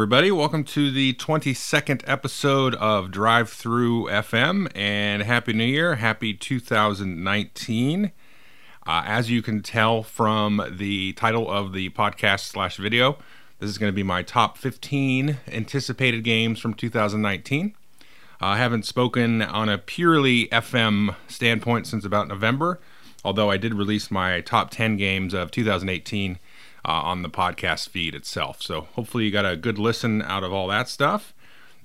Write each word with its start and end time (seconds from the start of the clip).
everybody. 0.00 0.30
Welcome 0.30 0.64
to 0.64 0.90
the 0.90 1.12
22nd 1.12 2.02
episode 2.06 2.74
of 2.76 3.10
Drive 3.10 3.50
Through 3.50 4.06
FM, 4.06 4.72
and 4.74 5.22
Happy 5.22 5.52
New 5.52 5.66
Year. 5.66 5.96
Happy 5.96 6.32
2019. 6.32 8.06
Uh, 8.86 9.02
as 9.04 9.30
you 9.30 9.42
can 9.42 9.60
tell 9.60 10.02
from 10.02 10.62
the 10.70 11.12
title 11.12 11.50
of 11.50 11.74
the 11.74 11.90
podcast 11.90 12.46
slash 12.46 12.78
video, 12.78 13.18
this 13.58 13.68
is 13.68 13.76
going 13.76 13.92
to 13.92 13.94
be 13.94 14.02
my 14.02 14.22
top 14.22 14.56
15 14.56 15.36
anticipated 15.48 16.24
games 16.24 16.58
from 16.58 16.72
2019. 16.72 17.74
Uh, 18.00 18.04
I 18.40 18.56
haven't 18.56 18.86
spoken 18.86 19.42
on 19.42 19.68
a 19.68 19.76
purely 19.76 20.46
FM 20.46 21.14
standpoint 21.28 21.86
since 21.86 22.06
about 22.06 22.26
November, 22.26 22.80
although 23.22 23.50
I 23.50 23.58
did 23.58 23.74
release 23.74 24.10
my 24.10 24.40
top 24.40 24.70
10 24.70 24.96
games 24.96 25.34
of 25.34 25.50
2018 25.50 26.38
uh, 26.84 26.92
on 26.92 27.22
the 27.22 27.30
podcast 27.30 27.88
feed 27.88 28.14
itself. 28.14 28.62
So 28.62 28.82
hopefully 28.92 29.24
you 29.24 29.30
got 29.30 29.46
a 29.46 29.56
good 29.56 29.78
listen 29.78 30.22
out 30.22 30.44
of 30.44 30.52
all 30.52 30.68
that 30.68 30.88
stuff. 30.88 31.34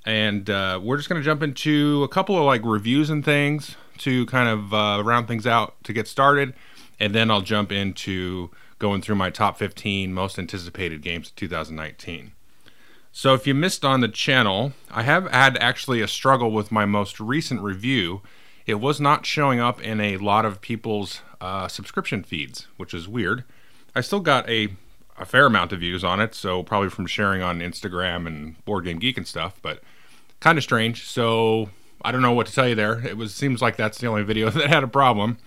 And 0.05 0.49
uh, 0.49 0.79
we're 0.83 0.97
just 0.97 1.09
going 1.09 1.19
to 1.19 1.25
jump 1.25 1.41
into 1.41 2.03
a 2.03 2.07
couple 2.07 2.37
of 2.37 2.43
like 2.43 2.61
reviews 2.63 3.09
and 3.09 3.25
things 3.25 3.75
to 3.99 4.25
kind 4.27 4.47
of 4.47 4.73
uh, 4.73 5.01
round 5.03 5.27
things 5.27 5.47
out 5.47 5.75
to 5.83 5.93
get 5.93 6.07
started. 6.07 6.53
And 6.99 7.13
then 7.13 7.31
I'll 7.31 7.41
jump 7.41 7.71
into 7.71 8.51
going 8.77 9.01
through 9.01 9.15
my 9.15 9.29
top 9.29 9.57
15 9.57 10.13
most 10.13 10.37
anticipated 10.37 11.01
games 11.01 11.29
of 11.29 11.35
2019. 11.35 12.33
So 13.11 13.33
if 13.33 13.47
you 13.47 13.53
missed 13.53 13.85
on 13.85 14.01
the 14.01 14.09
channel, 14.09 14.73
I 14.91 15.03
have 15.03 15.31
had 15.31 15.57
actually 15.57 16.01
a 16.01 16.07
struggle 16.07 16.51
with 16.51 16.71
my 16.71 16.85
most 16.85 17.19
recent 17.19 17.61
review. 17.61 18.21
It 18.65 18.75
was 18.75 18.99
not 18.99 19.25
showing 19.25 19.59
up 19.59 19.81
in 19.81 20.01
a 20.01 20.17
lot 20.17 20.45
of 20.45 20.59
people's 20.59 21.21
uh, 21.39 21.67
subscription 21.67 22.23
feeds, 22.23 22.67
which 22.75 22.93
is 22.93 23.07
weird. 23.07 23.45
I 23.95 24.01
still 24.01 24.19
got 24.19 24.49
a 24.49 24.75
a 25.17 25.25
fair 25.25 25.45
amount 25.45 25.71
of 25.71 25.79
views 25.79 26.03
on 26.03 26.19
it, 26.19 26.35
so 26.35 26.63
probably 26.63 26.89
from 26.89 27.07
sharing 27.07 27.41
on 27.41 27.59
Instagram 27.59 28.27
and 28.27 28.63
Board 28.65 28.85
Game 28.85 28.99
Geek 28.99 29.17
and 29.17 29.27
stuff, 29.27 29.59
but 29.61 29.81
kind 30.39 30.57
of 30.57 30.63
strange. 30.63 31.07
So 31.07 31.69
I 32.03 32.11
don't 32.11 32.21
know 32.21 32.33
what 32.33 32.47
to 32.47 32.53
tell 32.53 32.67
you 32.67 32.75
there. 32.75 33.05
It 33.05 33.17
was 33.17 33.33
seems 33.33 33.61
like 33.61 33.77
that's 33.77 33.97
the 33.97 34.07
only 34.07 34.23
video 34.23 34.49
that 34.51 34.69
had 34.69 34.83
a 34.83 34.87
problem. 34.87 35.37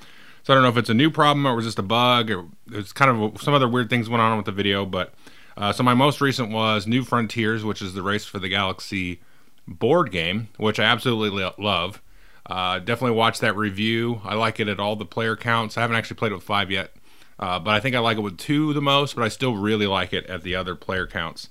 So 0.42 0.52
I 0.52 0.54
don't 0.54 0.62
know 0.62 0.70
if 0.70 0.76
it's 0.78 0.88
a 0.88 0.94
new 0.94 1.10
problem 1.10 1.46
or 1.46 1.52
it 1.52 1.56
was 1.56 1.66
just 1.66 1.78
a 1.78 1.82
bug 1.82 2.30
or 2.30 2.46
it's 2.72 2.92
kind 2.92 3.10
of 3.10 3.42
some 3.42 3.52
other 3.52 3.68
weird 3.68 3.90
things 3.90 4.08
went 4.08 4.22
on 4.22 4.36
with 4.36 4.46
the 4.46 4.52
video. 4.52 4.86
But 4.86 5.12
uh, 5.56 5.72
so 5.72 5.82
my 5.82 5.94
most 5.94 6.20
recent 6.20 6.50
was 6.50 6.86
New 6.86 7.04
Frontiers, 7.04 7.64
which 7.64 7.82
is 7.82 7.92
the 7.92 8.02
Race 8.02 8.24
for 8.24 8.38
the 8.38 8.48
Galaxy 8.48 9.20
board 9.66 10.10
game, 10.10 10.48
which 10.56 10.80
I 10.80 10.84
absolutely 10.84 11.46
love. 11.58 12.00
Uh, 12.46 12.78
definitely 12.78 13.16
watch 13.16 13.40
that 13.40 13.56
review. 13.56 14.22
I 14.24 14.34
like 14.34 14.58
it 14.58 14.68
at 14.68 14.80
all 14.80 14.96
the 14.96 15.04
player 15.04 15.36
counts. 15.36 15.76
I 15.76 15.82
haven't 15.82 15.96
actually 15.96 16.16
played 16.16 16.32
it 16.32 16.36
with 16.36 16.44
five 16.44 16.70
yet. 16.70 16.92
Uh, 17.38 17.58
but 17.58 17.74
I 17.74 17.80
think 17.80 17.94
I 17.94 18.00
like 18.00 18.18
it 18.18 18.22
with 18.22 18.38
two 18.38 18.72
the 18.72 18.82
most, 18.82 19.14
but 19.14 19.24
I 19.24 19.28
still 19.28 19.56
really 19.56 19.86
like 19.86 20.12
it 20.12 20.26
at 20.26 20.42
the 20.42 20.54
other 20.54 20.74
player 20.74 21.06
counts. 21.06 21.50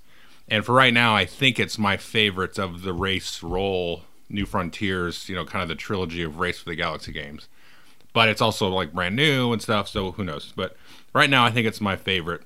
And 0.49 0.65
for 0.65 0.73
right 0.73 0.93
now, 0.93 1.15
I 1.15 1.25
think 1.25 1.59
it's 1.59 1.77
my 1.77 1.97
favorites 1.97 2.57
of 2.57 2.81
the 2.81 2.93
race 2.93 3.41
roll 3.41 4.03
New 4.29 4.45
Frontiers, 4.45 5.29
you 5.29 5.35
know, 5.35 5.45
kind 5.45 5.63
of 5.63 5.69
the 5.69 5.75
trilogy 5.75 6.23
of 6.23 6.39
Race 6.39 6.59
for 6.59 6.69
the 6.69 6.75
Galaxy 6.75 7.11
games. 7.11 7.47
But 8.13 8.29
it's 8.29 8.41
also 8.41 8.69
like 8.69 8.93
brand 8.93 9.15
new 9.15 9.53
and 9.53 9.61
stuff, 9.61 9.87
so 9.87 10.11
who 10.11 10.23
knows. 10.23 10.53
But 10.55 10.75
right 11.13 11.29
now, 11.29 11.45
I 11.45 11.51
think 11.51 11.67
it's 11.67 11.81
my 11.81 11.95
favorite. 11.95 12.41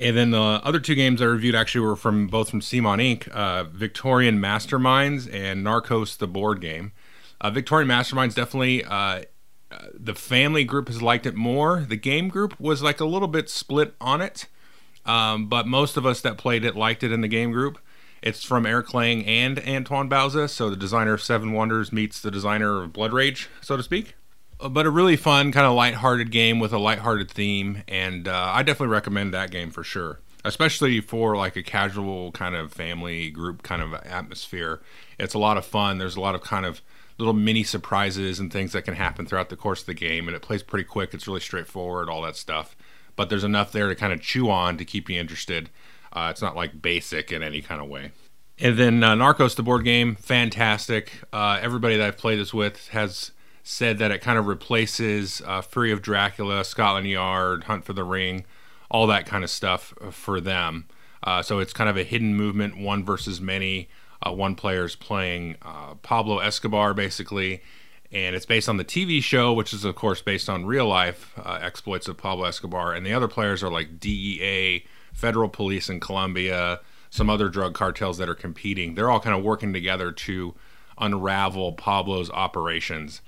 And 0.00 0.16
then 0.16 0.30
the 0.30 0.38
other 0.38 0.80
two 0.80 0.94
games 0.94 1.22
I 1.22 1.26
reviewed 1.26 1.54
actually 1.54 1.82
were 1.82 1.96
from 1.96 2.26
both 2.26 2.50
from 2.50 2.60
CMON 2.60 3.00
Inc. 3.00 3.28
Uh, 3.28 3.64
Victorian 3.64 4.38
Masterminds 4.38 5.32
and 5.32 5.64
Narcos, 5.64 6.16
the 6.18 6.26
board 6.26 6.60
game. 6.60 6.92
Uh, 7.40 7.50
Victorian 7.50 7.88
Masterminds 7.88 8.34
definitely 8.34 8.84
uh, 8.84 9.22
the 9.92 10.14
family 10.14 10.64
group 10.64 10.88
has 10.88 11.02
liked 11.02 11.26
it 11.26 11.34
more. 11.34 11.84
The 11.88 11.96
game 11.96 12.28
group 12.28 12.58
was 12.60 12.82
like 12.82 13.00
a 13.00 13.04
little 13.04 13.28
bit 13.28 13.48
split 13.48 13.94
on 14.00 14.20
it, 14.20 14.46
um, 15.06 15.48
but 15.48 15.66
most 15.66 15.96
of 15.96 16.06
us 16.06 16.20
that 16.22 16.38
played 16.38 16.64
it 16.64 16.76
liked 16.76 17.02
it 17.02 17.12
in 17.12 17.20
the 17.20 17.28
game 17.28 17.52
group. 17.52 17.78
It's 18.22 18.42
from 18.42 18.64
Eric 18.64 18.94
Lang 18.94 19.24
and 19.26 19.58
Antoine 19.60 20.08
Bauza, 20.08 20.48
so 20.48 20.70
the 20.70 20.76
designer 20.76 21.12
of 21.12 21.22
Seven 21.22 21.52
Wonders 21.52 21.92
meets 21.92 22.20
the 22.20 22.30
designer 22.30 22.82
of 22.82 22.92
Blood 22.92 23.12
Rage, 23.12 23.50
so 23.60 23.76
to 23.76 23.82
speak. 23.82 24.14
Uh, 24.58 24.70
but 24.70 24.86
a 24.86 24.90
really 24.90 25.16
fun, 25.16 25.52
kind 25.52 25.66
of 25.66 25.74
light-hearted 25.74 26.30
game 26.30 26.58
with 26.58 26.72
a 26.72 26.78
light-hearted 26.78 27.30
theme, 27.30 27.82
and 27.86 28.26
uh, 28.26 28.52
I 28.54 28.62
definitely 28.62 28.94
recommend 28.94 29.34
that 29.34 29.50
game 29.50 29.70
for 29.70 29.84
sure, 29.84 30.20
especially 30.44 31.00
for 31.00 31.36
like 31.36 31.56
a 31.56 31.62
casual 31.62 32.30
kind 32.32 32.54
of 32.54 32.72
family 32.72 33.30
group 33.30 33.62
kind 33.62 33.82
of 33.82 33.94
atmosphere. 33.94 34.80
It's 35.18 35.34
a 35.34 35.38
lot 35.38 35.56
of 35.56 35.64
fun. 35.64 35.98
There's 35.98 36.16
a 36.16 36.20
lot 36.20 36.34
of 36.34 36.42
kind 36.42 36.66
of 36.66 36.82
little 37.18 37.32
mini 37.32 37.62
surprises 37.62 38.38
and 38.38 38.52
things 38.52 38.72
that 38.72 38.82
can 38.82 38.94
happen 38.94 39.24
throughout 39.24 39.48
the 39.48 39.56
course 39.56 39.80
of 39.80 39.86
the 39.86 39.94
game. 39.94 40.28
And 40.28 40.36
it 40.36 40.42
plays 40.42 40.62
pretty 40.62 40.84
quick. 40.84 41.14
It's 41.14 41.26
really 41.26 41.40
straightforward, 41.40 42.08
all 42.08 42.22
that 42.22 42.36
stuff. 42.36 42.76
But 43.16 43.30
there's 43.30 43.44
enough 43.44 43.72
there 43.72 43.88
to 43.88 43.94
kind 43.94 44.12
of 44.12 44.20
chew 44.20 44.50
on 44.50 44.76
to 44.76 44.84
keep 44.84 45.08
you 45.08 45.18
interested. 45.18 45.70
Uh, 46.12 46.28
it's 46.30 46.42
not 46.42 46.56
like 46.56 46.82
basic 46.82 47.32
in 47.32 47.42
any 47.42 47.62
kind 47.62 47.80
of 47.80 47.88
way. 47.88 48.10
And 48.58 48.76
then 48.76 49.02
uh, 49.02 49.14
Narcos, 49.14 49.56
the 49.56 49.62
board 49.62 49.84
game, 49.84 50.14
fantastic. 50.14 51.12
Uh, 51.32 51.58
everybody 51.60 51.96
that 51.96 52.06
I've 52.06 52.18
played 52.18 52.38
this 52.38 52.54
with 52.54 52.88
has 52.88 53.32
said 53.62 53.98
that 53.98 54.10
it 54.10 54.20
kind 54.20 54.38
of 54.38 54.46
replaces 54.46 55.42
uh, 55.46 55.62
Fury 55.62 55.90
of 55.90 56.02
Dracula, 56.02 56.64
Scotland 56.64 57.08
Yard, 57.08 57.64
Hunt 57.64 57.84
for 57.84 57.94
the 57.94 58.04
Ring, 58.04 58.44
all 58.94 59.08
that 59.08 59.26
kind 59.26 59.42
of 59.42 59.50
stuff 59.50 59.92
for 60.12 60.40
them. 60.40 60.86
Uh, 61.24 61.42
so 61.42 61.58
it's 61.58 61.72
kind 61.72 61.90
of 61.90 61.96
a 61.96 62.04
hidden 62.04 62.36
movement, 62.36 62.78
one 62.78 63.04
versus 63.04 63.40
many. 63.40 63.88
Uh, 64.22 64.30
one 64.30 64.54
player 64.54 64.84
is 64.84 64.94
playing 64.94 65.56
uh, 65.62 65.94
Pablo 65.96 66.38
Escobar, 66.38 66.94
basically, 66.94 67.60
and 68.12 68.36
it's 68.36 68.46
based 68.46 68.68
on 68.68 68.76
the 68.76 68.84
TV 68.84 69.20
show, 69.20 69.52
which 69.52 69.74
is, 69.74 69.84
of 69.84 69.96
course, 69.96 70.22
based 70.22 70.48
on 70.48 70.64
real 70.64 70.86
life 70.86 71.32
uh, 71.44 71.58
exploits 71.60 72.06
of 72.06 72.16
Pablo 72.16 72.44
Escobar. 72.44 72.94
And 72.94 73.04
the 73.04 73.12
other 73.12 73.26
players 73.26 73.64
are 73.64 73.70
like 73.70 73.98
DEA, 73.98 74.86
federal 75.12 75.48
police 75.48 75.88
in 75.90 75.98
Colombia, 75.98 76.78
some 77.10 77.28
other 77.28 77.48
drug 77.48 77.74
cartels 77.74 78.18
that 78.18 78.28
are 78.28 78.34
competing. 78.36 78.94
They're 78.94 79.10
all 79.10 79.18
kind 79.18 79.36
of 79.36 79.42
working 79.42 79.72
together 79.72 80.12
to 80.12 80.54
unravel 80.98 81.72
Pablo's 81.72 82.30
operations. 82.30 83.22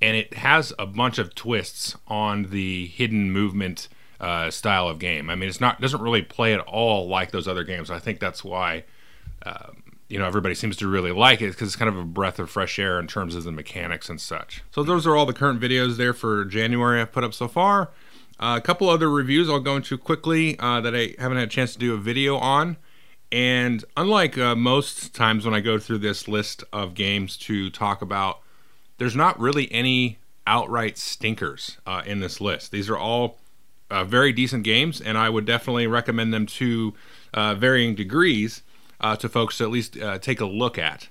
And 0.00 0.16
it 0.16 0.32
has 0.32 0.72
a 0.78 0.86
bunch 0.86 1.18
of 1.18 1.34
twists 1.34 1.94
on 2.08 2.44
the 2.44 2.86
hidden 2.86 3.30
movement 3.30 3.90
uh, 4.20 4.50
style 4.50 4.88
of 4.88 4.98
game. 4.98 5.30
I 5.30 5.34
mean, 5.34 5.48
it's 5.48 5.60
not 5.60 5.80
doesn't 5.80 6.00
really 6.00 6.22
play 6.22 6.52
at 6.52 6.60
all 6.60 7.08
like 7.08 7.30
those 7.30 7.48
other 7.48 7.64
games. 7.64 7.90
I 7.90 7.98
think 7.98 8.20
that's 8.20 8.44
why 8.44 8.84
um, 9.44 9.82
you 10.08 10.18
know 10.18 10.26
everybody 10.26 10.54
seems 10.54 10.76
to 10.78 10.88
really 10.88 11.12
like 11.12 11.40
it 11.40 11.50
because 11.50 11.68
it's 11.68 11.76
kind 11.76 11.88
of 11.88 11.96
a 11.96 12.04
breath 12.04 12.38
of 12.38 12.50
fresh 12.50 12.78
air 12.78 12.98
in 12.98 13.06
terms 13.06 13.34
of 13.34 13.44
the 13.44 13.52
mechanics 13.52 14.08
and 14.08 14.20
such. 14.20 14.62
So 14.70 14.82
those 14.82 15.06
are 15.06 15.16
all 15.16 15.26
the 15.26 15.32
current 15.32 15.60
videos 15.60 15.96
there 15.96 16.12
for 16.12 16.44
January 16.44 17.00
I've 17.00 17.12
put 17.12 17.24
up 17.24 17.34
so 17.34 17.48
far. 17.48 17.90
Uh, 18.38 18.56
a 18.56 18.60
couple 18.60 18.88
other 18.88 19.10
reviews 19.10 19.50
I'll 19.50 19.60
go 19.60 19.76
into 19.76 19.98
quickly 19.98 20.58
uh, 20.58 20.80
that 20.80 20.94
I 20.94 21.14
haven't 21.18 21.38
had 21.38 21.48
a 21.48 21.50
chance 21.50 21.74
to 21.74 21.78
do 21.78 21.94
a 21.94 21.98
video 21.98 22.36
on. 22.36 22.76
And 23.32 23.84
unlike 23.96 24.36
uh, 24.38 24.56
most 24.56 25.14
times 25.14 25.44
when 25.44 25.54
I 25.54 25.60
go 25.60 25.78
through 25.78 25.98
this 25.98 26.26
list 26.26 26.64
of 26.72 26.94
games 26.94 27.36
to 27.38 27.70
talk 27.70 28.02
about, 28.02 28.40
there's 28.98 29.14
not 29.14 29.38
really 29.38 29.70
any 29.70 30.18
outright 30.46 30.98
stinkers 30.98 31.78
uh, 31.86 32.02
in 32.04 32.20
this 32.20 32.40
list. 32.40 32.72
These 32.72 32.90
are 32.90 32.98
all 32.98 33.38
uh, 33.90 34.04
very 34.04 34.32
decent 34.32 34.64
games, 34.64 35.00
and 35.00 35.18
I 35.18 35.28
would 35.28 35.44
definitely 35.44 35.86
recommend 35.86 36.32
them 36.32 36.46
to 36.46 36.94
uh, 37.34 37.54
varying 37.54 37.94
degrees 37.94 38.62
uh, 39.00 39.16
to 39.16 39.28
folks 39.28 39.58
to 39.58 39.64
at 39.64 39.70
least 39.70 39.98
uh, 39.98 40.18
take 40.18 40.40
a 40.40 40.46
look 40.46 40.78
at. 40.78 41.08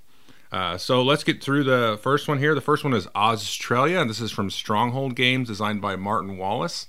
Uh, 0.51 0.77
so 0.77 1.03
let's 1.03 1.23
get 1.23 1.43
through 1.43 1.63
the 1.63 1.99
first 2.01 2.27
one 2.27 2.39
here. 2.39 2.55
The 2.55 2.61
first 2.61 2.83
one 2.83 2.93
is 2.93 3.05
AuZtralia, 3.07 4.01
and 4.01 4.09
this 4.09 4.19
is 4.19 4.31
from 4.31 4.49
Stronghold 4.49 5.15
Games, 5.15 5.47
designed 5.47 5.81
by 5.81 5.95
Martin 5.95 6.37
Wallace. 6.37 6.87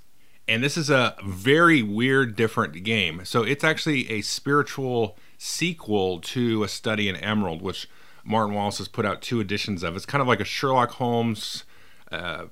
And 0.48 0.64
this 0.64 0.76
is 0.76 0.90
a 0.90 1.14
very 1.24 1.82
weird, 1.82 2.34
different 2.34 2.82
game. 2.82 3.24
So 3.24 3.42
it's 3.42 3.62
actually 3.62 4.10
a 4.10 4.22
spiritual 4.22 5.16
sequel 5.38 6.20
to 6.20 6.64
A 6.64 6.68
Study 6.68 7.08
in 7.08 7.16
Emerald, 7.16 7.62
which 7.62 7.88
Martin 8.24 8.54
Wallace 8.54 8.78
has 8.78 8.88
put 8.88 9.04
out 9.04 9.22
two 9.22 9.40
editions 9.40 9.82
of. 9.82 9.94
It's 9.94 10.06
kind 10.06 10.22
of 10.22 10.28
like 10.28 10.40
a 10.40 10.44
Sherlock 10.44 10.92
Holmes 10.92 11.64
uh, 12.10 12.46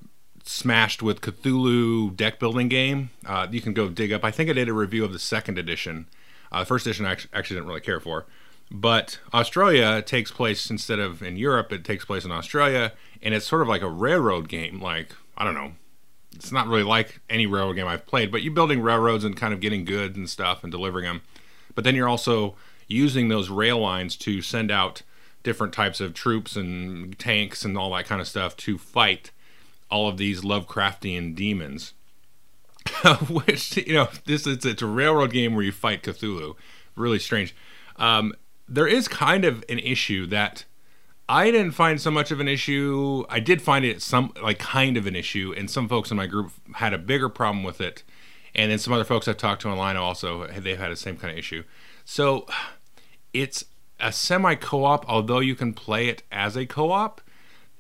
smashed 0.48 1.02
with 1.02 1.20
Cthulhu 1.20 2.16
deck 2.16 2.38
building 2.38 2.68
game. 2.68 3.10
Uh, 3.26 3.46
you 3.50 3.60
can 3.60 3.74
go 3.74 3.88
dig 3.88 4.12
up. 4.12 4.24
I 4.24 4.30
think 4.30 4.48
I 4.48 4.54
did 4.54 4.68
a 4.68 4.72
review 4.72 5.04
of 5.04 5.12
the 5.12 5.18
second 5.18 5.58
edition. 5.58 6.06
Uh, 6.50 6.60
the 6.60 6.66
first 6.66 6.86
edition 6.86 7.04
I 7.04 7.12
actually 7.12 7.56
didn't 7.56 7.66
really 7.66 7.82
care 7.82 8.00
for. 8.00 8.24
But 8.70 9.20
AuZtralia 9.32 10.04
takes 10.04 10.30
place 10.30 10.70
instead 10.70 10.98
of 10.98 11.22
in 11.22 11.36
Europe, 11.36 11.72
it 11.72 11.84
takes 11.84 12.04
place 12.04 12.24
in 12.24 12.32
Australia, 12.32 12.92
and 13.22 13.34
it's 13.34 13.46
sort 13.46 13.62
of 13.62 13.68
like 13.68 13.82
a 13.82 13.90
railroad 13.90 14.48
game. 14.48 14.80
Like 14.80 15.14
I 15.36 15.44
don't 15.44 15.54
know, 15.54 15.72
it's 16.34 16.52
not 16.52 16.66
really 16.66 16.82
like 16.82 17.20
any 17.28 17.46
railroad 17.46 17.74
game 17.74 17.86
I've 17.86 18.06
played, 18.06 18.30
but 18.30 18.42
you're 18.42 18.52
building 18.52 18.80
railroads 18.80 19.24
and 19.24 19.36
kind 19.36 19.52
of 19.52 19.60
getting 19.60 19.84
goods 19.84 20.16
and 20.16 20.28
stuff 20.28 20.62
and 20.62 20.72
delivering 20.72 21.04
them. 21.04 21.22
But 21.74 21.84
then 21.84 21.94
you're 21.94 22.08
also 22.08 22.56
using 22.86 23.28
those 23.28 23.50
rail 23.50 23.78
lines 23.78 24.16
to 24.16 24.40
send 24.40 24.70
out 24.70 25.02
different 25.42 25.72
types 25.72 26.00
of 26.00 26.14
troops 26.14 26.56
and 26.56 27.18
tanks 27.18 27.64
and 27.64 27.76
all 27.76 27.92
that 27.94 28.06
kind 28.06 28.20
of 28.20 28.28
stuff 28.28 28.56
to 28.56 28.76
fight 28.76 29.30
all 29.90 30.08
of 30.08 30.17
these 30.17 30.43
Lovecraftian 30.43 31.35
demons. 31.35 31.94
Which 33.29 33.76
you 33.76 33.94
know, 33.94 34.08
this 34.25 34.46
is 34.46 34.64
it's 34.64 34.82
a 34.82 34.87
railroad 34.87 35.32
game 35.32 35.55
where 35.55 35.64
you 35.64 35.73
fight 35.73 36.02
Cthulhu. 36.02 36.55
Really 36.96 37.19
strange. 37.19 37.55
Um, 37.96 38.35
there 38.69 38.87
is 38.87 39.08
kind 39.08 39.44
of 39.44 39.64
an 39.69 39.79
issue 39.79 40.26
that 40.26 40.64
I 41.29 41.50
didn't 41.50 41.73
find 41.73 42.00
so 42.00 42.11
much 42.11 42.31
of 42.31 42.40
an 42.40 42.49
issue. 42.49 43.25
I 43.29 43.40
did 43.40 43.61
find 43.61 43.85
it 43.85 44.00
some 44.00 44.32
like 44.43 44.58
kind 44.58 44.96
of 44.96 45.06
an 45.06 45.14
issue, 45.14 45.55
and 45.56 45.70
some 45.70 45.88
folks 45.88 46.11
in 46.11 46.17
my 46.17 46.26
group 46.26 46.52
had 46.75 46.94
a 46.94 46.99
bigger 46.99 47.29
problem 47.29 47.62
with 47.62 47.81
it. 47.81 48.02
And 48.55 48.70
then 48.70 48.79
some 48.79 48.93
other 48.93 49.05
folks 49.05 49.29
I've 49.29 49.37
talked 49.37 49.62
to 49.62 49.69
online 49.69 49.96
also 49.96 50.46
they've 50.46 50.79
had 50.79 50.91
the 50.91 50.96
same 50.96 51.17
kind 51.17 51.32
of 51.32 51.38
issue. 51.38 51.64
So 52.05 52.46
it's 53.32 53.67
a 54.00 54.12
semi 54.12 54.55
co 54.55 54.84
op, 54.84 55.08
although 55.08 55.41
you 55.41 55.55
can 55.55 55.75
play 55.75 56.08
it 56.08 56.23
as 56.32 56.56
a 56.56 56.64
co 56.64 56.91
op. 56.91 57.20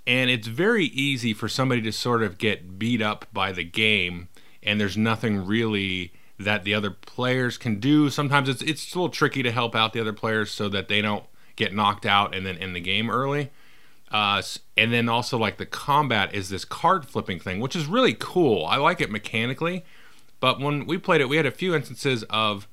And 0.08 0.30
it's 0.30 0.46
very 0.46 0.86
easy 0.86 1.34
for 1.34 1.50
somebody 1.50 1.82
to 1.82 1.92
sort 1.92 2.22
of 2.22 2.38
get 2.38 2.78
beat 2.78 3.02
up 3.02 3.26
by 3.30 3.52
the 3.52 3.62
game, 3.62 4.28
and 4.62 4.80
there's 4.80 4.96
nothing 4.96 5.44
really 5.44 6.14
that 6.38 6.64
the 6.64 6.72
other 6.72 6.90
players 6.90 7.58
can 7.58 7.78
do. 7.78 8.08
Sometimes 8.08 8.48
it's 8.48 8.62
it's 8.62 8.94
a 8.94 8.98
little 8.98 9.10
tricky 9.10 9.42
to 9.42 9.52
help 9.52 9.76
out 9.76 9.92
the 9.92 10.00
other 10.00 10.14
players 10.14 10.50
so 10.50 10.70
that 10.70 10.88
they 10.88 11.02
don't 11.02 11.26
get 11.56 11.74
knocked 11.74 12.06
out 12.06 12.34
and 12.34 12.46
then 12.46 12.56
end 12.56 12.74
the 12.74 12.80
game 12.80 13.10
early. 13.10 13.50
Uh, 14.10 14.40
and 14.78 14.90
then 14.94 15.10
also 15.10 15.36
like 15.36 15.58
the 15.58 15.66
combat 15.66 16.34
is 16.34 16.48
this 16.48 16.64
card 16.64 17.04
flipping 17.04 17.38
thing, 17.38 17.60
which 17.60 17.76
is 17.76 17.84
really 17.84 18.14
cool. 18.14 18.64
I 18.64 18.76
like 18.76 19.02
it 19.02 19.10
mechanically, 19.10 19.84
but 20.40 20.58
when 20.58 20.86
we 20.86 20.96
played 20.96 21.20
it, 21.20 21.28
we 21.28 21.36
had 21.36 21.44
a 21.44 21.50
few 21.50 21.74
instances 21.74 22.22
of 22.30 22.66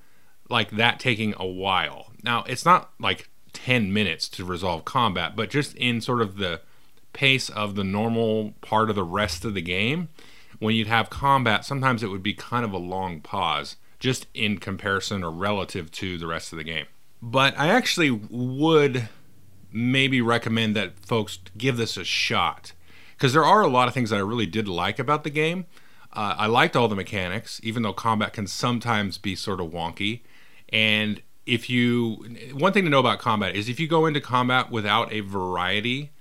like 0.49 0.71
that 0.71 1.01
taking 1.01 1.33
a 1.37 1.45
while. 1.45 2.13
Now 2.23 2.45
it's 2.47 2.63
not 2.63 2.91
like 2.97 3.27
10 3.51 3.91
minutes 3.91 4.29
to 4.29 4.45
resolve 4.45 4.85
combat, 4.85 5.35
but 5.35 5.49
just 5.49 5.75
in 5.75 5.99
sort 5.99 6.21
of 6.21 6.37
the 6.37 6.61
pace 7.15 7.49
of 7.49 7.73
the 7.73 7.83
normal 7.83 8.53
part 8.61 8.91
of 8.91 8.95
the 8.95 9.03
rest 9.03 9.43
of 9.43 9.55
the 9.55 9.61
game, 9.61 10.09
when 10.59 10.75
you'd 10.75 10.87
have 10.87 11.09
combat, 11.09 11.65
sometimes 11.65 12.03
it 12.03 12.07
would 12.07 12.21
be 12.21 12.33
kind 12.33 12.63
of 12.63 12.73
a 12.73 12.77
long 12.77 13.21
pause 13.21 13.77
just 13.99 14.27
in 14.33 14.57
comparison 14.59 15.23
or 15.23 15.31
relative 15.31 15.89
to 15.89 16.17
the 16.17 16.27
rest 16.27 16.51
of 16.51 16.57
the 16.57 16.63
game. 16.63 16.85
But 17.21 17.57
I 17.57 17.69
actually 17.69 18.11
would 18.11 19.09
maybe 19.71 20.21
recommend 20.21 20.75
that 20.75 20.99
folks 20.99 21.39
give 21.57 21.77
this 21.77 21.97
a 21.97 22.03
shot 22.03 22.73
because 23.15 23.33
there 23.33 23.45
are 23.45 23.61
a 23.61 23.67
lot 23.67 23.87
of 23.87 23.93
things 23.93 24.09
that 24.09 24.17
I 24.17 24.19
really 24.19 24.45
did 24.45 24.67
like 24.67 24.99
about 24.99 25.23
the 25.23 25.29
game. 25.29 25.65
Uh, 26.13 26.35
I 26.37 26.47
liked 26.47 26.75
all 26.75 26.87
the 26.87 26.95
mechanics, 26.95 27.59
even 27.63 27.83
though 27.83 27.93
combat 27.93 28.33
can 28.33 28.47
sometimes 28.47 29.17
be 29.17 29.35
sort 29.35 29.59
of 29.59 29.71
wonky. 29.71 30.21
And 30.69 31.21
if 31.45 31.69
you, 31.69 32.25
one 32.53 32.73
thing 32.73 32.83
to 32.83 32.89
know 32.89 32.99
about 32.99 33.19
combat 33.19 33.55
is 33.55 33.69
if 33.69 33.79
you 33.79 33.87
go 33.87 34.05
into 34.05 34.21
combat 34.21 34.69
without 34.69 35.11
a 35.11 35.21
variety 35.21 36.11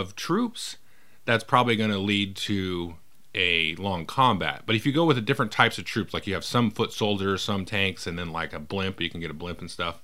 of 0.00 0.14
troops, 0.14 0.76
that's 1.24 1.44
probably 1.44 1.76
going 1.76 1.90
to 1.90 1.98
lead 1.98 2.36
to 2.36 2.96
a 3.34 3.74
long 3.76 4.06
combat. 4.06 4.62
But 4.66 4.76
if 4.76 4.86
you 4.86 4.92
go 4.92 5.04
with 5.04 5.16
the 5.16 5.22
different 5.22 5.52
types 5.52 5.78
of 5.78 5.84
troops, 5.84 6.14
like 6.14 6.26
you 6.26 6.34
have 6.34 6.44
some 6.44 6.70
foot 6.70 6.92
soldiers, 6.92 7.42
some 7.42 7.64
tanks, 7.64 8.06
and 8.06 8.18
then 8.18 8.32
like 8.32 8.52
a 8.52 8.60
blimp, 8.60 9.00
you 9.00 9.10
can 9.10 9.20
get 9.20 9.30
a 9.30 9.34
blimp 9.34 9.60
and 9.60 9.70
stuff. 9.70 10.02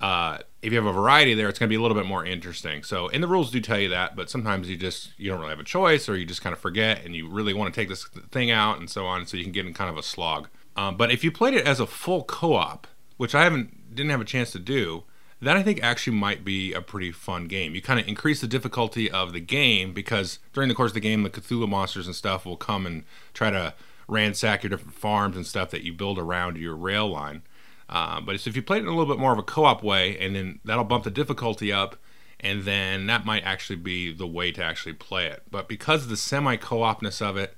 Uh, 0.00 0.38
if 0.62 0.72
you 0.72 0.78
have 0.78 0.86
a 0.86 0.92
variety 0.92 1.34
there, 1.34 1.48
it's 1.48 1.58
going 1.58 1.68
to 1.68 1.72
be 1.72 1.76
a 1.76 1.80
little 1.80 1.96
bit 1.96 2.06
more 2.06 2.24
interesting. 2.24 2.82
So, 2.82 3.08
and 3.08 3.22
the 3.22 3.28
rules 3.28 3.50
do 3.50 3.60
tell 3.60 3.78
you 3.78 3.90
that, 3.90 4.16
but 4.16 4.30
sometimes 4.30 4.70
you 4.70 4.76
just 4.76 5.10
you 5.18 5.30
don't 5.30 5.40
really 5.40 5.50
have 5.50 5.60
a 5.60 5.64
choice, 5.64 6.08
or 6.08 6.16
you 6.16 6.24
just 6.24 6.42
kind 6.42 6.54
of 6.54 6.58
forget, 6.58 7.04
and 7.04 7.14
you 7.14 7.28
really 7.28 7.52
want 7.52 7.72
to 7.72 7.80
take 7.80 7.88
this 7.88 8.06
thing 8.30 8.50
out 8.50 8.78
and 8.78 8.88
so 8.88 9.06
on. 9.06 9.26
So 9.26 9.36
you 9.36 9.42
can 9.42 9.52
get 9.52 9.66
in 9.66 9.74
kind 9.74 9.90
of 9.90 9.98
a 9.98 10.02
slog. 10.02 10.48
Um, 10.76 10.96
but 10.96 11.10
if 11.10 11.22
you 11.22 11.30
played 11.30 11.54
it 11.54 11.66
as 11.66 11.80
a 11.80 11.86
full 11.86 12.24
co-op, 12.24 12.86
which 13.16 13.34
I 13.34 13.42
haven't 13.42 13.94
didn't 13.94 14.10
have 14.10 14.20
a 14.20 14.24
chance 14.24 14.52
to 14.52 14.58
do, 14.58 15.04
that 15.42 15.56
I 15.56 15.62
think 15.62 15.82
actually 15.82 16.16
might 16.16 16.44
be 16.44 16.72
a 16.72 16.82
pretty 16.82 17.12
fun 17.12 17.46
game. 17.46 17.74
You 17.74 17.82
kind 17.82 17.98
of 17.98 18.06
increase 18.06 18.40
the 18.40 18.46
difficulty 18.46 19.10
of 19.10 19.32
the 19.32 19.40
game 19.40 19.92
because 19.92 20.38
during 20.52 20.68
the 20.68 20.74
course 20.74 20.90
of 20.90 20.94
the 20.94 21.00
game, 21.00 21.22
the 21.22 21.30
Cthulhu 21.30 21.68
monsters 21.68 22.06
and 22.06 22.14
stuff 22.14 22.44
will 22.44 22.56
come 22.56 22.86
and 22.86 23.04
try 23.32 23.50
to 23.50 23.74
ransack 24.06 24.62
your 24.62 24.70
different 24.70 24.94
farms 24.94 25.36
and 25.36 25.46
stuff 25.46 25.70
that 25.70 25.82
you 25.82 25.92
build 25.92 26.18
around 26.18 26.58
your 26.58 26.74
rail 26.74 27.08
line. 27.08 27.42
Uh, 27.88 28.20
but 28.20 28.34
if 28.46 28.54
you 28.54 28.62
play 28.62 28.76
it 28.76 28.80
in 28.80 28.86
a 28.86 28.90
little 28.90 29.12
bit 29.12 29.20
more 29.20 29.32
of 29.32 29.38
a 29.38 29.42
co-op 29.42 29.82
way, 29.82 30.18
and 30.18 30.36
then 30.36 30.60
that'll 30.64 30.84
bump 30.84 31.04
the 31.04 31.10
difficulty 31.10 31.72
up, 31.72 31.96
and 32.38 32.62
then 32.62 33.06
that 33.06 33.24
might 33.24 33.42
actually 33.44 33.76
be 33.76 34.12
the 34.12 34.26
way 34.26 34.52
to 34.52 34.62
actually 34.62 34.92
play 34.92 35.26
it. 35.26 35.42
But 35.50 35.68
because 35.68 36.04
of 36.04 36.08
the 36.08 36.16
semi-co-opness 36.16 37.20
of 37.20 37.36
it, 37.36 37.56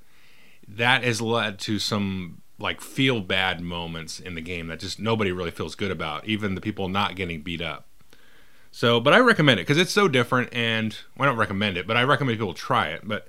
that 0.67 1.03
has 1.03 1.21
led 1.21 1.59
to 1.59 1.79
some 1.79 2.41
like 2.63 2.81
feel 2.81 3.21
bad 3.21 3.61
moments 3.61 4.19
in 4.19 4.33
the 4.33 4.41
game 4.41 4.67
that 4.67 4.79
just 4.79 4.99
nobody 4.99 5.31
really 5.31 5.51
feels 5.51 5.75
good 5.75 5.91
about, 5.91 6.25
even 6.25 6.55
the 6.55 6.61
people 6.61 6.87
not 6.87 7.15
getting 7.15 7.41
beat 7.41 7.61
up. 7.61 7.85
So, 8.71 8.99
but 8.99 9.13
I 9.13 9.19
recommend 9.19 9.59
it 9.59 9.63
because 9.63 9.77
it's 9.77 9.91
so 9.91 10.07
different, 10.07 10.51
and 10.51 10.97
well, 11.15 11.27
I 11.27 11.31
don't 11.31 11.37
recommend 11.37 11.77
it, 11.77 11.85
but 11.85 11.95
I 11.95 12.03
recommend 12.03 12.39
people 12.39 12.55
try 12.55 12.87
it. 12.87 13.01
But 13.03 13.27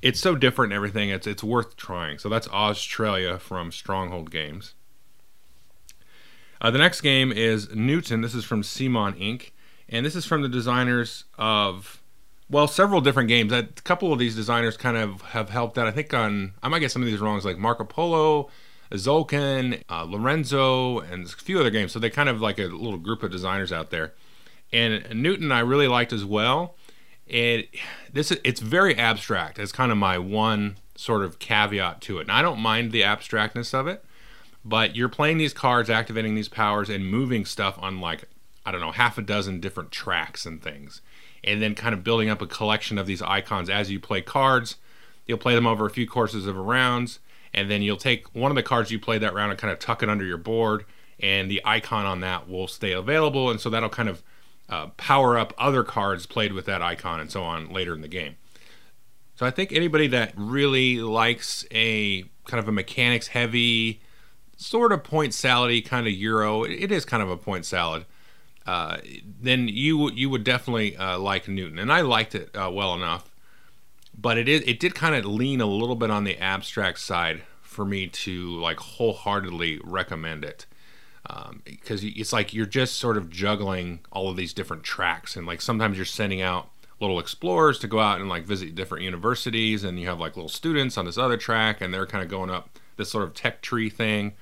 it's 0.00 0.20
so 0.20 0.34
different 0.34 0.72
and 0.72 0.76
everything; 0.76 1.10
it's 1.10 1.26
it's 1.26 1.44
worth 1.44 1.76
trying. 1.76 2.18
So 2.18 2.30
that's 2.30 2.48
AuZtralia 2.48 3.38
from 3.38 3.70
Stronghold 3.72 4.30
Games. 4.30 4.72
Uh, 6.60 6.70
the 6.70 6.78
next 6.78 7.02
game 7.02 7.30
is 7.30 7.74
Newton. 7.74 8.22
This 8.22 8.34
is 8.34 8.44
from 8.44 8.62
CMON 8.62 9.20
Inc. 9.20 9.50
And 9.88 10.04
this 10.04 10.16
is 10.16 10.24
from 10.24 10.42
the 10.42 10.48
designers 10.48 11.24
of, 11.38 12.02
well, 12.50 12.66
several 12.66 13.00
different 13.00 13.28
games. 13.28 13.52
A 13.52 13.64
couple 13.84 14.12
of 14.12 14.18
these 14.18 14.34
designers 14.34 14.76
kind 14.76 14.96
of 14.96 15.20
have 15.22 15.50
helped 15.50 15.78
out. 15.78 15.86
I 15.86 15.92
think 15.92 16.12
on, 16.12 16.54
I 16.62 16.68
might 16.68 16.80
get 16.80 16.90
some 16.90 17.02
of 17.02 17.06
these 17.06 17.20
wrongs, 17.20 17.44
like 17.44 17.58
Marco 17.58 17.84
Polo, 17.84 18.48
Tzolk'in, 18.90 19.82
uh, 19.88 20.04
Lorenzo, 20.04 21.00
and 21.00 21.26
a 21.26 21.28
few 21.28 21.58
other 21.58 21.70
games. 21.70 21.92
So 21.92 21.98
they 21.98 22.10
kind 22.10 22.28
of 22.28 22.40
like 22.40 22.58
a 22.58 22.64
little 22.64 22.98
group 22.98 23.22
of 23.22 23.30
designers 23.30 23.72
out 23.72 23.90
there. 23.90 24.12
And 24.72 25.22
Newton 25.22 25.52
I 25.52 25.60
really 25.60 25.88
liked 25.88 26.12
as 26.12 26.24
well. 26.24 26.76
It 27.26 27.70
this 28.12 28.30
it's 28.30 28.60
very 28.60 28.96
abstract. 28.96 29.58
It's 29.58 29.72
kind 29.72 29.90
of 29.90 29.98
my 29.98 30.18
one 30.18 30.76
sort 30.94 31.22
of 31.22 31.38
caveat 31.38 32.00
to 32.02 32.18
it. 32.18 32.22
And 32.22 32.32
I 32.32 32.42
don't 32.42 32.60
mind 32.60 32.92
the 32.92 33.02
abstractness 33.02 33.74
of 33.74 33.86
it 33.86 34.04
but 34.66 34.96
you're 34.96 35.08
playing 35.08 35.38
these 35.38 35.54
cards, 35.54 35.88
activating 35.88 36.34
these 36.34 36.48
powers, 36.48 36.90
and 36.90 37.08
moving 37.08 37.44
stuff 37.44 37.78
on 37.80 38.00
like, 38.00 38.28
I 38.66 38.72
don't 38.72 38.80
know, 38.80 38.90
half 38.90 39.16
a 39.16 39.22
dozen 39.22 39.60
different 39.60 39.92
tracks 39.92 40.44
and 40.44 40.60
things. 40.60 41.00
And 41.44 41.62
then 41.62 41.76
kind 41.76 41.94
of 41.94 42.02
building 42.02 42.28
up 42.28 42.42
a 42.42 42.48
collection 42.48 42.98
of 42.98 43.06
these 43.06 43.22
icons 43.22 43.70
as 43.70 43.92
you 43.92 44.00
play 44.00 44.22
cards. 44.22 44.74
You'll 45.24 45.38
play 45.38 45.54
them 45.54 45.68
over 45.68 45.86
a 45.86 45.90
few 45.90 46.08
courses 46.08 46.48
of 46.48 46.56
rounds, 46.56 47.20
and 47.54 47.70
then 47.70 47.82
you'll 47.82 47.96
take 47.96 48.34
one 48.34 48.50
of 48.50 48.56
the 48.56 48.62
cards 48.62 48.90
you 48.90 48.98
played 48.98 49.22
that 49.22 49.34
round 49.34 49.50
and 49.50 49.60
kind 49.60 49.72
of 49.72 49.78
tuck 49.78 50.02
it 50.02 50.08
under 50.08 50.24
your 50.24 50.38
board, 50.38 50.84
and 51.20 51.50
the 51.50 51.62
icon 51.64 52.06
on 52.06 52.20
that 52.20 52.48
will 52.48 52.68
stay 52.68 52.92
available. 52.92 53.50
And 53.50 53.60
so 53.60 53.70
that'll 53.70 53.88
kind 53.88 54.08
of 54.08 54.22
uh, 54.68 54.88
power 54.96 55.38
up 55.38 55.54
other 55.58 55.84
cards 55.84 56.26
played 56.26 56.52
with 56.52 56.66
that 56.66 56.82
icon 56.82 57.20
and 57.20 57.30
so 57.30 57.42
on 57.42 57.72
later 57.72 57.94
in 57.94 58.00
the 58.00 58.08
game. 58.08 58.36
So 59.36 59.44
I 59.44 59.50
think 59.50 59.72
anybody 59.72 60.06
that 60.08 60.32
really 60.34 61.00
likes 61.00 61.66
a 61.70 62.22
kind 62.46 62.58
of 62.58 62.68
a 62.68 62.72
mechanics 62.72 63.28
heavy, 63.28 64.00
sort 64.56 64.92
of 64.92 65.04
point 65.04 65.32
salady 65.32 65.84
kind 65.84 66.06
of 66.06 66.12
euro. 66.12 66.64
It 66.64 66.90
is 66.90 67.04
kind 67.04 67.22
of 67.22 67.28
a 67.28 67.36
point 67.36 67.66
salad. 67.66 68.06
Uh, 68.66 68.96
then 69.40 69.68
you 69.68 70.10
you 70.10 70.28
would 70.30 70.42
definitely 70.42 70.96
uh, 70.96 71.18
like 71.18 71.46
Newton, 71.46 71.78
and 71.78 71.92
I 71.92 72.00
liked 72.00 72.34
it 72.34 72.50
uh, 72.56 72.70
well 72.72 72.94
enough. 72.94 73.30
But 74.18 74.38
it 74.38 74.48
is 74.48 74.62
it 74.66 74.80
did 74.80 74.94
kind 74.94 75.14
of 75.14 75.24
lean 75.24 75.60
a 75.60 75.66
little 75.66 75.96
bit 75.96 76.10
on 76.10 76.24
the 76.24 76.38
abstract 76.38 77.00
side 77.00 77.42
for 77.60 77.84
me 77.84 78.06
to 78.06 78.58
like 78.58 78.78
wholeheartedly 78.78 79.80
recommend 79.84 80.44
it 80.44 80.66
because 81.64 82.02
um, 82.04 82.12
it's 82.14 82.32
like 82.32 82.54
you're 82.54 82.66
just 82.66 82.96
sort 82.96 83.16
of 83.16 83.28
juggling 83.28 83.98
all 84.12 84.30
of 84.30 84.36
these 84.36 84.52
different 84.52 84.84
tracks, 84.84 85.36
and 85.36 85.46
like 85.46 85.60
sometimes 85.60 85.96
you're 85.96 86.06
sending 86.06 86.40
out 86.40 86.70
little 87.00 87.18
explorers 87.18 87.78
to 87.80 87.86
go 87.86 87.98
out 87.98 88.20
and 88.20 88.28
like 88.28 88.44
visit 88.44 88.74
different 88.74 89.04
universities, 89.04 89.84
and 89.84 90.00
you 90.00 90.06
have 90.06 90.20
like 90.20 90.36
little 90.36 90.48
students 90.48 90.96
on 90.96 91.04
this 91.04 91.18
other 91.18 91.36
track, 91.36 91.80
and 91.80 91.92
they're 91.92 92.06
kind 92.06 92.24
of 92.24 92.30
going 92.30 92.48
up 92.48 92.78
this 92.96 93.10
sort 93.10 93.24
of 93.24 93.34
tech 93.34 93.60
tree 93.60 93.90
thing 93.90 94.32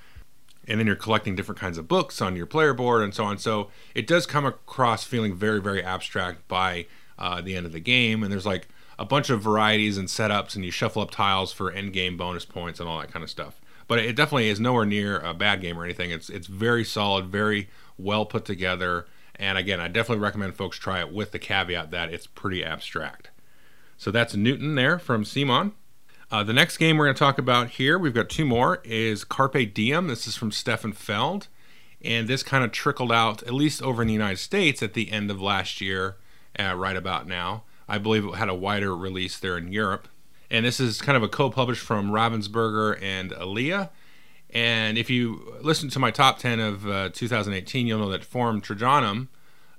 and 0.67 0.79
then 0.79 0.87
you're 0.87 0.97
collecting 0.97 1.35
different 1.35 1.61
kinds 1.61 1.79
of 1.79 1.89
books 1.89 2.21
on 2.21 2.37
your 2.37 2.47
player 2.47 2.73
board 2.73 3.03
and 3.03 3.15
so 3.15 3.25
on. 3.25 3.39
So 3.39 3.69
it 3.95 4.07
does 4.07 4.27
come 4.27 4.47
across 4.47 5.05
feeling 5.05 5.35
very, 5.35 5.61
very 5.61 5.83
abstract 5.83 6.47
by 6.49 6.87
uh, 7.19 7.41
the 7.41 7.57
end 7.57 7.67
of 7.67 7.73
the 7.73 7.81
game. 7.81 8.23
And 8.23 8.33
there's 8.33 8.47
like 8.47 8.69
a 8.99 9.05
bunch 9.05 9.31
of 9.31 9.43
varieties 9.43 9.99
and 9.99 10.09
setups, 10.09 10.55
and 10.55 10.65
you 10.65 10.71
shuffle 10.71 11.03
up 11.03 11.11
tiles 11.11 11.53
for 11.53 11.71
end 11.71 11.93
game 11.93 12.17
bonus 12.17 12.45
points 12.45 12.81
and 12.81 12.89
all 12.89 13.01
that 13.01 13.13
kind 13.13 13.23
of 13.23 13.31
stuff. 13.31 13.61
But 13.87 13.99
it 13.99 14.17
definitely 14.17 14.49
is 14.49 14.61
nowhere 14.61 14.87
near 14.87 15.19
a 15.19 15.35
bad 15.35 15.61
game 15.61 15.79
or 15.79 15.85
anything. 15.85 16.11
It's 16.11 16.31
it's 16.31 16.47
very 16.47 16.85
solid, 16.85 17.27
very 17.27 17.69
well 17.99 18.25
put 18.25 18.45
together. 18.45 19.07
And 19.37 19.59
again, 19.59 19.81
I 19.81 19.89
definitely 19.89 20.23
recommend 20.23 20.55
folks 20.55 20.79
try 20.79 21.01
it 21.01 21.13
with 21.13 21.33
the 21.33 21.39
caveat 21.39 21.91
that 21.91 22.13
it's 22.13 22.27
pretty 22.27 22.65
abstract. 22.65 23.31
So 23.97 24.11
that's 24.11 24.35
Newton 24.35 24.75
there 24.75 24.99
from 24.99 25.25
CMON. 25.25 25.73
Uh, 26.31 26.43
the 26.43 26.53
next 26.53 26.79
game 26.79 26.97
we're 26.97 27.07
going 27.07 27.15
to 27.15 27.19
talk 27.19 27.39
about 27.39 27.71
here, 27.71 27.99
we've 27.99 28.15
got 28.15 28.29
two 28.29 28.45
more, 28.45 28.81
is 28.85 29.25
Carpe 29.25 29.73
Diem. 29.73 30.09
This 30.09 30.27
is 30.27 30.37
from 30.37 30.51
Stefan 30.51 30.93
Feld. 30.93 31.49
And 32.03 32.29
this 32.29 32.43
kind 32.43 32.65
of 32.65 32.73
trickled 32.73 33.13
out, 33.13 33.43
at 33.45 33.55
least 33.55 33.83
over 33.83 34.03
in 34.03 34.09
the 34.09 34.15
United 34.15 34.39
States, 34.39 34.83
at 34.83 34.95
the 34.95 35.11
end 35.11 35.31
of 35.31 35.41
last 35.41 35.81
year, 35.81 36.17
uh, 36.59 36.75
right 36.75 36.97
about 36.97 37.27
now. 37.27 37.63
I 37.89 37.99
believe 37.99 38.25
it 38.25 38.35
had 38.35 38.49
a 38.49 38.55
wider 38.55 38.97
release 38.97 39.39
there 39.39 39.57
in 39.57 39.73
Europe. 39.73 40.09
And 40.51 40.65
this 40.65 40.81
is 40.81 41.01
kind 41.01 41.17
of 41.17 41.23
a 41.23 41.29
co 41.29 41.51
published 41.51 41.83
from 41.83 42.11
Ravensburger 42.11 43.01
and 43.03 43.33
Alea. 43.33 43.91
And 44.51 44.97
if 44.97 45.11
you 45.11 45.57
listen 45.63 45.91
to 45.91 45.99
my 45.99 46.11
top 46.11 46.39
10 46.39 46.61
of 46.61 46.87
uh, 46.87 47.09
2018, 47.13 47.87
you'll 47.87 47.99
know 47.99 48.11
that 48.11 48.25
Forum 48.25 48.61
Trajanum 48.61 49.29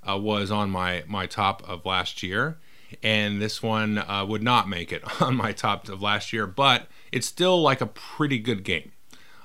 uh, 0.08 0.18
was 0.18 0.50
on 0.50 0.70
my, 0.70 1.02
my 1.06 1.26
top 1.26 1.66
of 1.68 1.86
last 1.86 2.22
year 2.22 2.58
and 3.02 3.40
this 3.40 3.62
one 3.62 3.98
uh, 3.98 4.24
would 4.26 4.42
not 4.42 4.68
make 4.68 4.92
it 4.92 5.02
on 5.22 5.36
my 5.36 5.52
top 5.52 5.88
of 5.88 6.02
last 6.02 6.32
year, 6.32 6.46
but 6.46 6.88
it's 7.12 7.26
still 7.26 7.60
like 7.60 7.80
a 7.80 7.86
pretty 7.86 8.38
good 8.38 8.64
game. 8.64 8.92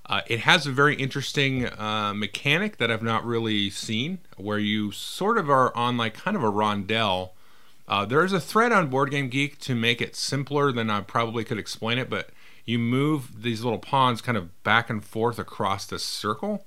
Uh, 0.06 0.22
it 0.28 0.42
has 0.42 0.68
a 0.68 0.72
very 0.72 0.96
interesting 0.96 1.68
uh, 1.68 2.14
mechanic 2.14 2.78
that 2.78 2.92
I've 2.92 3.04
not 3.04 3.24
really 3.24 3.70
seen, 3.70 4.20
where 4.36 4.60
you 4.60 4.92
sort 4.92 5.38
of 5.38 5.50
are 5.50 5.76
on 5.76 5.96
like 5.96 6.16
kind 6.16 6.36
of 6.36 6.44
a 6.44 6.52
rondel. 6.52 7.32
Uh, 7.92 8.06
there 8.06 8.24
is 8.24 8.32
a 8.32 8.40
thread 8.40 8.72
on 8.72 8.88
Board 8.88 9.12
Game 9.12 9.28
Geek 9.28 9.60
to 9.60 9.76
make 9.76 10.02
it 10.02 10.16
simpler 10.16 10.72
than 10.72 10.90
I 10.90 11.02
probably 11.02 11.44
could 11.44 11.58
explain 11.58 11.98
it, 11.98 12.10
but 12.10 12.30
you 12.64 12.80
move 12.80 13.44
these 13.44 13.66
little 13.66 13.80
pawns 13.80 14.22
kind 14.22 14.38
of 14.38 14.64
back 14.64 14.90
and 14.90 15.04
forth 15.04 15.38
across 15.38 15.86
this 15.86 16.02
circle, 16.02 16.66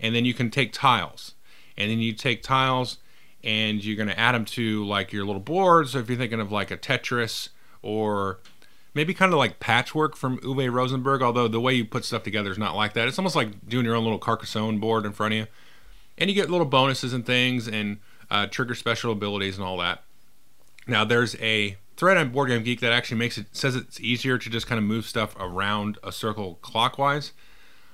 and 0.00 0.16
then 0.16 0.24
you 0.24 0.34
can 0.34 0.50
take 0.50 0.72
tiles 0.72 1.36
and 1.76 1.92
then 1.92 2.00
you 2.00 2.12
take 2.12 2.42
tiles 2.42 2.98
and 3.44 3.84
you're 3.84 3.96
going 3.96 4.08
to 4.08 4.18
add 4.18 4.34
them 4.34 4.44
to 4.46 4.84
like 4.84 5.12
your 5.12 5.24
little 5.24 5.40
boards. 5.40 5.92
So 5.92 6.00
if 6.00 6.08
you're 6.08 6.18
thinking 6.18 6.40
of 6.40 6.50
like 6.50 6.72
a 6.72 6.76
Tetris 6.76 7.50
or 7.80 8.40
maybe 8.94 9.14
kind 9.14 9.32
of 9.32 9.38
like 9.38 9.60
patchwork 9.60 10.16
from 10.16 10.38
Uwe 10.38 10.72
Rosenberg, 10.72 11.22
although 11.22 11.46
the 11.46 11.60
way 11.60 11.74
you 11.74 11.84
put 11.84 12.04
stuff 12.04 12.24
together 12.24 12.50
is 12.50 12.58
not 12.58 12.74
like 12.74 12.94
that. 12.94 13.06
It's 13.06 13.18
almost 13.18 13.36
like 13.36 13.68
doing 13.68 13.84
your 13.84 13.94
own 13.94 14.02
little 14.02 14.18
Carcassonne 14.18 14.80
board 14.80 15.06
in 15.06 15.12
front 15.12 15.34
of 15.34 15.38
you. 15.38 15.46
And 16.18 16.28
you 16.28 16.34
get 16.34 16.50
little 16.50 16.66
bonuses 16.66 17.12
and 17.12 17.24
things 17.24 17.68
and 17.68 17.98
uh, 18.28 18.48
trigger 18.48 18.74
special 18.74 19.12
abilities 19.12 19.56
and 19.56 19.64
all 19.64 19.76
that. 19.78 20.02
Now 20.86 21.04
there's 21.04 21.36
a 21.36 21.76
thread 21.96 22.16
on 22.16 22.30
Board 22.30 22.48
Game 22.48 22.62
Geek 22.62 22.80
that 22.80 22.92
actually 22.92 23.18
makes 23.18 23.38
it 23.38 23.46
says 23.52 23.76
it's 23.76 24.00
easier 24.00 24.38
to 24.38 24.50
just 24.50 24.66
kind 24.66 24.78
of 24.78 24.84
move 24.84 25.06
stuff 25.06 25.34
around 25.38 25.98
a 26.02 26.12
circle 26.12 26.58
clockwise. 26.62 27.32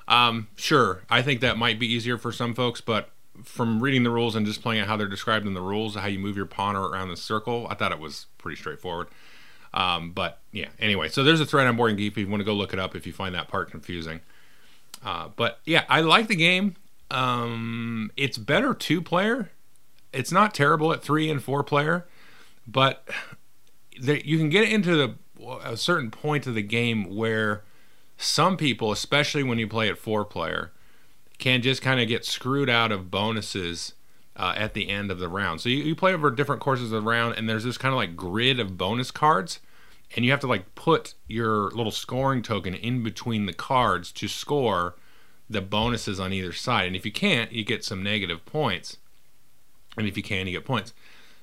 Um, 0.09 0.49
sure, 0.57 1.03
I 1.09 1.23
think 1.23 1.41
that 1.41 1.57
might 1.57 1.79
be 1.79 1.87
easier 1.87 2.19
for 2.19 2.33
some 2.33 2.55
folks, 2.55 2.81
but 2.81 3.11
from 3.45 3.81
reading 3.81 4.03
the 4.03 4.11
rules 4.11 4.35
and 4.35 4.45
just 4.45 4.63
playing 4.63 4.81
out 4.81 4.89
how 4.89 4.97
they're 4.97 5.07
described 5.07 5.47
in 5.47 5.55
the 5.55 5.61
rules, 5.61 5.95
how 5.95 6.07
you 6.07 6.19
move 6.19 6.37
your 6.37 6.47
pawn 6.47 6.77
around 6.77 7.09
the 7.09 7.17
circle, 7.17 7.67
I 7.71 7.75
thought 7.75 7.93
it 7.93 8.01
was 8.01 8.27
pretty 8.39 8.57
straightforward. 8.57 9.09
Um, 9.73 10.13
but 10.13 10.41
yeah, 10.53 10.69
anyway, 10.79 11.09
so 11.09 11.23
there's 11.23 11.41
a 11.41 11.47
thread 11.47 11.67
on 11.67 11.77
Board 11.77 11.91
Game 11.91 11.97
Geek 11.99 12.13
if 12.13 12.19
you 12.19 12.29
want 12.29 12.41
to 12.41 12.45
go 12.45 12.55
look 12.55 12.73
it 12.73 12.79
up 12.79 12.97
if 12.97 13.07
you 13.07 13.13
find 13.13 13.35
that 13.35 13.49
part 13.49 13.71
confusing. 13.71 14.21
Uh, 15.05 15.29
but 15.37 15.61
yeah, 15.65 15.85
I 15.89 16.01
like 16.01 16.27
the 16.27 16.37
game. 16.37 16.77
Um, 17.11 18.11
it's 18.17 18.37
better 18.37 18.75
two 18.75 19.01
player. 19.01 19.51
It's 20.13 20.33
not 20.33 20.55
terrible 20.55 20.93
at 20.93 21.03
three 21.03 21.31
and 21.31 21.43
four 21.43 21.63
player, 21.63 22.07
but 22.71 23.09
the, 24.01 24.27
you 24.27 24.39
can 24.39 24.49
get 24.49 24.71
into 24.71 24.95
the 24.97 25.15
a 25.65 25.77
certain 25.77 26.11
point 26.11 26.47
of 26.47 26.55
the 26.55 26.63
game 26.63 27.15
where 27.15 27.63
some 28.17 28.57
people, 28.57 28.93
especially 28.93 29.43
when 29.43 29.59
you 29.59 29.67
play 29.67 29.89
at 29.89 29.99
four 29.99 30.25
player, 30.25 30.73
can 31.39 31.63
just 31.63 31.81
kind 31.81 32.01
of 32.01 32.09
get 32.09 32.25
screwed 32.25 32.69
out 32.69 32.93
of 32.93 33.11
bonuses 33.11 33.95
uh, 34.37 34.53
at 34.57 34.75
the 34.75 34.89
end 34.89 35.11
of 35.11 35.19
the 35.19 35.29
round. 35.29 35.61
So 35.61 35.69
you, 35.69 35.79
you 35.79 35.97
play 35.97 36.13
over 36.13 36.31
different 36.31 36.61
courses 36.61 36.93
of 36.93 37.03
the 37.03 37.09
round, 37.09 37.37
and 37.37 37.49
there's 37.49 37.65
this 37.65 37.79
kind 37.79 37.93
of 37.93 37.97
like 37.97 38.17
grid 38.17 38.61
of 38.61 38.77
bonus 38.77 39.11
cards, 39.11 39.61
and 40.15 40.25
you 40.25 40.31
have 40.31 40.41
to 40.41 40.47
like 40.47 40.75
put 40.75 41.15
your 41.27 41.71
little 41.71 41.93
scoring 41.93 42.43
token 42.43 42.75
in 42.75 43.03
between 43.03 43.47
the 43.47 43.53
cards 43.53 44.13
to 44.13 44.29
score 44.29 44.97
the 45.49 45.63
bonuses 45.63 46.21
on 46.21 46.33
either 46.33 46.53
side. 46.53 46.87
And 46.87 46.97
if 46.97 47.05
you 47.05 47.13
can't, 47.13 47.53
you 47.53 47.65
get 47.65 47.85
some 47.85 48.03
negative 48.03 48.45
points, 48.45 48.99
and 49.97 50.07
if 50.07 50.17
you 50.17 50.23
can, 50.23 50.47
you 50.47 50.53
get 50.53 50.67
points. 50.67 50.93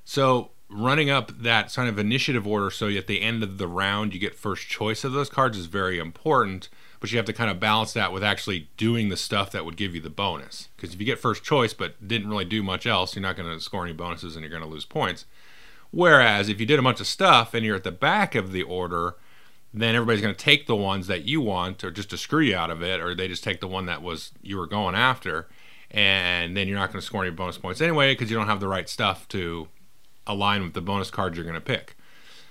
So 0.06 0.52
running 0.70 1.10
up 1.10 1.32
that 1.42 1.74
kind 1.74 1.88
of 1.88 1.98
initiative 1.98 2.46
order 2.46 2.70
so 2.70 2.90
at 2.90 3.08
the 3.08 3.22
end 3.22 3.42
of 3.42 3.58
the 3.58 3.68
round 3.68 4.14
you 4.14 4.20
get 4.20 4.36
first 4.36 4.68
choice 4.68 5.04
of 5.04 5.14
those 5.14 5.30
cards 5.30 5.58
is 5.58 5.66
very 5.68 5.98
important 5.98 6.68
but 7.00 7.12
you 7.12 7.18
have 7.18 7.26
to 7.26 7.34
kind 7.34 7.52
of 7.52 7.60
balance 7.60 7.94
that 7.94 8.12
with 8.12 8.24
actually 8.24 8.70
doing 8.78 9.10
the 9.10 9.18
stuff 9.18 9.52
that 9.52 9.66
would 9.66 9.78
give 9.78 9.94
you 9.94 10.02
the 10.02 10.10
bonus. 10.10 10.70
Because 10.76 10.94
if 10.94 11.00
you 11.00 11.06
get 11.06 11.20
first 11.20 11.44
choice 11.44 11.74
but 11.74 12.08
didn't 12.08 12.30
really 12.30 12.46
do 12.46 12.64
much 12.64 12.86
else 12.86 13.16
you're 13.16 13.22
not 13.22 13.38
going 13.38 13.50
to 13.50 13.60
score 13.64 13.84
any 13.84 13.94
bonuses 13.94 14.36
and 14.36 14.44
you're 14.44 14.50
going 14.50 14.64
to 14.64 14.70
lose 14.70 14.86
points. 14.86 15.26
Whereas 15.92 16.50
if 16.50 16.60
you 16.60 16.66
did 16.66 16.80
a 16.80 16.84
bunch 16.84 17.00
of 17.00 17.08
stuff 17.08 17.54
and 17.54 17.66
you're 17.66 17.76
at 17.76 17.84
the 17.84 17.92
back 17.92 18.36
of 18.36 18.52
the 18.52 18.64
order 18.64 19.16
then 19.74 19.96
everybody's 19.96 20.22
going 20.22 20.34
to 20.34 20.44
take 20.44 20.66
the 20.66 20.76
ones 20.76 21.08
that 21.08 21.26
you 21.26 21.42
want 21.42 21.84
or 21.84 21.92
just 21.92 22.10
to 22.10 22.18
screw 22.18 22.42
you 22.42 22.56
out 22.56 22.72
of 22.72 22.82
it 22.82 23.00
or 23.00 23.14
they 23.14 23.28
just 23.28 23.44
take 23.44 23.60
the 23.60 23.68
one 23.68 23.86
that 23.86 24.02
was 24.02 24.32
you 24.42 24.58
were 24.58 24.66
going 24.66 24.96
after 24.96 25.48
and 25.92 26.58
then 26.58 26.68
you're 26.68 26.80
not 26.80 26.92
going 26.92 27.00
to 27.00 27.06
score 27.06 27.24
any 27.24 27.34
bonus 27.34 27.58
points 27.58 27.80
anyway 27.80 28.14
because 28.14 28.32
you 28.32 28.36
don't 28.36 28.48
have 28.48 28.60
the 28.60 28.68
right 28.68 28.90
stuff 28.90 29.28
to 29.28 29.68
align 30.28 30.64
with 30.64 30.74
the 30.74 30.82
bonus 30.82 31.10
cards 31.10 31.38
you're 31.38 31.46
going 31.46 31.56
to 31.56 31.62
pick. 31.62 31.96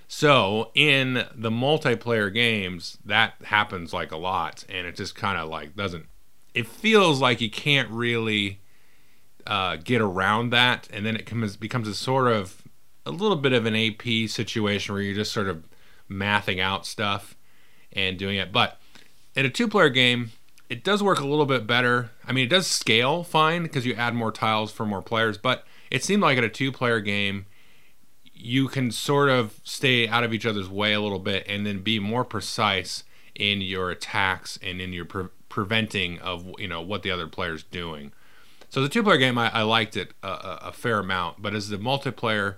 So 0.08 0.70
in 0.74 1.24
the 1.34 1.50
multiplayer 1.50 2.32
games, 2.32 2.98
that 3.04 3.34
happens 3.44 3.92
like 3.92 4.12
a 4.12 4.16
lot, 4.16 4.64
and 4.68 4.86
it 4.86 4.96
just 4.96 5.14
kind 5.14 5.38
of 5.38 5.48
like 5.48 5.74
doesn't. 5.74 6.06
It 6.54 6.66
feels 6.66 7.20
like 7.20 7.40
you 7.40 7.50
can't 7.50 7.90
really 7.90 8.60
uh, 9.46 9.76
get 9.76 10.00
around 10.00 10.50
that, 10.50 10.88
and 10.92 11.04
then 11.04 11.16
it 11.16 11.26
comes 11.26 11.56
becomes 11.56 11.88
a 11.88 11.94
sort 11.94 12.28
of 12.28 12.62
a 13.04 13.10
little 13.10 13.36
bit 13.36 13.52
of 13.52 13.66
an 13.66 13.76
AP 13.76 14.28
situation 14.28 14.94
where 14.94 15.02
you're 15.02 15.14
just 15.14 15.32
sort 15.32 15.48
of 15.48 15.68
mathing 16.10 16.60
out 16.60 16.86
stuff 16.86 17.36
and 17.92 18.18
doing 18.18 18.36
it. 18.36 18.52
But 18.52 18.80
in 19.34 19.46
a 19.46 19.50
two-player 19.50 19.90
game, 19.90 20.32
it 20.68 20.82
does 20.82 21.02
work 21.02 21.20
a 21.20 21.26
little 21.26 21.46
bit 21.46 21.66
better. 21.66 22.10
I 22.26 22.32
mean, 22.32 22.46
it 22.46 22.50
does 22.50 22.66
scale 22.66 23.22
fine 23.22 23.62
because 23.62 23.86
you 23.86 23.94
add 23.94 24.14
more 24.14 24.32
tiles 24.32 24.72
for 24.72 24.84
more 24.84 25.02
players, 25.02 25.38
but 25.38 25.64
it 25.90 26.02
seemed 26.02 26.22
like 26.22 26.38
in 26.38 26.44
a 26.44 26.48
two-player 26.48 27.00
game 27.00 27.46
you 28.36 28.68
can 28.68 28.90
sort 28.90 29.28
of 29.28 29.60
stay 29.64 30.06
out 30.06 30.22
of 30.22 30.32
each 30.32 30.46
other's 30.46 30.68
way 30.68 30.92
a 30.92 31.00
little 31.00 31.18
bit 31.18 31.44
and 31.48 31.66
then 31.66 31.80
be 31.80 31.98
more 31.98 32.24
precise 32.24 33.04
in 33.34 33.60
your 33.60 33.90
attacks 33.90 34.58
and 34.62 34.80
in 34.80 34.92
your 34.92 35.04
pre- 35.04 35.28
preventing 35.48 36.18
of 36.20 36.46
you 36.58 36.68
know 36.68 36.80
what 36.80 37.02
the 37.02 37.10
other 37.10 37.26
player's 37.26 37.62
doing. 37.62 38.12
So 38.68 38.82
the 38.82 38.88
two 38.88 39.02
player 39.02 39.16
game, 39.16 39.38
I, 39.38 39.50
I 39.52 39.62
liked 39.62 39.96
it 39.96 40.12
a, 40.22 40.58
a, 40.62 40.72
fair 40.72 40.98
amount, 40.98 41.40
but 41.40 41.54
as 41.54 41.68
the 41.68 41.78
multiplayer, 41.78 42.56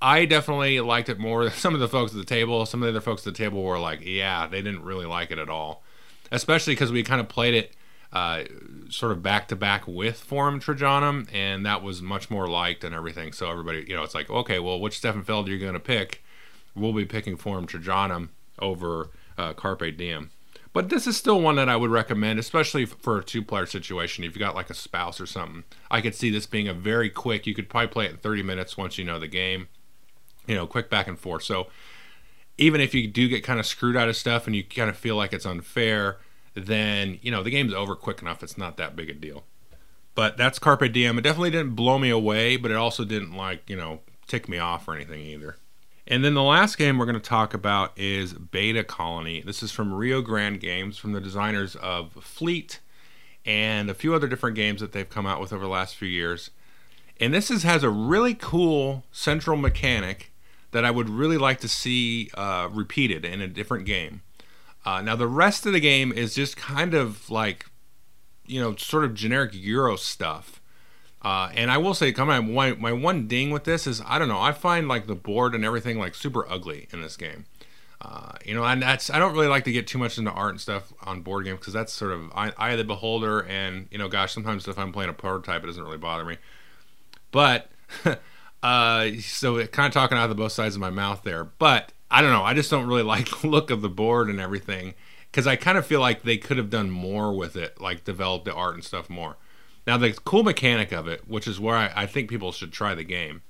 I 0.00 0.26
definitely 0.26 0.80
liked 0.80 1.08
it 1.08 1.18
more. 1.18 1.50
Some 1.50 1.74
of 1.74 1.80
the 1.80 1.88
folks 1.88 2.12
at 2.12 2.18
the 2.18 2.24
table, 2.24 2.66
some 2.66 2.82
of 2.82 2.86
the 2.86 2.90
other 2.90 3.00
folks 3.00 3.26
at 3.26 3.34
the 3.34 3.38
table 3.38 3.62
were 3.62 3.78
like, 3.78 4.00
yeah, 4.04 4.46
they 4.46 4.62
didn't 4.62 4.84
really 4.84 5.06
like 5.06 5.30
it 5.30 5.38
at 5.38 5.48
all, 5.48 5.82
especially 6.30 6.74
because 6.74 6.92
we 6.92 7.02
kind 7.02 7.20
of 7.20 7.28
played 7.28 7.54
it 7.54 7.74
uh, 8.12 8.44
sort 8.88 9.12
of 9.12 9.22
back 9.22 9.48
to 9.48 9.56
back 9.56 9.86
with 9.86 10.18
Forum 10.18 10.60
Trajanum, 10.60 11.28
and 11.32 11.64
that 11.66 11.82
was 11.82 12.00
much 12.00 12.30
more 12.30 12.48
liked 12.48 12.84
and 12.84 12.94
everything. 12.94 13.32
So 13.32 13.50
everybody, 13.50 13.84
you 13.86 13.94
know, 13.94 14.02
it's 14.02 14.14
like, 14.14 14.30
okay, 14.30 14.58
well, 14.58 14.80
which 14.80 14.96
Stefan 14.96 15.24
Feld 15.24 15.48
are 15.48 15.52
you 15.52 15.58
going 15.58 15.74
to 15.74 15.80
pick? 15.80 16.22
We'll 16.74 16.92
be 16.92 17.04
picking 17.04 17.36
Forum 17.36 17.66
Trajanum 17.66 18.30
over 18.60 19.10
uh, 19.36 19.52
Carpe 19.52 19.96
Diem. 19.96 20.30
But 20.72 20.90
this 20.90 21.06
is 21.06 21.16
still 21.16 21.40
one 21.40 21.56
that 21.56 21.68
I 21.68 21.76
would 21.76 21.90
recommend, 21.90 22.38
especially 22.38 22.84
for 22.86 23.18
a 23.18 23.24
two 23.24 23.42
player 23.42 23.66
situation. 23.66 24.24
If 24.24 24.34
you 24.34 24.40
got 24.40 24.54
like 24.54 24.70
a 24.70 24.74
spouse 24.74 25.20
or 25.20 25.26
something, 25.26 25.64
I 25.90 26.00
could 26.00 26.14
see 26.14 26.30
this 26.30 26.46
being 26.46 26.68
a 26.68 26.74
very 26.74 27.10
quick, 27.10 27.46
you 27.46 27.54
could 27.54 27.68
probably 27.68 27.88
play 27.88 28.04
it 28.06 28.12
in 28.12 28.16
30 28.18 28.42
minutes 28.42 28.76
once 28.76 28.98
you 28.98 29.04
know 29.04 29.18
the 29.18 29.28
game, 29.28 29.68
you 30.46 30.54
know, 30.54 30.66
quick 30.66 30.88
back 30.90 31.08
and 31.08 31.18
forth. 31.18 31.42
So 31.42 31.68
even 32.58 32.80
if 32.80 32.94
you 32.94 33.06
do 33.08 33.28
get 33.28 33.44
kind 33.44 33.58
of 33.58 33.66
screwed 33.66 33.96
out 33.96 34.08
of 34.08 34.16
stuff 34.16 34.46
and 34.46 34.54
you 34.54 34.62
kind 34.62 34.90
of 34.90 34.96
feel 34.96 35.16
like 35.16 35.32
it's 35.32 35.46
unfair, 35.46 36.18
then 36.54 37.18
you 37.22 37.30
know 37.30 37.42
the 37.42 37.50
game's 37.50 37.74
over 37.74 37.94
quick 37.94 38.22
enough. 38.22 38.42
It's 38.42 38.58
not 38.58 38.76
that 38.76 38.96
big 38.96 39.10
a 39.10 39.14
deal. 39.14 39.44
But 40.14 40.36
that's 40.36 40.58
Carpe 40.58 40.92
Diem. 40.92 41.18
It 41.18 41.22
definitely 41.22 41.50
didn't 41.50 41.76
blow 41.76 41.98
me 41.98 42.10
away, 42.10 42.56
but 42.56 42.72
it 42.72 42.76
also 42.76 43.04
didn't 43.04 43.34
like 43.34 43.68
you 43.68 43.76
know 43.76 44.00
tick 44.26 44.48
me 44.48 44.58
off 44.58 44.88
or 44.88 44.94
anything 44.94 45.20
either. 45.20 45.56
And 46.10 46.24
then 46.24 46.34
the 46.34 46.42
last 46.42 46.78
game 46.78 46.96
we're 46.96 47.04
going 47.04 47.20
to 47.20 47.20
talk 47.20 47.52
about 47.52 47.92
is 47.96 48.32
Beta 48.32 48.82
Colony. 48.82 49.42
This 49.42 49.62
is 49.62 49.70
from 49.70 49.92
Rio 49.92 50.22
Grande 50.22 50.58
Games, 50.58 50.96
from 50.96 51.12
the 51.12 51.20
designers 51.20 51.76
of 51.76 52.12
Fleet 52.14 52.80
and 53.44 53.88
a 53.88 53.94
few 53.94 54.14
other 54.14 54.26
different 54.26 54.56
games 54.56 54.80
that 54.80 54.92
they've 54.92 55.08
come 55.08 55.26
out 55.26 55.40
with 55.40 55.52
over 55.52 55.64
the 55.64 55.70
last 55.70 55.96
few 55.96 56.08
years. 56.08 56.50
And 57.20 57.32
this 57.32 57.50
is, 57.50 57.62
has 57.62 57.82
a 57.82 57.90
really 57.90 58.34
cool 58.34 59.04
central 59.10 59.56
mechanic 59.56 60.32
that 60.70 60.84
I 60.84 60.90
would 60.90 61.08
really 61.08 61.38
like 61.38 61.60
to 61.60 61.68
see 61.68 62.30
uh, 62.34 62.68
repeated 62.70 63.24
in 63.24 63.40
a 63.40 63.48
different 63.48 63.86
game. 63.86 64.22
Uh, 64.88 65.02
now 65.02 65.14
the 65.14 65.26
rest 65.26 65.66
of 65.66 65.74
the 65.74 65.80
game 65.80 66.12
is 66.12 66.34
just 66.34 66.56
kind 66.56 66.94
of 66.94 67.28
like, 67.28 67.66
you 68.46 68.58
know, 68.58 68.74
sort 68.76 69.04
of 69.04 69.12
generic 69.12 69.50
Euro 69.52 69.96
stuff. 69.96 70.62
Uh, 71.20 71.50
and 71.54 71.70
I 71.70 71.76
will 71.76 71.92
say, 71.92 72.10
come 72.10 72.30
on, 72.30 72.54
my, 72.54 72.72
my 72.72 72.94
one 72.94 73.28
ding 73.28 73.50
with 73.50 73.64
this 73.64 73.86
is 73.86 74.00
I 74.06 74.18
don't 74.18 74.28
know. 74.28 74.40
I 74.40 74.52
find 74.52 74.88
like 74.88 75.06
the 75.06 75.14
board 75.14 75.54
and 75.54 75.62
everything 75.62 75.98
like 75.98 76.14
super 76.14 76.50
ugly 76.50 76.88
in 76.90 77.02
this 77.02 77.18
game. 77.18 77.44
Uh, 78.00 78.32
you 78.46 78.54
know, 78.54 78.64
and 78.64 78.80
that's 78.80 79.10
I 79.10 79.18
don't 79.18 79.34
really 79.34 79.48
like 79.48 79.64
to 79.64 79.72
get 79.72 79.86
too 79.86 79.98
much 79.98 80.16
into 80.16 80.30
art 80.30 80.52
and 80.52 80.60
stuff 80.60 80.90
on 81.02 81.20
board 81.20 81.44
games 81.44 81.58
because 81.58 81.74
that's 81.74 81.92
sort 81.92 82.12
of 82.12 82.32
eye, 82.34 82.52
eye 82.56 82.70
of 82.70 82.78
the 82.78 82.84
beholder. 82.84 83.40
And 83.40 83.88
you 83.90 83.98
know, 83.98 84.08
gosh, 84.08 84.32
sometimes 84.32 84.66
if 84.68 84.78
I'm 84.78 84.90
playing 84.90 85.10
a 85.10 85.12
prototype, 85.12 85.64
it 85.64 85.66
doesn't 85.66 85.84
really 85.84 85.98
bother 85.98 86.24
me. 86.24 86.38
But 87.30 87.70
uh, 88.62 89.10
so 89.20 89.66
kind 89.66 89.88
of 89.88 89.92
talking 89.92 90.16
out 90.16 90.30
of 90.30 90.36
both 90.38 90.52
sides 90.52 90.76
of 90.76 90.80
my 90.80 90.88
mouth 90.88 91.24
there. 91.24 91.44
But 91.44 91.92
I 92.10 92.22
don't 92.22 92.32
know. 92.32 92.44
I 92.44 92.54
just 92.54 92.70
don't 92.70 92.86
really 92.86 93.02
like 93.14 93.28
the 93.28 93.46
look 93.46 93.70
of 93.70 93.82
the 93.82 93.88
board 93.88 94.28
and 94.28 94.40
everything 94.40 94.94
because 95.30 95.46
I 95.46 95.56
kind 95.56 95.78
of 95.78 95.86
feel 95.86 96.00
like 96.00 96.22
they 96.22 96.38
could 96.38 96.56
have 96.56 96.70
done 96.70 96.90
more 96.90 97.32
with 97.32 97.56
it, 97.56 97.80
like 97.80 98.04
develop 98.04 98.44
the 98.44 98.54
art 98.54 98.74
and 98.74 98.84
stuff 98.84 99.10
more. 99.10 99.36
Now, 99.86 99.96
the 99.96 100.12
cool 100.12 100.42
mechanic 100.42 100.92
of 100.92 101.08
it, 101.08 101.28
which 101.28 101.46
is 101.46 101.58
where 101.58 101.76
I, 101.76 101.90
I 101.94 102.06
think 102.06 102.28
people 102.28 102.52
should 102.52 102.72
try 102.72 102.94
the 102.94 103.04
game, 103.04 103.42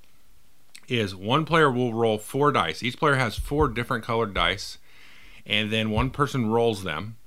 is 0.87 1.15
one 1.15 1.45
player 1.45 1.69
will 1.69 1.93
roll 1.93 2.17
four 2.17 2.51
dice. 2.51 2.81
Each 2.81 2.97
player 2.97 3.15
has 3.15 3.37
four 3.37 3.67
different 3.67 4.05
colored 4.05 4.33
dice, 4.33 4.77
and 5.45 5.71
then 5.71 5.91
one 5.91 6.09
person 6.09 6.49
rolls 6.49 6.83
them, 6.83 7.17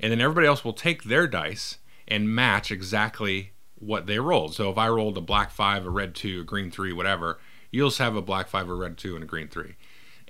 and 0.00 0.10
then 0.10 0.20
everybody 0.20 0.46
else 0.46 0.64
will 0.64 0.72
take 0.72 1.04
their 1.04 1.26
dice 1.26 1.78
and 2.08 2.34
match 2.34 2.70
exactly 2.70 3.52
what 3.78 4.06
they 4.06 4.18
rolled. 4.18 4.54
So 4.54 4.70
if 4.70 4.78
I 4.78 4.88
rolled 4.88 5.18
a 5.18 5.22
black 5.22 5.50
five, 5.50 5.84
a 5.84 5.90
red 5.90 6.14
two, 6.14 6.40
a 6.40 6.44
green 6.44 6.70
three, 6.70 6.92
whatever, 6.92 7.38
you'll 7.70 7.88
just 7.88 7.98
have 7.98 8.16
a 8.16 8.22
black 8.22 8.48
five, 8.48 8.68
a 8.68 8.74
red 8.74 8.96
two, 8.96 9.14
and 9.14 9.24
a 9.24 9.26
green 9.26 9.48
three. 9.48 9.74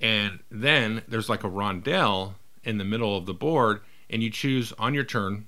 And 0.03 0.41
then 0.51 1.03
there's 1.07 1.29
like 1.29 1.45
a 1.45 1.49
rondel 1.49 2.35
in 2.65 2.79
the 2.79 2.85
middle 2.85 3.17
of 3.17 3.25
the 3.27 3.33
board, 3.35 3.81
and 4.11 4.23
you 4.23 4.31
choose 4.31 4.73
on 4.79 4.93
your 4.93 5.05
turn 5.05 5.47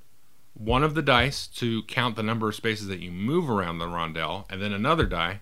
one 0.54 0.84
of 0.84 0.94
the 0.94 1.02
dice 1.02 1.48
to 1.48 1.82
count 1.82 2.14
the 2.14 2.22
number 2.22 2.48
of 2.48 2.54
spaces 2.54 2.86
that 2.86 3.00
you 3.00 3.10
move 3.10 3.50
around 3.50 3.78
the 3.78 3.86
rondel, 3.86 4.44
and 4.48 4.62
then 4.62 4.72
another 4.72 5.04
die 5.04 5.40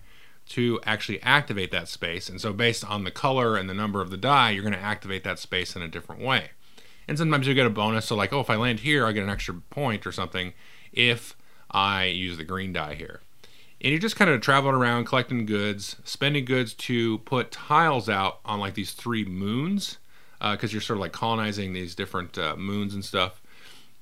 to 0.49 0.79
actually 0.83 1.21
activate 1.21 1.71
that 1.71 1.87
space. 1.87 2.27
And 2.27 2.41
so, 2.41 2.51
based 2.51 2.83
on 2.83 3.03
the 3.03 3.11
color 3.11 3.55
and 3.55 3.69
the 3.69 3.75
number 3.75 4.01
of 4.01 4.09
the 4.09 4.17
die, 4.17 4.49
you're 4.49 4.63
going 4.63 4.73
to 4.73 4.79
activate 4.79 5.23
that 5.23 5.39
space 5.39 5.75
in 5.75 5.81
a 5.81 5.87
different 5.87 6.21
way. 6.21 6.49
And 7.07 7.17
sometimes 7.17 7.47
you 7.47 7.53
get 7.53 7.67
a 7.67 7.69
bonus. 7.69 8.05
So, 8.05 8.15
like, 8.15 8.33
oh, 8.33 8.39
if 8.39 8.49
I 8.49 8.55
land 8.55 8.81
here, 8.81 9.05
I 9.05 9.11
get 9.11 9.23
an 9.23 9.29
extra 9.29 9.53
point 9.69 10.07
or 10.07 10.11
something 10.11 10.53
if 10.91 11.35
I 11.69 12.05
use 12.05 12.37
the 12.37 12.43
green 12.43 12.73
die 12.73 12.95
here. 12.95 13.21
And 13.83 13.91
you're 13.91 13.99
just 13.99 14.15
kind 14.15 14.31
of 14.31 14.39
traveling 14.39 14.75
around 14.75 15.05
collecting 15.05 15.45
goods, 15.45 15.97
spending 16.05 16.45
goods 16.45 16.73
to 16.73 17.17
put 17.19 17.51
tiles 17.51 18.07
out 18.07 18.39
on 18.45 18.59
like 18.59 18.75
these 18.75 18.93
three 18.93 19.25
moons, 19.25 19.97
because 20.39 20.71
uh, 20.71 20.73
you're 20.73 20.81
sort 20.81 20.97
of 20.97 21.01
like 21.01 21.11
colonizing 21.11 21.73
these 21.73 21.93
different 21.93 22.37
uh, 22.37 22.55
moons 22.55 22.93
and 22.93 23.03
stuff. 23.03 23.41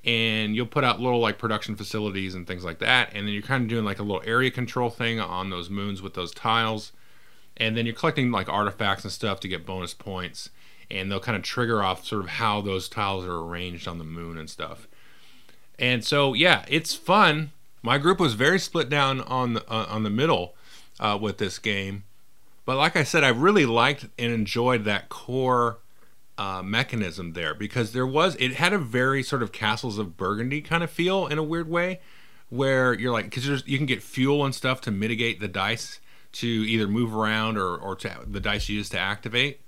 And 0.06 0.56
you'll 0.56 0.68
put 0.68 0.84
out 0.84 1.00
little 1.00 1.20
like 1.20 1.40
production 1.40 1.76
facilities 1.76 2.36
and 2.36 2.46
things 2.46 2.64
like 2.64 2.80
that, 2.80 3.10
and 3.14 3.26
then 3.26 3.34
you're 3.34 3.44
kind 3.44 3.64
of 3.64 3.70
doing 3.70 3.86
like 3.86 4.00
a 4.00 4.04
little 4.04 4.24
area 4.26 4.52
control 4.52 4.90
thing 4.90 5.20
on 5.20 5.50
those 5.50 5.70
moons 5.70 6.02
with 6.02 6.14
those 6.14 6.32
tiles, 6.32 6.92
and 7.58 7.76
then 7.76 7.86
you're 7.86 7.96
collecting 7.96 8.32
like 8.32 8.50
artifacts 8.50 9.04
and 9.04 9.12
stuff 9.12 9.40
to 9.40 9.48
get 9.48 9.66
bonus 9.66 9.94
points, 9.96 10.50
and 10.90 11.12
they'll 11.12 11.20
kind 11.20 11.38
of 11.38 11.44
trigger 11.44 11.84
off 11.84 12.06
sort 12.06 12.24
of 12.24 12.30
how 12.30 12.62
those 12.62 12.88
tiles 12.88 13.26
are 13.26 13.40
arranged 13.40 13.88
on 13.88 13.98
the 13.98 14.04
moon 14.04 14.38
and 14.38 14.50
stuff. 14.50 14.88
And 15.78 16.04
so 16.04 16.34
yeah, 16.34 16.66
it's 16.68 16.94
fun 16.94 17.52
my 17.82 17.98
group 17.98 18.20
was 18.20 18.34
very 18.34 18.60
split 18.60 18.90
down 18.90 19.22
on 19.22 19.54
the, 19.54 19.72
uh, 19.72 19.86
on 19.90 20.04
the 20.04 20.10
middle 20.10 20.56
uh, 21.00 21.18
with 21.20 21.38
this 21.38 21.60
game, 21.60 22.04
but 22.66 22.78
like 22.78 22.96
I 22.96 23.04
said, 23.04 23.24
I 23.24 23.30
really 23.30 23.66
liked 23.66 24.08
and 24.20 24.32
enjoyed 24.32 24.86
that 24.86 25.10
core 25.10 25.80
uh, 26.38 26.62
mechanism 26.64 27.34
there 27.34 27.54
because 27.54 27.92
there 27.92 28.08
was 28.08 28.36
it 28.36 28.54
had 28.54 28.74
a 28.74 28.78
very 28.78 29.22
sort 29.22 29.44
of 29.44 29.52
Castles 29.52 29.98
of 29.98 30.18
Burgundy 30.18 30.62
kind 30.62 30.84
of 30.84 30.90
feel 30.90 31.28
in 31.28 31.38
a 31.38 31.44
weird 31.44 31.70
way, 31.70 32.00
where 32.50 32.94
you're 32.94 33.12
like 33.12 33.26
because 33.26 33.68
you 33.68 33.78
can 33.78 33.86
get 33.86 34.02
fuel 34.02 34.44
and 34.46 34.56
stuff 34.56 34.82
to 34.82 34.92
mitigate 34.92 35.40
the 35.40 35.48
dice 35.48 36.00
to 36.34 36.48
either 36.48 36.88
move 36.88 37.14
around 37.16 37.58
or 37.58 37.76
or 37.76 37.96
to 37.96 38.20
the 38.26 38.40
dice 38.40 38.70
you 38.70 38.78
use 38.78 38.90
to 38.90 39.00
activate. 39.00 39.62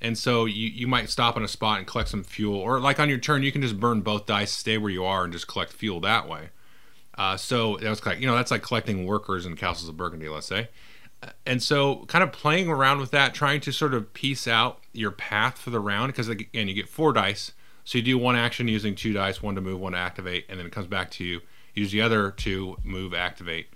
And 0.00 0.16
so 0.16 0.44
you, 0.46 0.68
you 0.68 0.86
might 0.86 1.10
stop 1.10 1.36
in 1.36 1.42
a 1.42 1.48
spot 1.48 1.78
and 1.78 1.86
collect 1.86 2.08
some 2.08 2.24
fuel, 2.24 2.58
or 2.58 2.80
like 2.80 2.98
on 2.98 3.08
your 3.08 3.18
turn, 3.18 3.42
you 3.42 3.52
can 3.52 3.62
just 3.62 3.78
burn 3.78 4.00
both 4.00 4.26
dice, 4.26 4.50
stay 4.52 4.78
where 4.78 4.90
you 4.90 5.04
are, 5.04 5.24
and 5.24 5.32
just 5.32 5.46
collect 5.46 5.72
fuel 5.72 6.00
that 6.00 6.28
way. 6.28 6.50
Uh, 7.16 7.36
so 7.36 7.76
that 7.78 7.90
was 7.90 8.04
like 8.06 8.20
you 8.20 8.26
know 8.26 8.34
that's 8.34 8.50
like 8.50 8.62
collecting 8.62 9.04
workers 9.04 9.46
in 9.46 9.56
Castles 9.56 9.88
of 9.88 9.96
Burgundy, 9.96 10.28
let's 10.28 10.46
say. 10.46 10.68
And 11.44 11.62
so, 11.62 12.06
kind 12.06 12.24
of 12.24 12.32
playing 12.32 12.68
around 12.68 12.98
with 12.98 13.10
that, 13.10 13.34
trying 13.34 13.60
to 13.62 13.72
sort 13.72 13.92
of 13.92 14.14
piece 14.14 14.48
out 14.48 14.80
your 14.92 15.10
path 15.10 15.58
for 15.58 15.68
the 15.68 15.80
round, 15.80 16.12
because 16.12 16.28
again, 16.28 16.66
you 16.66 16.74
get 16.74 16.88
four 16.88 17.12
dice. 17.12 17.52
So 17.84 17.98
you 17.98 18.04
do 18.04 18.16
one 18.16 18.36
action 18.36 18.68
using 18.68 18.94
two 18.94 19.12
dice, 19.12 19.42
one 19.42 19.54
to 19.56 19.60
move, 19.60 19.80
one 19.80 19.92
to 19.92 19.98
activate, 19.98 20.46
and 20.48 20.58
then 20.58 20.66
it 20.66 20.72
comes 20.72 20.86
back 20.86 21.10
to 21.12 21.24
you. 21.24 21.40
Use 21.74 21.92
the 21.92 22.00
other 22.00 22.30
to 22.30 22.76
move, 22.84 23.12
activate. 23.12 23.68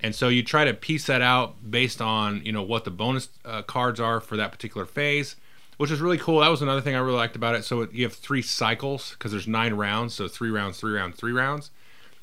And 0.00 0.14
so 0.14 0.28
you 0.28 0.42
try 0.42 0.64
to 0.64 0.74
piece 0.74 1.06
that 1.06 1.22
out 1.22 1.70
based 1.70 2.00
on 2.00 2.44
you 2.44 2.52
know 2.52 2.62
what 2.62 2.84
the 2.84 2.90
bonus 2.90 3.28
uh, 3.44 3.62
cards 3.62 4.00
are 4.00 4.20
for 4.20 4.36
that 4.36 4.50
particular 4.50 4.86
phase, 4.86 5.36
which 5.76 5.92
is 5.92 6.00
really 6.00 6.18
cool. 6.18 6.40
That 6.40 6.48
was 6.48 6.62
another 6.62 6.80
thing 6.80 6.96
I 6.96 6.98
really 6.98 7.18
liked 7.18 7.36
about 7.36 7.54
it. 7.54 7.64
So 7.64 7.86
you 7.92 8.02
have 8.04 8.14
three 8.14 8.42
cycles 8.42 9.10
because 9.10 9.30
there's 9.30 9.46
nine 9.46 9.74
rounds, 9.74 10.14
so 10.14 10.26
three 10.26 10.50
rounds, 10.50 10.80
three 10.80 10.92
rounds, 10.92 11.16
three 11.16 11.32
rounds 11.32 11.70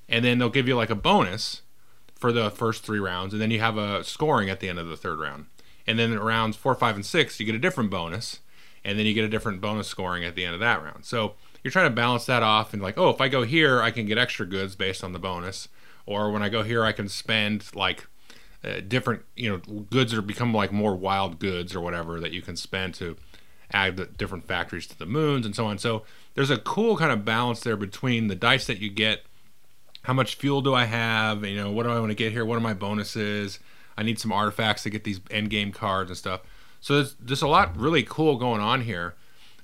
and 0.09 0.23
then 0.23 0.37
they'll 0.37 0.49
give 0.49 0.67
you 0.67 0.75
like 0.75 0.89
a 0.89 0.95
bonus 0.95 1.61
for 2.15 2.31
the 2.31 2.49
first 2.49 2.83
three 2.83 2.99
rounds, 2.99 3.33
and 3.33 3.41
then 3.41 3.51
you 3.51 3.59
have 3.59 3.77
a 3.77 4.03
scoring 4.03 4.49
at 4.49 4.59
the 4.59 4.69
end 4.69 4.79
of 4.79 4.87
the 4.87 4.97
third 4.97 5.19
round. 5.19 5.45
And 5.85 5.97
then 5.97 6.17
rounds 6.19 6.57
four, 6.57 6.75
five, 6.75 6.95
and 6.95 7.05
six, 7.05 7.39
you 7.39 7.45
get 7.45 7.55
a 7.55 7.59
different 7.59 7.89
bonus, 7.89 8.39
and 8.83 8.97
then 8.97 9.05
you 9.05 9.13
get 9.13 9.23
a 9.23 9.29
different 9.29 9.61
bonus 9.61 9.87
scoring 9.87 10.23
at 10.23 10.35
the 10.35 10.43
end 10.43 10.53
of 10.53 10.59
that 10.59 10.83
round. 10.83 11.05
So 11.05 11.35
you're 11.63 11.71
trying 11.71 11.89
to 11.89 11.95
balance 11.95 12.25
that 12.25 12.43
off, 12.43 12.73
and 12.73 12.81
like, 12.81 12.97
oh, 12.97 13.09
if 13.09 13.21
I 13.21 13.27
go 13.27 13.43
here, 13.43 13.81
I 13.81 13.91
can 13.91 14.05
get 14.05 14.17
extra 14.17 14.45
goods 14.45 14.75
based 14.75 15.03
on 15.03 15.13
the 15.13 15.19
bonus, 15.19 15.69
or 16.05 16.31
when 16.31 16.41
I 16.41 16.49
go 16.49 16.63
here, 16.63 16.83
I 16.83 16.91
can 16.91 17.07
spend 17.07 17.75
like 17.75 18.07
uh, 18.63 18.79
different, 18.87 19.23
you 19.35 19.49
know, 19.49 19.81
goods 19.83 20.11
that 20.13 20.21
become 20.23 20.53
like 20.53 20.71
more 20.71 20.95
wild 20.95 21.39
goods 21.39 21.75
or 21.75 21.81
whatever 21.81 22.19
that 22.19 22.31
you 22.31 22.41
can 22.41 22.55
spend 22.55 22.95
to 22.95 23.15
add 23.71 23.97
the 23.97 24.05
different 24.05 24.47
factories 24.47 24.87
to 24.87 24.97
the 24.97 25.05
moons 25.05 25.45
and 25.45 25.55
so 25.55 25.65
on. 25.65 25.77
So 25.77 26.03
there's 26.33 26.49
a 26.49 26.57
cool 26.57 26.97
kind 26.97 27.11
of 27.11 27.25
balance 27.25 27.59
there 27.59 27.77
between 27.77 28.27
the 28.27 28.35
dice 28.35 28.65
that 28.67 28.79
you 28.79 28.89
get 28.89 29.23
how 30.07 30.13
much 30.13 30.35
fuel 30.35 30.61
do 30.61 30.73
I 30.73 30.85
have? 30.85 31.43
You 31.43 31.57
know, 31.57 31.69
what 31.69 31.83
do 31.83 31.89
I 31.89 31.99
want 31.99 32.11
to 32.11 32.15
get 32.15 32.31
here? 32.31 32.45
What 32.45 32.57
are 32.57 32.61
my 32.61 32.73
bonuses? 32.73 33.59
I 33.97 34.03
need 34.03 34.19
some 34.19 34.31
artifacts 34.31 34.83
to 34.83 34.89
get 34.89 35.03
these 35.03 35.19
end 35.29 35.49
game 35.49 35.73
cards 35.73 36.09
and 36.09 36.17
stuff. 36.17 36.43
So 36.79 36.95
there's 36.95 37.15
just 37.25 37.41
a 37.41 37.47
lot 37.47 37.75
really 37.75 38.03
cool 38.03 38.37
going 38.37 38.61
on 38.61 38.83
here. 38.83 39.15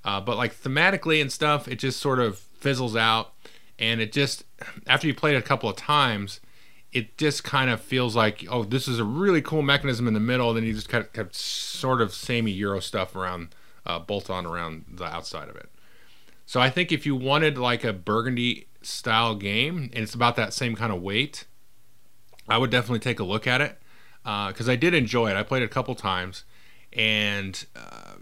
Uh, 0.03 0.19
but 0.19 0.36
like 0.36 0.53
thematically 0.53 1.21
and 1.21 1.32
stuff, 1.32 1.69
it 1.69 1.79
just 1.79 1.97
sort 1.97 2.19
of 2.19 2.39
fizzles 2.60 2.93
out. 2.93 3.32
And 3.79 4.01
it 4.01 4.12
just, 4.12 4.43
after 4.86 5.08
you 5.08 5.13
play 5.13 5.34
it 5.34 5.38
a 5.38 5.41
couple 5.41 5.69
of 5.69 5.77
times, 5.77 6.41
it 6.91 7.17
just 7.17 7.45
kind 7.45 7.69
of 7.69 7.79
feels 7.79 8.13
like, 8.13 8.45
oh, 8.49 8.65
this 8.65 8.86
is 8.86 8.99
a 8.99 9.06
really 9.06 9.41
cool 9.41 9.62
mechanism 9.62 10.10
in 10.10 10.13
the 10.13 10.19
middle. 10.19 10.53
Then 10.53 10.65
you 10.65 10.73
just 10.73 10.89
kind 10.89 11.08
of, 11.15 11.34
sort 11.34 12.01
of 12.01 12.13
samey 12.13 12.51
Euro 12.51 12.82
stuff 12.82 13.15
around, 13.15 13.56
uh, 13.86 13.97
bolt 13.97 14.29
on 14.29 14.45
around 14.45 14.84
the 14.91 15.06
outside 15.06 15.47
of 15.47 15.56
it. 15.56 15.69
So 16.45 16.60
I 16.60 16.69
think 16.69 16.91
if 16.91 17.06
you 17.06 17.15
wanted 17.15 17.58
like 17.58 17.86
a 17.86 17.93
Burgundy 17.93 18.67
style 18.86 19.36
game 19.36 19.89
and 19.93 20.04
it's 20.04 20.13
about 20.13 20.36
that 20.36 20.54
same 20.54 20.76
kind 20.76 20.91
of 20.91 21.02
weight, 21.02 21.46
I 22.48 22.58
would 22.58 22.69
definitely 22.72 23.00
take 23.00 23.19
a 23.19 23.24
look 23.24 23.48
at 23.48 23.62
it 23.62 23.80
because 24.24 24.69
uh, 24.69 24.72
I 24.72 24.76
did 24.76 24.93
enjoy 24.93 25.30
it. 25.30 25.36
I 25.36 25.43
played 25.43 25.63
it 25.63 25.65
a 25.65 25.69
couple 25.69 25.96
times, 25.96 26.43
and 26.93 27.65
uh, 27.76 28.13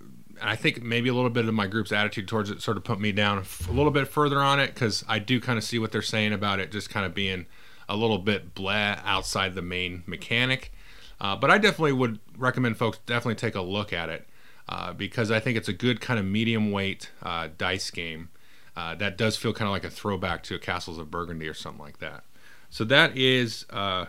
I 0.41 0.56
think 0.56 0.82
maybe 0.82 1.10
a 1.10 1.13
little 1.13 1.30
bit 1.30 1.47
of 1.47 1.54
my 1.54 1.67
group's 1.67 1.91
attitude 1.91 2.28
towards 2.28 2.50
it 2.50 2.62
sort 2.62 2.78
of 2.78 2.84
put 2.84 3.00
me 3.00 3.12
down 3.12 3.43
a 3.69 3.71
little 3.71 3.91
bit 3.91 4.08
further 4.08 4.39
on 4.39 4.60
it 4.60 4.74
because 4.74 5.06
I 5.08 5.19
do 5.19 5.39
kind 5.39 5.58
of 5.58 5.63
see 5.63 5.78
what 5.80 5.91
they're 5.91 6.02
saying 6.02 6.34
about 6.34 6.60
it 6.60 6.71
just 6.71 6.89
kind 6.89 7.06
of 7.06 7.13
being 7.13 7.45
a 7.88 7.95
little 7.95 8.17
bit 8.17 8.56
blah 8.56 8.97
outside 9.04 9.54
the 9.54 9.62
main 9.62 10.04
mechanic. 10.06 10.71
Uh, 11.19 11.36
but 11.36 11.52
I 11.52 11.60
definitely 11.60 11.93
would 11.93 12.19
recommend 12.36 12.78
folks 12.78 12.97
definitely 13.06 13.36
take 13.36 13.54
a 13.54 13.62
look 13.62 13.93
at 13.93 14.10
it 14.10 14.28
uh, 14.67 14.93
because 14.93 15.30
I 15.30 15.39
think 15.39 15.58
it's 15.58 15.67
a 15.67 15.74
good 15.74 16.02
kind 16.02 16.19
of 16.19 16.26
medium 16.26 16.71
weight 16.71 17.12
uh, 17.21 17.50
dice 17.58 17.91
game 17.91 18.30
uh, 18.75 18.95
that 18.95 19.17
does 19.17 19.38
feel 19.38 19.53
kind 19.53 19.67
of 19.67 19.71
like 19.71 19.84
a 19.84 19.89
throwback 19.89 20.43
to 20.43 20.57
Castles 20.60 20.97
of 20.97 21.12
Burgundy 21.12 21.47
or 21.47 21.53
something 21.53 21.84
like 21.84 21.99
that. 21.99 22.23
So 22.69 22.84
that 22.86 23.17
is 23.17 23.65
uh, 23.69 24.05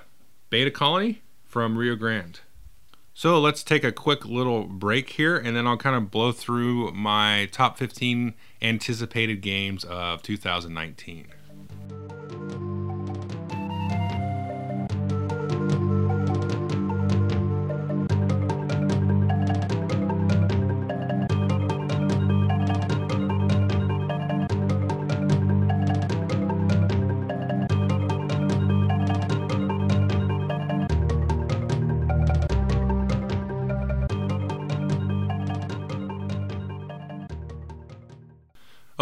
Beta 0.50 0.70
Colony 0.70 1.22
from 1.44 1.76
Rio 1.76 1.96
Grande. 1.96 2.40
So 3.14 3.38
let's 3.38 3.62
take 3.62 3.84
a 3.84 3.92
quick 3.92 4.24
little 4.24 4.64
break 4.64 5.10
here, 5.10 5.36
and 5.36 5.54
then 5.54 5.66
I'll 5.66 5.76
kind 5.76 5.96
of 5.96 6.10
blow 6.10 6.32
through 6.32 6.92
my 6.92 7.48
top 7.52 7.76
15 7.76 8.32
anticipated 8.62 9.42
games 9.42 9.84
of 9.84 10.22
2019. 10.22 11.26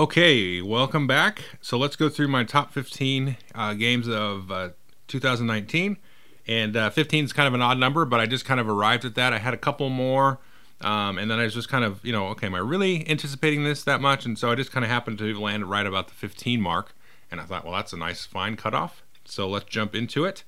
Okay, 0.01 0.63
welcome 0.63 1.07
back. 1.07 1.43
So 1.61 1.77
let's 1.77 1.95
go 1.95 2.09
through 2.09 2.29
my 2.29 2.43
top 2.43 2.73
15 2.73 3.37
uh, 3.55 3.75
games 3.75 4.09
of 4.09 4.51
uh, 4.51 4.71
2019. 5.09 5.99
And 6.47 6.75
uh, 6.75 6.89
15 6.89 7.27
is 7.27 7.35
kind 7.35 7.47
of 7.47 7.53
an 7.53 7.61
odd 7.61 7.77
number, 7.77 8.07
but 8.07 8.19
I 8.19 8.25
just 8.25 8.47
kind 8.47 8.59
of 8.59 8.67
arrived 8.67 9.05
at 9.05 9.15
that. 9.17 9.35
I 9.35 9.39
had 9.39 9.53
a 9.53 9.59
couple 9.59 9.91
more, 9.91 10.39
um, 10.81 11.19
and 11.19 11.31
then 11.31 11.39
I 11.39 11.45
was 11.45 11.53
just 11.53 11.69
kind 11.69 11.85
of, 11.85 12.03
you 12.03 12.13
know, 12.13 12.29
okay, 12.29 12.47
am 12.47 12.55
I 12.55 12.61
really 12.61 13.07
anticipating 13.11 13.65
this 13.65 13.85
that 13.85 14.01
much? 14.01 14.25
And 14.25 14.39
so 14.39 14.51
I 14.51 14.55
just 14.55 14.73
kind 14.73 14.87
of 14.87 14.91
happened 14.91 15.19
to 15.19 15.39
land 15.39 15.69
right 15.69 15.85
about 15.85 16.09
the 16.09 16.15
15 16.15 16.63
mark. 16.63 16.95
And 17.31 17.39
I 17.39 17.45
thought, 17.45 17.67
well, 17.67 17.75
that's 17.75 17.93
a 17.93 17.99
nice, 17.99 18.25
fine 18.25 18.57
cutoff. 18.57 19.03
So 19.27 19.51
let's 19.51 19.67
jump 19.67 19.95
into 19.95 20.25
it. 20.25 20.45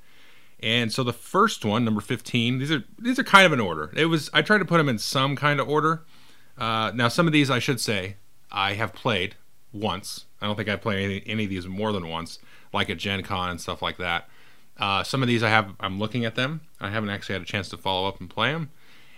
And 0.60 0.90
so 0.90 1.04
the 1.04 1.12
first 1.12 1.62
one, 1.62 1.84
number 1.84 2.00
15, 2.00 2.58
these 2.58 2.72
are 2.72 2.84
these 2.98 3.18
are 3.18 3.24
kind 3.24 3.44
of 3.44 3.52
in 3.52 3.60
order. 3.60 3.92
It 3.94 4.06
was 4.06 4.30
I 4.32 4.40
tried 4.40 4.60
to 4.60 4.64
put 4.64 4.78
them 4.78 4.88
in 4.88 4.96
some 4.96 5.36
kind 5.36 5.60
of 5.60 5.68
order. 5.68 6.04
Uh, 6.56 6.90
now 6.94 7.08
some 7.08 7.26
of 7.26 7.34
these 7.34 7.50
I 7.50 7.58
should 7.58 7.82
say 7.82 8.16
I 8.50 8.72
have 8.74 8.94
played 8.94 9.36
once. 9.72 10.26
I 10.40 10.46
don't 10.46 10.56
think 10.56 10.68
I 10.68 10.76
played 10.76 11.04
any, 11.04 11.22
any 11.26 11.44
of 11.44 11.50
these 11.50 11.66
more 11.66 11.92
than 11.92 12.08
once, 12.08 12.38
like 12.72 12.90
at 12.90 12.98
Gen 12.98 13.22
Con 13.22 13.50
and 13.50 13.60
stuff 13.60 13.82
like 13.82 13.96
that. 13.98 14.28
Uh, 14.78 15.02
some 15.02 15.22
of 15.22 15.28
these 15.28 15.42
I 15.42 15.48
have, 15.48 15.74
I'm 15.80 15.98
looking 15.98 16.24
at 16.24 16.34
them. 16.34 16.62
I 16.80 16.90
haven't 16.90 17.10
actually 17.10 17.34
had 17.34 17.42
a 17.42 17.46
chance 17.46 17.68
to 17.70 17.76
follow 17.76 18.08
up 18.08 18.20
and 18.20 18.28
play 18.28 18.52
them. 18.52 18.70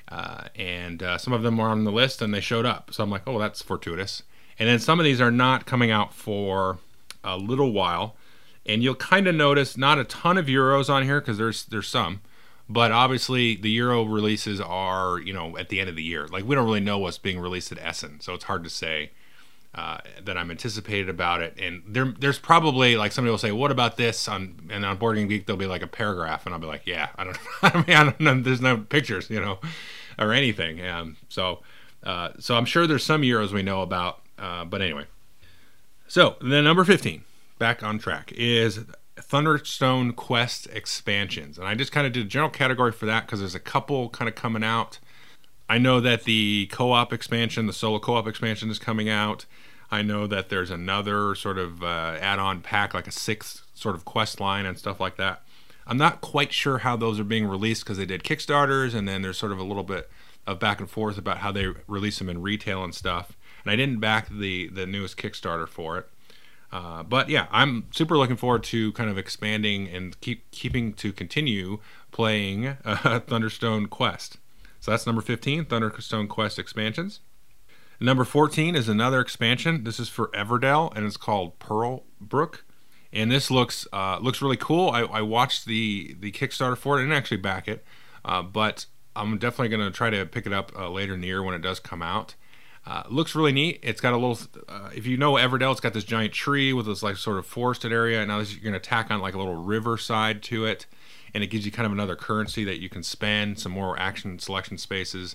Uh, 0.09 0.45
and 0.57 1.03
uh, 1.03 1.19
some 1.19 1.33
of 1.33 1.43
them 1.43 1.57
were 1.57 1.69
on 1.69 1.85
the 1.85 1.93
list 1.93 2.21
and 2.21 2.35
they 2.35 2.41
showed 2.41 2.67
up. 2.67 2.93
So 2.93 3.03
I'm 3.03 3.11
like, 3.11 3.23
oh, 3.27 3.39
that's 3.39 3.63
fortuitous. 3.63 4.23
And 4.59 4.69
then 4.69 4.79
some 4.79 5.01
of 5.01 5.05
these 5.05 5.21
are 5.21 5.31
not 5.31 5.67
coming 5.67 5.91
out 5.91 6.13
for 6.13 6.79
a 7.23 7.37
little 7.37 7.73
while. 7.73 8.17
And 8.67 8.83
you'll 8.83 8.95
kind 8.95 9.27
of 9.27 9.35
notice 9.35 9.77
not 9.77 9.99
a 9.99 10.05
ton 10.05 10.39
of 10.39 10.47
Euros 10.47 10.89
on 10.89 11.03
here 11.03 11.21
because 11.21 11.37
there's 11.37 11.65
there's 11.67 11.89
some, 11.89 12.23
but 12.67 12.93
obviously 12.93 13.57
the 13.57 13.71
Euro 13.73 14.05
releases 14.05 14.59
are 14.59 15.19
you 15.19 15.35
know 15.35 15.59
at 15.59 15.69
the 15.69 15.81
end 15.81 15.91
of 15.91 15.97
the 15.97 16.03
year. 16.03 16.27
Like 16.27 16.45
we 16.45 16.55
don't 16.55 16.65
really 16.65 16.81
know 16.81 16.99
what's 16.99 17.19
being 17.19 17.39
released 17.39 17.73
at 17.73 17.79
Essen, 17.79 18.21
so 18.21 18.33
it's 18.33 18.45
hard 18.45 18.65
to 18.65 18.71
say 18.71 19.11
uh, 19.75 19.99
that 20.23 20.39
I'm 20.39 20.51
anticipated 20.51 21.09
about 21.09 21.43
it. 21.43 21.59
And 21.59 21.83
there, 21.87 22.15
there's 22.19 22.39
probably 22.39 22.97
like 22.97 23.13
somebody 23.13 23.31
will 23.31 23.39
say, 23.39 23.53
"What 23.53 23.71
about 23.71 23.97
this?" 23.97 24.29
on 24.29 24.69
and 24.71 24.85
on 24.85 24.97
Board 24.99 25.17
Game 25.17 25.29
Geek 25.29 25.47
there'll 25.47 25.59
be 25.59 25.67
like 25.67 25.83
a 25.83 25.89
paragraph, 25.89 26.47
and 26.47 26.55
I'll 26.55 26.61
be 26.61 26.67
like, 26.67 26.87
"Yeah, 26.87 27.09
I 27.17 27.25
don't, 27.25 27.39
I 27.63 27.77
mean, 27.87 27.97
I 27.97 28.05
don't 28.05 28.21
know. 28.21 28.41
There's 28.41 28.61
no 28.61 28.79
pictures, 28.79 29.29
you 29.31 29.41
know, 29.41 29.59
or 30.19 30.33
anything." 30.33 30.85
Um, 30.87 31.17
so, 31.29 31.61
uh, 32.03 32.31
so 32.39 32.57
I'm 32.57 32.65
sure 32.65 32.87
there's 32.87 33.05
some 33.05 33.23
Euros 33.23 33.53
we 33.53 33.63
know 33.63 33.83
about, 33.83 34.21
uh, 34.39 34.65
but 34.65 34.81
anyway. 34.81 35.07
So 36.07 36.37
the 36.41 36.63
number 36.63 36.85
15, 36.85 37.25
back 37.59 37.83
on 37.83 37.99
track, 37.99 38.31
is 38.37 38.81
Thunderstone 39.17 40.13
Quest 40.13 40.69
expansions. 40.73 41.59
And 41.59 41.67
I 41.67 41.75
just 41.75 41.93
kind 41.93 42.07
of 42.07 42.13
did 42.13 42.27
a 42.27 42.29
general 42.29 42.51
category 42.51 42.93
for 42.93 43.07
that 43.07 43.27
because 43.27 43.41
there's 43.41 43.55
a 43.55 43.61
couple 43.61 44.11
kind 44.11 44.29
of 44.29 44.35
coming 44.35 44.63
out. 44.63 44.99
I 45.69 45.79
know 45.79 46.01
that 46.01 46.25
the 46.25 46.69
co 46.71 46.93
op 46.93 47.13
expansion, 47.13 47.67
the 47.67 47.73
solo 47.73 47.99
co 47.99 48.17
op 48.17 48.27
expansion, 48.27 48.71
is 48.71 48.79
coming 48.79 49.09
out. 49.09 49.47
I 49.91 50.03
know 50.03 50.27
that 50.27 50.49
there's 50.49 50.71
another 50.71 51.35
sort 51.35 51.59
of 51.59 51.83
uh, 51.83 52.17
add 52.21 52.39
on 52.39 52.61
pack, 52.61 52.95
like 52.95 53.07
a 53.07 53.13
sixth 53.13 53.63
sort 53.75 53.95
of 53.95 54.05
quest 54.05 54.41
line 54.41 54.67
and 54.67 54.79
stuff 54.79 55.01
like 55.01 55.17
that. 55.17 55.43
I'm 55.87 55.99
not 55.99 56.21
quite 56.21 56.53
sure 56.53 56.79
how 56.79 56.97
those 56.97 57.21
are 57.21 57.25
being 57.25 57.47
released 57.47 57.85
because 57.85 57.99
they 57.99 58.07
did 58.07 58.25
Kickstarters 58.25 58.95
and 58.95 59.07
then 59.07 59.23
there's 59.23 59.37
sort 59.37 59.53
of 59.53 59.59
a 59.59 59.63
little 59.63 59.83
bit 59.83 60.11
of 60.47 60.59
back 60.59 60.81
and 60.81 60.89
forth 60.89 61.19
about 61.19 61.39
how 61.39 61.53
they 61.53 61.69
release 61.87 62.19
them 62.19 62.29
in 62.29 62.43
retail 62.43 62.83
and 62.83 62.95
stuff. 62.95 63.37
And 63.65 63.71
I 63.71 63.77
didn't 63.77 64.01
back 64.01 64.29
the 64.29 64.69
the 64.69 64.87
newest 64.87 65.17
Kickstarter 65.17 65.69
for 65.69 65.99
it. 65.99 66.09
Uh, 66.73 67.03
but 67.03 67.29
yeah, 67.29 67.47
I'm 67.53 67.87
super 67.93 68.19
looking 68.19 68.37
forward 68.37 68.65
to 68.65 68.93
kind 68.93 69.09
of 69.09 69.17
expanding 69.17 69.89
and 69.89 70.19
keep 70.21 70.51
keeping 70.51 70.93
to 70.95 71.13
continue 71.13 71.79
playing 72.11 72.67
uh, 72.85 73.21
Thunderstone 73.27 73.89
Quest. 73.89 74.39
So 74.85 74.91
that's 74.91 75.07
number 75.07 75.23
15, 75.23 75.65
Thunderstone 75.65 76.29
Quest 76.29 76.59
expansions. 76.59 77.21
Number 78.01 78.23
14 78.23 78.75
is 78.75 78.87
another 78.87 79.19
expansion. 79.19 79.85
This 79.85 79.99
is 79.99 80.11
for 80.11 80.29
Everdell 80.35 80.95
and 80.95 81.07
it's 81.07 81.17
called 81.17 81.59
Pearl 81.59 82.03
Brook. 82.21 82.67
And 83.11 83.33
this 83.33 83.51
looks 83.51 83.87
uh, 83.95 84.19
looks 84.21 84.43
really 84.43 84.59
cool. 84.59 84.91
I, 84.91 85.05
I, 85.05 85.23
watched 85.23 85.65
the 85.65 86.15
the 86.21 86.31
Kickstarter 86.33 86.77
for 86.77 86.99
it. 86.99 87.01
Didn't 87.01 87.17
actually 87.17 87.39
back 87.39 87.67
it, 87.67 87.83
uh, 88.27 88.43
but 88.43 88.85
I'm 89.17 89.39
definitely 89.39 89.75
going 89.75 89.91
to 89.91 89.97
try 89.97 90.11
to 90.11 90.27
pick 90.27 90.45
it 90.45 90.53
up 90.53 90.71
uh, 90.77 90.91
later 90.91 91.15
in 91.15 91.23
the 91.23 91.29
year 91.29 91.43
when 91.43 91.55
it 91.55 91.63
does 91.63 91.81
come 91.81 92.03
out. 92.03 92.35
Uh, 92.87 93.05
looks 93.09 93.35
really 93.35 93.53
neat. 93.53 93.81
It's 93.83 94.03
got 94.03 94.13
a 94.13 94.19
little, 94.19 94.39
uh, 94.69 94.91
if 94.95 95.07
you 95.07 95.17
know 95.17 95.35
Everdell, 95.35 95.73
it's 95.73 95.81
got 95.81 95.95
this 95.95 96.05
giant 96.05 96.35
tree 96.35 96.75
with 96.75 96.85
this 96.85 97.03
like 97.03 97.17
sort 97.17 97.39
of 97.39 97.47
forested 97.47 97.91
area. 97.91 98.19
And 98.21 98.29
now 98.29 98.41
you're 98.41 98.61
going 98.61 98.75
to 98.75 98.81
tack 98.81 99.11
on 99.11 99.23
like 99.23 99.33
a 99.33 99.39
little 99.39 99.55
riverside 99.55 100.43
to 100.43 100.67
it. 100.67 100.85
And 101.35 101.43
it 101.43 101.49
gives 101.49 101.67
you 101.67 101.73
kind 101.73 101.85
of 101.85 101.93
another 101.93 102.15
currency 102.15 102.65
that 102.65 102.81
you 102.81 102.89
can 102.89 103.03
spend, 103.03 103.59
some 103.59 103.73
more 103.73 103.99
action 103.99 104.39
selection 104.39 104.79
spaces, 104.79 105.35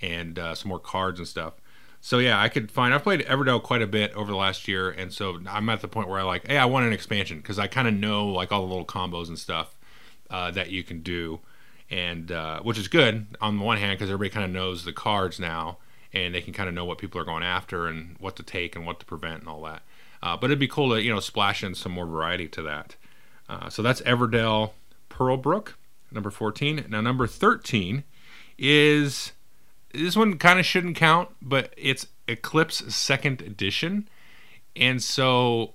and 0.00 0.38
uh, 0.38 0.54
some 0.54 0.68
more 0.68 0.78
cards 0.78 1.18
and 1.18 1.26
stuff. 1.26 1.54
So 2.00 2.18
yeah, 2.18 2.40
I 2.40 2.48
could 2.48 2.70
find. 2.70 2.94
I've 2.94 3.02
played 3.02 3.20
Everdell 3.20 3.62
quite 3.62 3.82
a 3.82 3.86
bit 3.86 4.12
over 4.14 4.30
the 4.30 4.36
last 4.36 4.66
year, 4.66 4.90
and 4.90 5.12
so 5.12 5.38
I'm 5.46 5.68
at 5.68 5.82
the 5.82 5.88
point 5.88 6.08
where 6.08 6.18
I 6.18 6.22
like, 6.22 6.46
hey, 6.46 6.56
I 6.56 6.64
want 6.64 6.86
an 6.86 6.92
expansion 6.92 7.38
because 7.38 7.58
I 7.58 7.66
kind 7.66 7.86
of 7.86 7.94
know 7.94 8.26
like 8.26 8.50
all 8.50 8.62
the 8.62 8.68
little 8.68 8.86
combos 8.86 9.28
and 9.28 9.38
stuff 9.38 9.76
uh, 10.30 10.50
that 10.52 10.70
you 10.70 10.82
can 10.82 11.02
do, 11.02 11.40
and 11.90 12.32
uh, 12.32 12.60
which 12.62 12.78
is 12.78 12.88
good 12.88 13.26
on 13.40 13.58
the 13.58 13.64
one 13.64 13.76
hand 13.76 13.98
because 13.98 14.10
everybody 14.10 14.30
kind 14.30 14.46
of 14.46 14.50
knows 14.50 14.84
the 14.84 14.94
cards 14.94 15.38
now, 15.38 15.76
and 16.12 16.34
they 16.34 16.40
can 16.40 16.54
kind 16.54 16.70
of 16.70 16.74
know 16.74 16.86
what 16.86 16.96
people 16.96 17.20
are 17.20 17.24
going 17.24 17.42
after 17.42 17.86
and 17.86 18.16
what 18.18 18.34
to 18.36 18.42
take 18.42 18.74
and 18.74 18.86
what 18.86 18.98
to 19.00 19.06
prevent 19.06 19.40
and 19.40 19.48
all 19.48 19.62
that. 19.62 19.82
Uh, 20.22 20.36
but 20.36 20.46
it'd 20.46 20.58
be 20.58 20.68
cool 20.68 20.90
to 20.90 21.02
you 21.02 21.12
know 21.12 21.20
splash 21.20 21.62
in 21.62 21.74
some 21.74 21.92
more 21.92 22.06
variety 22.06 22.48
to 22.48 22.62
that. 22.62 22.96
Uh, 23.46 23.68
so 23.68 23.82
that's 23.82 24.00
Everdell 24.02 24.70
Pearlbrook, 25.20 25.74
number 26.10 26.30
14. 26.30 26.86
Now 26.88 27.02
number 27.02 27.26
13 27.26 28.04
is 28.58 29.32
this 29.92 30.16
one 30.16 30.38
kind 30.38 30.58
of 30.58 30.64
shouldn't 30.64 30.96
count, 30.96 31.28
but 31.42 31.74
it's 31.76 32.06
Eclipse 32.26 32.94
Second 32.94 33.42
Edition, 33.42 34.08
and 34.74 35.02
so 35.02 35.74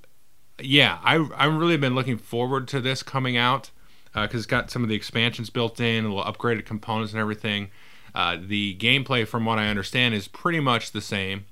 yeah, 0.60 0.97
I 1.03 1.27
I've 1.36 1.53
really 1.53 1.77
been 1.77 1.93
looking 1.93 2.17
forward 2.17 2.67
to 2.69 2.81
this 2.81 3.03
coming 3.03 3.38
out 3.38 3.69
because 4.13 4.34
uh, 4.34 4.38
it's 4.38 4.45
got 4.47 4.71
some 4.71 4.81
of 4.81 4.89
the 4.89 4.95
expansions 4.95 5.51
built 5.51 5.79
in, 5.79 6.05
little 6.10 6.23
upgraded 6.23 6.65
components 6.65 7.13
and 7.13 7.21
everything. 7.21 7.69
Uh, 8.15 8.38
the 8.41 8.75
gameplay, 8.77 9.27
from 9.27 9.45
what 9.45 9.60
I 9.60 9.67
understand, 9.67 10.15
is 10.15 10.27
pretty 10.27 10.62
much 10.62 10.91
the 10.91 11.01
same. 11.01 11.45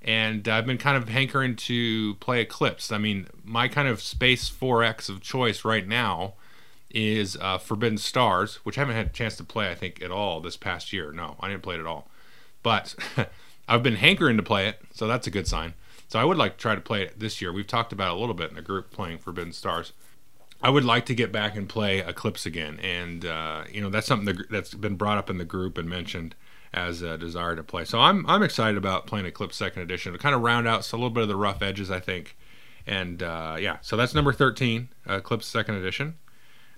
And 0.00 0.48
I've 0.48 0.64
been 0.64 0.78
kind 0.78 0.96
of 0.96 1.10
hankering 1.10 1.56
to 1.56 2.14
play 2.14 2.40
Eclipse. 2.40 2.90
I 2.90 2.96
mean, 2.96 3.28
my 3.44 3.68
kind 3.68 3.86
of 3.86 4.00
Space 4.00 4.48
4X 4.48 5.10
of 5.10 5.20
choice 5.20 5.64
right 5.64 5.86
now 5.86 6.34
is 6.96 7.36
uh, 7.42 7.58
Forbidden 7.58 7.98
Stars, 7.98 8.56
which 8.64 8.78
I 8.78 8.80
haven't 8.80 8.96
had 8.96 9.06
a 9.06 9.10
chance 9.10 9.36
to 9.36 9.44
play, 9.44 9.70
I 9.70 9.74
think, 9.74 10.00
at 10.00 10.10
all 10.10 10.40
this 10.40 10.56
past 10.56 10.94
year. 10.94 11.12
No, 11.12 11.36
I 11.40 11.48
didn't 11.48 11.62
play 11.62 11.74
it 11.74 11.80
at 11.80 11.86
all. 11.86 12.08
But 12.62 12.94
I've 13.68 13.82
been 13.82 13.96
hankering 13.96 14.38
to 14.38 14.42
play 14.42 14.66
it, 14.66 14.80
so 14.94 15.06
that's 15.06 15.26
a 15.26 15.30
good 15.30 15.46
sign. 15.46 15.74
So 16.08 16.18
I 16.18 16.24
would 16.24 16.38
like 16.38 16.52
to 16.52 16.58
try 16.58 16.74
to 16.74 16.80
play 16.80 17.02
it 17.02 17.20
this 17.20 17.42
year. 17.42 17.52
We've 17.52 17.66
talked 17.66 17.92
about 17.92 18.16
a 18.16 18.18
little 18.18 18.34
bit 18.34 18.48
in 18.48 18.56
the 18.56 18.62
group 18.62 18.90
playing 18.90 19.18
Forbidden 19.18 19.52
Stars. 19.52 19.92
I 20.62 20.70
would 20.70 20.84
like 20.86 21.04
to 21.06 21.14
get 21.14 21.32
back 21.32 21.54
and 21.54 21.68
play 21.68 21.98
Eclipse 21.98 22.46
again, 22.46 22.80
and 22.82 23.26
uh, 23.26 23.64
you 23.70 23.82
know 23.82 23.90
that's 23.90 24.06
something 24.06 24.34
that's 24.48 24.72
been 24.72 24.96
brought 24.96 25.18
up 25.18 25.28
in 25.28 25.36
the 25.36 25.44
group 25.44 25.76
and 25.76 25.86
mentioned 25.86 26.34
as 26.72 27.02
a 27.02 27.18
desire 27.18 27.54
to 27.56 27.62
play. 27.62 27.84
So 27.84 28.00
I'm 28.00 28.24
I'm 28.26 28.42
excited 28.42 28.78
about 28.78 29.06
playing 29.06 29.26
Eclipse 29.26 29.56
Second 29.56 29.82
Edition 29.82 30.14
to 30.14 30.18
kind 30.18 30.34
of 30.34 30.40
round 30.40 30.66
out 30.66 30.90
a 30.90 30.96
little 30.96 31.10
bit 31.10 31.24
of 31.24 31.28
the 31.28 31.36
rough 31.36 31.60
edges, 31.60 31.90
I 31.90 32.00
think. 32.00 32.38
And 32.86 33.22
uh, 33.22 33.56
yeah, 33.60 33.78
so 33.82 33.96
that's 33.98 34.14
number 34.14 34.32
13, 34.32 34.88
Eclipse 35.06 35.46
Second 35.46 35.74
Edition. 35.74 36.14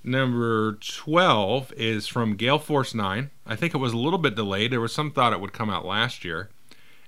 Number 0.09 0.73
12 0.73 1.75
is 1.75 2.07
from 2.07 2.37
Gale 2.37 2.59
Force 2.59 2.95
9. 2.95 3.31
I 3.47 3.57
think 3.57 3.75
it 3.75 3.79
was 3.79 3.93
a 3.93 3.99
little 3.99 4.19
bit 4.19 4.35
delayed. 4.35 4.73
There 4.73 4.81
was 4.81 4.95
some 4.95 5.13
thought 5.13 5.35
it 5.35 5.41
would 5.41 5.53
come 5.53 5.69
out 5.69 5.85
last 5.85 6.25
year. 6.25 6.49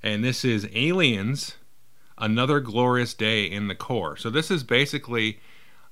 And 0.02 0.22
this 0.22 0.44
is 0.44 0.68
Aliens 0.74 1.56
Another 2.18 2.60
Glorious 2.60 3.14
Day 3.14 3.44
in 3.44 3.68
the 3.68 3.74
Corps. 3.74 4.18
So 4.18 4.28
this 4.28 4.50
is 4.50 4.62
basically 4.62 5.40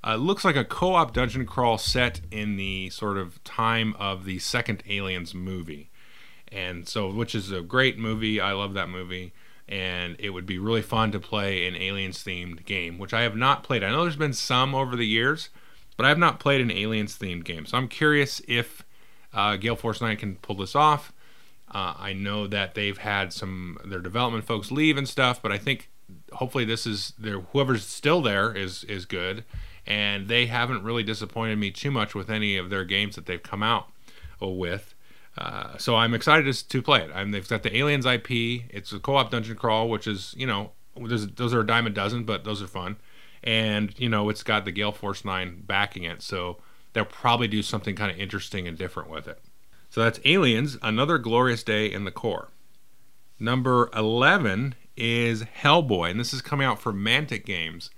uh, 0.05 0.17
looks 0.17 0.45
like 0.45 0.57
a 0.57 0.67
co-op 0.67 1.15
dungeon 1.15 1.47
crawl 1.47 1.79
set 1.79 2.21
in 2.31 2.57
the 2.57 2.91
sort 2.91 3.17
of 3.17 3.43
time 3.43 3.95
of 3.99 4.27
the 4.27 4.39
second 4.39 4.83
Aliens 4.87 5.35
movie, 5.35 5.91
and 6.53 6.87
so 6.87 7.11
which 7.11 7.35
is 7.35 7.51
a 7.51 7.63
great 7.63 7.99
movie. 7.99 8.39
I 8.39 8.53
love 8.53 8.75
that 8.75 8.91
movie, 8.91 9.33
and 9.67 10.15
it 10.19 10.31
would 10.31 10.47
be 10.47 10.59
really 10.59 10.83
fun 10.83 11.11
to 11.13 11.19
play 11.19 11.67
an 11.67 11.75
Aliens 11.75 12.23
themed 12.23 12.67
game, 12.67 12.99
which 12.99 13.15
I 13.15 13.23
have 13.23 13.35
not 13.35 13.65
played. 13.65 13.83
I 13.83 13.91
know 13.91 14.03
there's 14.03 14.15
been 14.17 14.35
some 14.35 14.75
over 14.75 14.95
the 14.95 15.07
years, 15.07 15.49
but 15.99 16.07
I 16.07 16.09
have 16.09 16.17
not 16.17 16.41
played 16.41 16.63
an 16.63 16.71
Aliens 16.71 17.19
themed 17.19 17.45
game. 17.45 17.67
So 17.67 17.77
I'm 17.77 17.89
curious 17.89 18.41
if 18.49 18.87
uh, 19.35 19.57
Gale 19.57 19.77
Force 19.77 20.01
Nine 20.01 20.17
can 20.17 20.37
pull 20.37 20.57
this 20.57 20.75
off. 20.75 21.13
Uh, 21.71 21.93
I 21.99 22.15
know 22.15 22.47
that 22.47 22.75
they've 22.75 22.97
had 22.97 23.35
some 23.35 23.77
their 23.85 24.01
development 24.01 24.47
folks 24.47 24.71
leave 24.71 24.97
and 24.97 25.07
stuff, 25.07 25.43
but 25.43 25.53
I 25.53 25.59
think 25.59 25.91
hopefully 26.33 26.65
this 26.65 26.87
is 26.87 27.13
their 27.19 27.41
whoever's 27.41 27.85
still 27.87 28.23
there 28.23 28.57
is 28.57 28.85
is 28.85 29.05
good 29.05 29.45
and 29.89 30.29
they 30.29 30.47
haven't 30.47 30.85
really 30.85 31.03
disappointed 31.03 31.59
me 31.59 31.71
too 31.71 31.91
much 31.91 32.15
with 32.15 32.29
any 32.29 32.59
of 32.59 32.69
their 32.69 32.85
games 32.85 33.17
that 33.17 33.25
they've 33.25 33.43
come 33.43 33.63
out 33.63 33.89
with. 34.41 34.95
Uh, 35.37 35.79
so 35.79 35.97
I'm 35.97 36.15
excited 36.15 36.53
to, 36.53 36.83
play 36.83 37.01
it. 37.01 37.11
I 37.15 37.25
they've 37.25 37.49
got 37.49 37.63
the 37.63 37.77
Aliens 37.77 38.05
IP. 38.05 38.31
It's 38.71 38.93
a 38.93 38.99
co-op 38.99 39.31
dungeon 39.31 39.57
crawl, 39.57 39.89
which 39.89 40.07
is 40.07 40.35
you 40.37 40.47
know 40.47 40.73
those 40.97 41.55
are 41.55 41.61
a 41.61 41.67
dime 41.67 41.87
a 41.87 41.91
dozen, 41.91 42.25
but 42.25 42.45
those 42.45 42.61
are 42.63 42.67
fun. 42.67 42.97
And 43.43 43.95
you 43.99 44.09
know 44.09 44.29
it's 44.29 44.43
got 44.43 44.65
the 44.65 44.73
Gale 44.73 44.93
Force 44.93 45.25
Nine 45.25 45.63
backing 45.67 46.05
it, 46.05 46.23
so 46.23 46.59
they'll 46.93 47.05
probably 47.05 47.49
do 47.49 47.63
something 47.63 47.95
kind 47.95 48.11
of 48.11 48.19
interesting 48.19 48.67
and 48.67 48.77
different 48.77 49.11
with 49.11 49.29
it. 49.29 49.41
So 49.91 50.03
that's 50.03 50.21
Aliens: 50.25 50.77
Another 50.83 51.19
Glorious 51.19 51.63
Day 51.63 51.87
in 51.91 52.05
the 52.05 52.11
Corps. 52.11 52.51
Number 53.41 53.89
11 53.95 54.75
is 54.97 55.45
Hellboy, 55.45 56.11
and 56.11 56.19
this 56.19 56.33
is 56.33 56.43
coming 56.43 56.67
out 56.67 56.81
for 56.81 56.93
Mantic 56.93 57.45
Games 57.45 57.91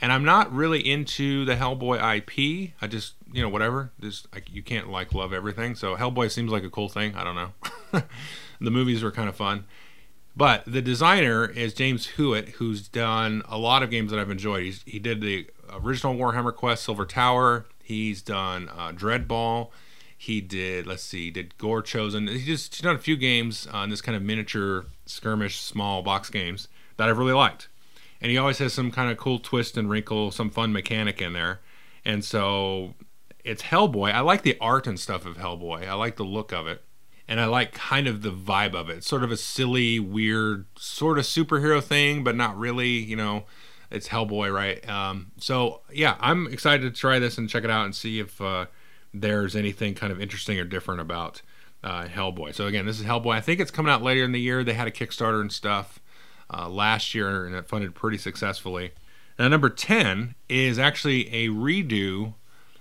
and 0.00 0.12
I'm 0.12 0.24
not 0.24 0.52
really 0.52 0.80
into 0.80 1.44
the 1.44 1.54
Hellboy 1.54 1.96
IP. 1.96 2.72
I 2.82 2.86
just, 2.86 3.14
you 3.32 3.42
know, 3.42 3.48
whatever. 3.48 3.92
Just 4.00 4.26
like 4.34 4.50
you 4.52 4.62
can't 4.62 4.90
like 4.90 5.14
love 5.14 5.32
everything. 5.32 5.74
So 5.74 5.96
Hellboy 5.96 6.30
seems 6.30 6.50
like 6.50 6.64
a 6.64 6.70
cool 6.70 6.88
thing. 6.88 7.14
I 7.14 7.24
don't 7.24 7.36
know. 7.36 7.52
the 8.60 8.70
movies 8.70 9.02
were 9.02 9.12
kind 9.12 9.28
of 9.28 9.36
fun. 9.36 9.64
But 10.36 10.64
the 10.66 10.82
designer 10.82 11.46
is 11.46 11.74
James 11.74 12.06
Hewitt, 12.16 12.50
who's 12.50 12.88
done 12.88 13.42
a 13.48 13.56
lot 13.56 13.82
of 13.82 13.90
games 13.90 14.10
that 14.10 14.18
I've 14.18 14.30
enjoyed. 14.30 14.64
He's, 14.64 14.82
he 14.84 14.98
did 14.98 15.20
the 15.20 15.46
original 15.72 16.14
Warhammer 16.14 16.54
Quest 16.54 16.84
Silver 16.84 17.06
Tower. 17.06 17.66
He's 17.82 18.20
done 18.20 18.68
uh, 18.68 18.92
Dreadball. 18.92 19.70
He 20.16 20.40
did, 20.40 20.86
let's 20.86 21.02
see, 21.02 21.30
did 21.30 21.56
Gorechosen. 21.58 22.28
He 22.30 22.44
just 22.44 22.74
he's 22.74 22.82
done 22.82 22.96
a 22.96 22.98
few 22.98 23.16
games 23.16 23.66
on 23.66 23.90
this 23.90 24.00
kind 24.00 24.16
of 24.16 24.22
miniature 24.22 24.86
skirmish, 25.06 25.60
small 25.60 26.02
box 26.02 26.30
games 26.30 26.66
that 26.96 27.08
I've 27.08 27.18
really 27.18 27.32
liked 27.32 27.68
and 28.24 28.30
he 28.30 28.38
always 28.38 28.56
has 28.56 28.72
some 28.72 28.90
kind 28.90 29.10
of 29.10 29.18
cool 29.18 29.38
twist 29.38 29.76
and 29.76 29.90
wrinkle, 29.90 30.30
some 30.30 30.48
fun 30.48 30.72
mechanic 30.72 31.20
in 31.20 31.34
there. 31.34 31.60
And 32.06 32.24
so 32.24 32.94
it's 33.44 33.64
Hellboy. 33.64 34.14
I 34.14 34.20
like 34.20 34.40
the 34.40 34.56
art 34.62 34.86
and 34.86 34.98
stuff 34.98 35.26
of 35.26 35.36
Hellboy. 35.36 35.86
I 35.86 35.92
like 35.92 36.16
the 36.16 36.24
look 36.24 36.50
of 36.50 36.66
it. 36.66 36.82
And 37.26 37.40
I 37.40 37.46
like 37.46 37.72
kind 37.72 38.06
of 38.06 38.22
the 38.22 38.30
vibe 38.30 38.74
of 38.74 38.90
it. 38.90 38.98
It's 38.98 39.06
sort 39.06 39.24
of 39.24 39.32
a 39.32 39.36
silly, 39.36 39.98
weird, 39.98 40.66
sort 40.76 41.18
of 41.18 41.24
superhero 41.24 41.82
thing, 41.82 42.22
but 42.22 42.36
not 42.36 42.56
really, 42.58 42.90
you 42.90 43.16
know. 43.16 43.44
It's 43.90 44.08
Hellboy, 44.08 44.52
right? 44.52 44.86
Um, 44.88 45.32
so, 45.38 45.82
yeah, 45.92 46.16
I'm 46.20 46.48
excited 46.48 46.82
to 46.82 47.00
try 47.00 47.18
this 47.18 47.38
and 47.38 47.48
check 47.48 47.64
it 47.64 47.70
out 47.70 47.84
and 47.84 47.94
see 47.94 48.18
if 48.18 48.40
uh, 48.40 48.66
there's 49.12 49.54
anything 49.54 49.94
kind 49.94 50.12
of 50.12 50.20
interesting 50.20 50.58
or 50.58 50.64
different 50.64 51.00
about 51.00 51.42
uh, 51.82 52.04
Hellboy. 52.06 52.54
So, 52.54 52.66
again, 52.66 52.86
this 52.86 52.98
is 52.98 53.06
Hellboy. 53.06 53.34
I 53.34 53.40
think 53.40 53.60
it's 53.60 53.70
coming 53.70 53.92
out 53.92 54.02
later 54.02 54.24
in 54.24 54.32
the 54.32 54.40
year. 54.40 54.64
They 54.64 54.74
had 54.74 54.88
a 54.88 54.90
Kickstarter 54.90 55.40
and 55.40 55.52
stuff 55.52 56.00
uh, 56.52 56.68
last 56.68 57.14
year, 57.14 57.46
and 57.46 57.54
it 57.54 57.66
funded 57.66 57.94
pretty 57.94 58.18
successfully. 58.18 58.92
Now, 59.38 59.48
number 59.48 59.68
10 59.68 60.34
is 60.48 60.78
actually 60.78 61.32
a 61.32 61.48
redo 61.48 62.34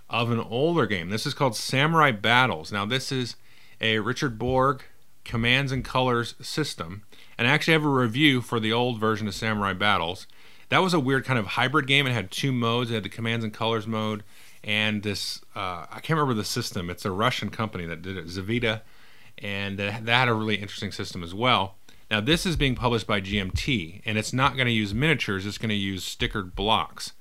of 0.10 0.32
an 0.32 0.40
older 0.40 0.86
game. 0.86 1.10
This 1.10 1.26
is 1.26 1.34
called 1.34 1.56
Samurai 1.56 2.12
Battles. 2.12 2.72
Now, 2.72 2.86
this 2.86 3.12
is 3.12 3.36
a 3.84 4.00
Richard 4.00 4.40
Borg 4.40 4.84
commands 5.26 5.72
and 5.72 5.84
colors 5.84 6.36
system. 6.42 7.04
And 7.38 7.48
I 7.48 7.52
actually 7.52 7.74
have 7.74 7.84
a 7.84 7.90
review 7.90 8.42
for 8.42 8.60
the 8.60 8.72
old 8.72 8.98
version 8.98 9.28
of 9.28 9.36
Samurai 9.36 9.74
Battles. 9.74 10.26
That 10.70 10.80
was 10.80 10.94
a 10.94 11.00
weird 11.00 11.26
kind 11.26 11.38
of 11.38 11.48
hybrid 11.48 11.86
game. 11.86 12.08
It 12.08 12.14
had 12.14 12.32
two 12.32 12.54
modes. 12.54 12.90
It 12.90 12.96
had 12.96 13.04
the 13.04 13.10
commands 13.10 13.44
and 13.44 13.54
colors 13.54 13.86
mode, 13.86 14.24
and 14.64 15.04
this 15.04 15.42
uh, 15.56 15.86
I 15.92 16.00
can't 16.00 16.18
remember 16.18 16.34
the 16.34 16.46
system. 16.46 16.90
It's 16.90 17.06
a 17.06 17.12
Russian 17.12 17.50
company 17.50 17.86
that 17.86 18.02
did 18.02 18.18
it, 18.18 18.28
Zavita, 18.28 18.82
and 19.38 19.78
that 19.78 20.08
had 20.08 20.30
a 20.30 20.34
really 20.34 20.56
interesting 20.56 20.92
system 20.92 21.22
as 21.22 21.36
well. 21.36 21.76
Now 22.10 22.22
this 22.22 22.46
is 22.46 22.56
being 22.56 22.76
published 22.76 23.06
by 23.06 23.20
GMT, 23.20 24.02
and 24.06 24.18
it's 24.18 24.34
not 24.34 24.56
going 24.56 24.66
to 24.68 24.72
use 24.72 24.94
miniatures. 24.94 25.46
It's 25.46 25.58
going 25.58 25.70
to 25.70 25.76
use 25.76 26.04
stickered 26.04 26.56
blocks. 26.56 27.12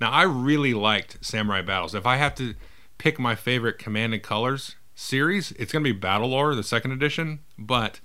Now 0.00 0.10
I 0.10 0.22
really 0.24 0.74
liked 0.74 1.18
Samurai 1.22 1.62
Battles. 1.62 1.94
If 1.94 2.06
I 2.06 2.16
have 2.16 2.34
to 2.36 2.54
pick 2.98 3.18
my 3.18 3.34
favorite 3.34 3.78
Command 3.78 4.12
and 4.12 4.22
Colors 4.22 4.76
series, 5.00 5.52
it's 5.52 5.72
going 5.72 5.84
to 5.84 5.92
be 5.92 5.98
Battlelore, 5.98 6.54
the 6.54 6.62
second 6.62 6.92
edition. 6.92 7.40
But 7.58 8.00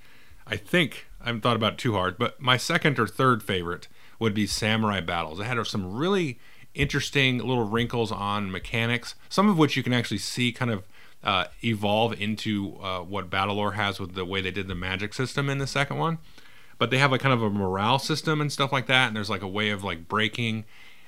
I 0.47 0.55
think 0.55 1.07
I 1.21 1.25
haven't 1.27 1.41
thought 1.41 1.55
about 1.55 1.73
it 1.73 1.79
too 1.79 1.93
hard. 1.93 2.17
But 2.17 2.41
my 2.41 2.57
second 2.57 2.97
or 2.99 3.07
third 3.07 3.43
favorite 3.43 3.87
would 4.19 4.33
be 4.33 4.47
Samurai 4.47 5.01
Battles. 5.01 5.39
It 5.39 5.43
had 5.43 5.63
some 5.67 5.95
really 5.95 6.39
interesting 6.73 7.37
little 7.39 7.67
wrinkles 7.67 8.11
on 8.11 8.51
mechanics, 8.51 9.15
some 9.29 9.49
of 9.49 9.57
which 9.57 9.77
you 9.77 9.83
can 9.83 9.93
actually 9.93 10.17
see 10.17 10.51
kind 10.51 10.71
of 10.71 10.83
uh, 11.23 11.45
evolve 11.63 12.19
into 12.21 12.77
uh, 12.81 12.99
what 12.99 13.29
Battlelore 13.29 13.73
has 13.73 13.99
with 13.99 14.13
the 14.13 14.25
way 14.25 14.41
they 14.41 14.51
did 14.51 14.67
the 14.67 14.75
magic 14.75 15.13
system 15.13 15.49
in 15.49 15.57
the 15.57 15.67
second 15.67 15.97
one. 15.97 16.19
But 16.77 16.91
they 16.91 16.97
have 16.97 17.13
a 17.13 17.17
kind 17.17 17.33
of 17.33 17.41
a 17.41 17.49
morale 17.49 17.99
system 17.99 18.41
and 18.41 18.51
stuff 18.51 18.71
like 18.71 18.87
that, 18.87 19.07
and 19.07 19.15
there's 19.15 19.29
like 19.29 19.41
a 19.41 19.47
way 19.47 19.69
of 19.69 19.83
like 19.83 20.07
breaking 20.07 20.65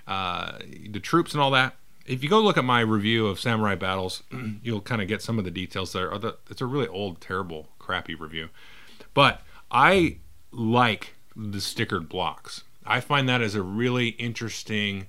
uh, 0.08 0.60
the 0.90 1.00
troops 1.00 1.34
and 1.34 1.42
all 1.42 1.52
that. 1.52 1.76
If 2.08 2.24
you 2.24 2.30
go 2.30 2.40
look 2.40 2.58
at 2.58 2.64
my 2.64 2.80
review 2.80 3.28
of 3.28 3.40
Samurai 3.40 3.76
Battles, 3.76 4.24
you'll 4.64 4.82
kind 4.82 5.02
of 5.02 5.08
get 5.08 5.22
some 5.22 5.38
of 5.38 5.46
the 5.46 5.52
details 5.52 5.94
there. 5.94 6.12
It's 6.50 6.62
a 6.62 6.66
really 6.66 6.88
old, 6.88 7.22
terrible, 7.22 7.68
crappy 7.80 8.16
review, 8.16 8.50
but 9.14 9.42
I 9.70 10.18
like 10.52 11.16
the 11.36 11.60
stickered 11.60 12.10
blocks. 12.10 12.64
I 12.86 13.02
find 13.02 13.28
that 13.28 13.42
as 13.42 13.56
a 13.56 13.62
really 13.62 14.10
interesting 14.10 15.08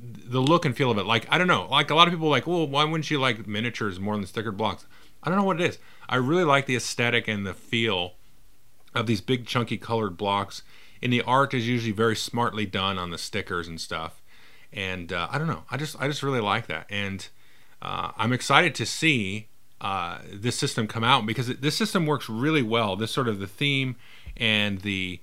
the 0.00 0.40
look 0.40 0.64
and 0.64 0.76
feel 0.76 0.90
of 0.90 0.98
it. 0.98 1.06
Like 1.06 1.26
I 1.30 1.38
don't 1.38 1.48
know, 1.48 1.66
like 1.68 1.90
a 1.90 1.94
lot 1.94 2.08
of 2.08 2.14
people 2.14 2.28
like, 2.28 2.46
well, 2.46 2.66
why 2.66 2.84
wouldn't 2.84 3.10
you 3.10 3.18
like 3.18 3.46
miniatures 3.46 3.98
more 3.98 4.16
than 4.16 4.24
stickered 4.24 4.56
blocks? 4.56 4.86
I 5.22 5.28
don't 5.28 5.38
know 5.38 5.44
what 5.44 5.60
it 5.60 5.68
is. 5.68 5.78
I 6.08 6.16
really 6.16 6.44
like 6.44 6.66
the 6.66 6.76
aesthetic 6.76 7.28
and 7.28 7.44
the 7.44 7.54
feel 7.54 8.14
of 8.94 9.06
these 9.06 9.20
big 9.20 9.46
chunky 9.46 9.76
colored 9.76 10.16
blocks. 10.16 10.62
And 11.02 11.12
the 11.12 11.22
art 11.22 11.54
is 11.54 11.68
usually 11.68 11.92
very 11.92 12.16
smartly 12.16 12.66
done 12.66 12.98
on 12.98 13.10
the 13.10 13.18
stickers 13.18 13.68
and 13.68 13.80
stuff. 13.80 14.17
And 14.72 15.12
uh, 15.12 15.28
I 15.30 15.38
don't 15.38 15.46
know, 15.46 15.64
I 15.70 15.76
just 15.76 16.00
I 16.00 16.08
just 16.08 16.22
really 16.22 16.40
like 16.40 16.66
that, 16.66 16.86
and 16.90 17.26
uh, 17.80 18.12
I'm 18.16 18.32
excited 18.32 18.74
to 18.76 18.86
see 18.86 19.48
uh, 19.80 20.18
this 20.30 20.56
system 20.56 20.86
come 20.86 21.04
out 21.04 21.24
because 21.24 21.46
this 21.46 21.76
system 21.76 22.06
works 22.06 22.28
really 22.28 22.62
well. 22.62 22.96
This 22.96 23.10
sort 23.10 23.28
of 23.28 23.38
the 23.38 23.46
theme 23.46 23.96
and 24.36 24.80
the 24.80 25.20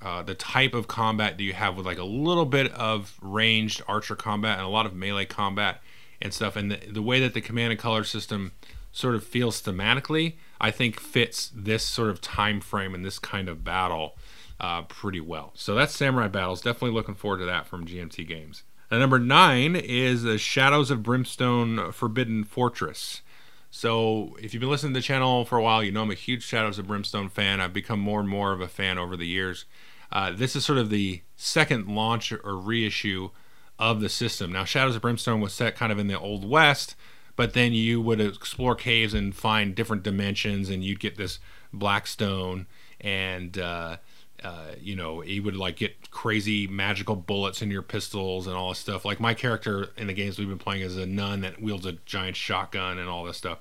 uh, 0.00 0.22
the 0.22 0.34
type 0.34 0.74
of 0.74 0.86
combat 0.86 1.36
that 1.36 1.42
you 1.42 1.52
have 1.52 1.76
with 1.76 1.84
like 1.84 1.98
a 1.98 2.04
little 2.04 2.46
bit 2.46 2.72
of 2.72 3.18
ranged 3.20 3.82
archer 3.88 4.14
combat 4.14 4.56
and 4.56 4.66
a 4.66 4.70
lot 4.70 4.86
of 4.86 4.94
melee 4.94 5.26
combat 5.26 5.82
and 6.22 6.32
stuff. 6.32 6.54
And 6.54 6.70
the, 6.70 6.76
the 6.90 7.02
way 7.02 7.18
that 7.18 7.34
the 7.34 7.40
command 7.40 7.72
and 7.72 7.80
color 7.80 8.04
system 8.04 8.52
sort 8.92 9.14
of 9.14 9.22
feels 9.22 9.60
thematically 9.60 10.34
i 10.60 10.70
think 10.70 10.98
fits 10.98 11.52
this 11.54 11.82
sort 11.82 12.08
of 12.08 12.20
time 12.20 12.60
frame 12.60 12.94
and 12.94 13.04
this 13.04 13.18
kind 13.18 13.48
of 13.48 13.62
battle 13.62 14.16
uh, 14.60 14.82
pretty 14.82 15.20
well. 15.20 15.52
So 15.54 15.76
that's 15.76 15.94
samurai 15.94 16.26
battles. 16.26 16.60
Definitely 16.60 16.96
looking 16.96 17.14
forward 17.14 17.38
to 17.38 17.44
that 17.44 17.66
from 17.66 17.86
gmt 17.86 18.26
games 18.26 18.64
number 18.90 19.18
nine 19.18 19.76
is 19.76 20.22
the 20.22 20.38
shadows 20.38 20.90
of 20.90 21.02
brimstone 21.02 21.92
forbidden 21.92 22.44
fortress. 22.44 23.22
So 23.70 24.36
if 24.40 24.54
you've 24.54 24.60
been 24.60 24.70
listening 24.70 24.94
to 24.94 25.00
the 25.00 25.04
channel 25.04 25.44
for 25.44 25.58
a 25.58 25.62
while 25.62 25.84
you 25.84 25.92
know 25.92 26.00
i'm 26.00 26.10
a 26.10 26.14
huge 26.14 26.42
shadows 26.42 26.78
of 26.78 26.86
brimstone 26.86 27.28
fan. 27.28 27.60
I've 27.60 27.74
become 27.74 28.00
more 28.00 28.20
and 28.20 28.28
more 28.28 28.52
of 28.52 28.60
a 28.60 28.68
fan 28.68 28.96
over 28.96 29.16
the 29.16 29.26
years. 29.26 29.66
Uh, 30.10 30.32
this 30.32 30.56
is 30.56 30.64
sort 30.64 30.78
of 30.78 30.90
the 30.90 31.20
second 31.36 31.86
launch 31.88 32.32
or 32.32 32.56
reissue 32.56 33.30
of 33.78 34.00
the 34.00 34.08
system. 34.08 34.52
Now, 34.52 34.64
Shadows 34.64 34.96
of 34.96 35.02
Brimstone 35.02 35.40
was 35.40 35.52
set 35.52 35.76
kind 35.76 35.92
of 35.92 35.98
in 35.98 36.08
the 36.08 36.18
Old 36.18 36.48
West, 36.48 36.96
but 37.36 37.52
then 37.52 37.72
you 37.72 38.00
would 38.00 38.20
explore 38.20 38.74
caves 38.74 39.14
and 39.14 39.34
find 39.34 39.74
different 39.74 40.02
dimensions, 40.02 40.68
and 40.68 40.82
you'd 40.82 41.00
get 41.00 41.16
this 41.16 41.38
black 41.72 42.06
stone, 42.06 42.66
and 43.00 43.56
uh, 43.58 43.98
uh, 44.42 44.72
you 44.80 44.94
know, 44.94 45.20
he 45.20 45.40
would 45.40 45.56
like 45.56 45.76
get 45.76 46.10
crazy 46.10 46.66
magical 46.66 47.16
bullets 47.16 47.60
in 47.62 47.70
your 47.70 47.82
pistols 47.82 48.46
and 48.46 48.56
all 48.56 48.68
this 48.70 48.78
stuff. 48.78 49.04
Like 49.04 49.20
my 49.20 49.34
character 49.34 49.88
in 49.96 50.06
the 50.06 50.12
games 50.12 50.38
we've 50.38 50.48
been 50.48 50.58
playing 50.58 50.82
is 50.82 50.96
a 50.96 51.06
nun 51.06 51.40
that 51.40 51.60
wields 51.60 51.86
a 51.86 51.92
giant 52.06 52.36
shotgun 52.36 52.98
and 52.98 53.08
all 53.08 53.24
this 53.24 53.36
stuff. 53.36 53.58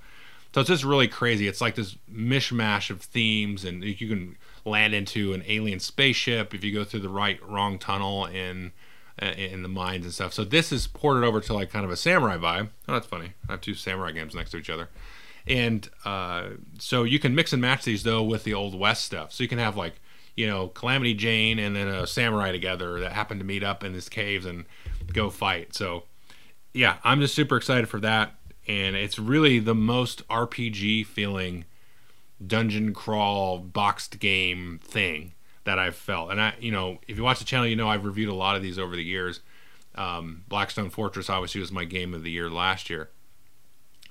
So 0.53 0.61
it's 0.61 0.69
just 0.69 0.83
really 0.83 1.07
crazy. 1.07 1.47
It's 1.47 1.61
like 1.61 1.75
this 1.75 1.97
mishmash 2.11 2.89
of 2.89 3.01
themes, 3.01 3.63
and 3.63 3.83
you 3.83 4.07
can 4.07 4.37
land 4.65 4.93
into 4.93 5.33
an 5.33 5.43
alien 5.45 5.79
spaceship 5.79 6.53
if 6.53 6.63
you 6.63 6.73
go 6.73 6.83
through 6.83 7.01
the 7.01 7.09
right 7.09 7.39
wrong 7.47 7.77
tunnel 7.77 8.25
in 8.25 8.71
uh, 9.21 9.25
in 9.25 9.61
the 9.61 9.69
mines 9.69 10.05
and 10.05 10.13
stuff. 10.13 10.33
So 10.33 10.43
this 10.43 10.71
is 10.71 10.87
ported 10.87 11.23
over 11.23 11.41
to 11.41 11.53
like 11.53 11.69
kind 11.69 11.85
of 11.85 11.91
a 11.91 11.95
samurai 11.95 12.37
vibe. 12.37 12.69
Oh, 12.87 12.93
that's 12.93 13.07
funny. 13.07 13.33
I 13.47 13.53
have 13.53 13.61
two 13.61 13.73
samurai 13.73 14.11
games 14.11 14.33
next 14.33 14.51
to 14.51 14.57
each 14.57 14.69
other, 14.69 14.89
and 15.45 15.87
uh, 16.05 16.49
so 16.79 17.03
you 17.03 17.19
can 17.19 17.35
mix 17.35 17.53
and 17.53 17.61
match 17.61 17.83
these 17.83 18.03
though 18.03 18.23
with 18.23 18.43
the 18.43 18.53
old 18.53 18.77
west 18.77 19.03
stuff. 19.03 19.33
So 19.33 19.43
you 19.43 19.49
can 19.49 19.59
have 19.59 19.75
like 19.75 19.99
you 20.38 20.47
know 20.47 20.69
Calamity 20.69 21.13
Jane 21.13 21.60
and 21.60 21.76
then 21.76 21.89
a 21.89 22.08
samurai 22.08 22.54
together 22.54 23.02
that 23.02 23.12
happen 23.12 23.39
to 23.39 23.43
meet 23.43 23.63
up 23.63 23.84
in 23.84 23.91
this 23.91 24.08
caves 24.08 24.45
and 24.45 24.63
go 25.12 25.30
fight. 25.30 25.76
So 25.76 26.04
yeah, 26.73 26.97
I'm 27.04 27.19
just 27.19 27.36
super 27.36 27.58
excited 27.58 27.89
for 27.89 28.00
that, 28.00 28.36
and 28.67 28.95
it's 28.95 29.19
really 29.19 29.60
the 29.60 29.76
most 29.76 30.26
RPG 30.30 31.08
feeling 31.08 31.65
dungeon 32.45 32.93
crawl 32.93 33.58
boxed 33.58 34.19
game 34.19 34.80
thing 34.84 35.34
that 35.63 35.80
I've 35.80 35.95
felt. 35.95 36.32
And 36.32 36.39
I, 36.39 36.54
you 36.60 36.71
know, 36.71 37.00
if 37.08 37.17
you 37.17 37.23
watch 37.23 37.39
the 37.39 37.45
channel, 37.45 37.67
you 37.67 37.76
know 37.76 37.89
I've 37.89 38.06
reviewed 38.06 38.30
a 38.30 38.36
lot 38.36 38.56
of 38.56 38.62
these 38.62 38.80
over 38.80 38.95
the 38.95 39.04
years. 39.04 39.41
Um, 39.95 40.43
Blackstone 40.47 40.91
Fortress 40.91 41.30
obviously 41.30 41.60
was 41.60 41.71
my 41.71 41.84
game 41.84 42.13
of 42.13 42.23
the 42.23 42.30
year 42.30 42.50
last 42.50 42.89
year. 42.89 43.10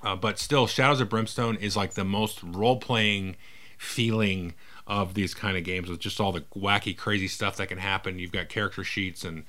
Uh, 0.02 0.16
but 0.16 0.38
still, 0.38 0.66
Shadows 0.66 1.00
of 1.00 1.08
Brimstone 1.08 1.56
is 1.56 1.76
like 1.76 1.94
the 1.94 2.04
most 2.04 2.42
role 2.42 2.78
playing 2.78 3.36
feeling 3.78 4.54
of 4.86 5.14
these 5.14 5.34
kind 5.34 5.56
of 5.56 5.64
games 5.64 5.88
with 5.88 6.00
just 6.00 6.20
all 6.20 6.32
the 6.32 6.42
wacky, 6.56 6.96
crazy 6.96 7.28
stuff 7.28 7.56
that 7.56 7.68
can 7.68 7.78
happen. 7.78 8.18
You've 8.18 8.32
got 8.32 8.48
character 8.48 8.84
sheets 8.84 9.24
and 9.24 9.44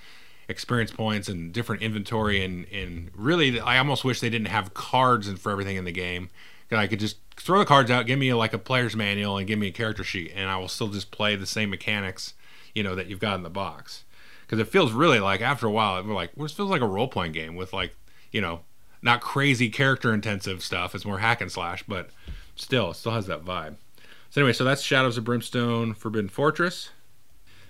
experience 0.47 0.91
points 0.91 1.27
and 1.27 1.53
different 1.53 1.81
inventory, 1.81 2.43
and, 2.43 2.65
and 2.71 3.11
really, 3.15 3.59
I 3.59 3.77
almost 3.77 4.03
wish 4.03 4.19
they 4.19 4.29
didn't 4.29 4.47
have 4.47 4.73
cards 4.73 5.27
and 5.27 5.39
for 5.39 5.51
everything 5.51 5.75
in 5.75 5.85
the 5.85 5.91
game. 5.91 6.29
I 6.71 6.87
could 6.87 6.99
just 6.99 7.17
throw 7.37 7.59
the 7.59 7.65
cards 7.65 7.89
out, 7.89 8.07
give 8.07 8.19
me 8.19 8.33
like 8.33 8.53
a 8.53 8.57
player's 8.57 8.95
manual, 8.95 9.37
and 9.37 9.47
give 9.47 9.59
me 9.59 9.67
a 9.67 9.71
character 9.71 10.03
sheet, 10.03 10.33
and 10.35 10.49
I 10.49 10.57
will 10.57 10.67
still 10.67 10.87
just 10.87 11.11
play 11.11 11.35
the 11.35 11.45
same 11.45 11.69
mechanics, 11.69 12.33
you 12.73 12.83
know, 12.83 12.95
that 12.95 13.07
you've 13.07 13.19
got 13.19 13.35
in 13.35 13.43
the 13.43 13.49
box. 13.49 14.03
Because 14.41 14.59
it 14.59 14.67
feels 14.67 14.91
really 14.91 15.19
like 15.19 15.41
after 15.41 15.67
a 15.67 15.71
while, 15.71 16.03
we're 16.03 16.13
like, 16.13 16.33
this 16.35 16.51
feels 16.51 16.69
like 16.69 16.81
a 16.81 16.87
role 16.87 17.07
playing 17.07 17.33
game 17.33 17.55
with 17.55 17.73
like, 17.73 17.95
you 18.31 18.41
know, 18.41 18.61
not 19.01 19.21
crazy 19.21 19.69
character 19.69 20.13
intensive 20.13 20.63
stuff. 20.63 20.95
It's 20.95 21.05
more 21.05 21.19
hack 21.19 21.41
and 21.41 21.51
slash, 21.51 21.83
but 21.87 22.09
still, 22.55 22.91
it 22.91 22.95
still 22.95 23.11
has 23.13 23.27
that 23.27 23.45
vibe. 23.45 23.75
So 24.37 24.41
anyway, 24.41 24.53
so 24.53 24.65
that's 24.65 24.83
Shadows 24.83 25.17
of 25.17 25.23
Brimstone 25.23 25.95
Forbidden 25.95 26.29
Fortress. 26.29 26.91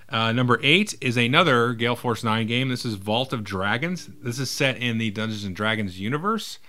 Uh, 0.10 0.34
number 0.34 0.60
eight 0.62 0.96
is 1.00 1.16
another 1.16 1.72
Gale 1.72 1.96
Force 1.96 2.26
9 2.26 2.46
game. 2.46 2.68
This 2.68 2.84
is 2.84 2.96
Vault 2.96 3.32
of 3.32 3.46
Dragons. 3.46 4.10
This 4.22 4.38
is 4.38 4.50
set 4.50 4.76
in 4.76 4.98
the 4.98 5.10
Dungeons 5.10 5.46
and 5.46 5.56
Dragons 5.56 5.98
universe. 5.98 6.60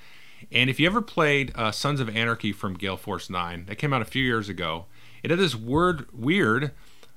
And 0.52 0.70
if 0.70 0.78
you 0.78 0.87
ever 0.87 1.02
played 1.02 1.50
uh, 1.56 1.72
Sons 1.72 1.98
of 1.98 2.08
Anarchy 2.14 2.52
from 2.52 2.74
Gale 2.74 2.96
Force 2.96 3.28
9, 3.28 3.64
that 3.66 3.74
came 3.74 3.92
out 3.92 4.00
a 4.00 4.04
few 4.04 4.22
years 4.22 4.48
ago, 4.48 4.87
it 5.24 5.30
had 5.30 5.40
this 5.40 5.56
weird 5.56 6.70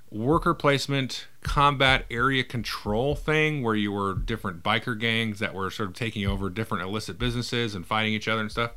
worker 0.09 0.55
placement 0.55 1.27
combat 1.41 2.07
area 2.09 2.43
control 2.43 3.13
thing 3.13 3.61
where 3.61 3.75
you 3.75 3.91
were 3.91 4.15
different 4.15 4.63
biker 4.63 4.99
gangs 4.99 5.37
that 5.37 5.53
were 5.53 5.69
sort 5.69 5.89
of 5.89 5.93
taking 5.93 6.25
over 6.25 6.49
different 6.49 6.83
illicit 6.83 7.19
businesses 7.19 7.75
and 7.75 7.85
fighting 7.85 8.13
each 8.13 8.27
other 8.27 8.41
and 8.41 8.49
stuff. 8.49 8.71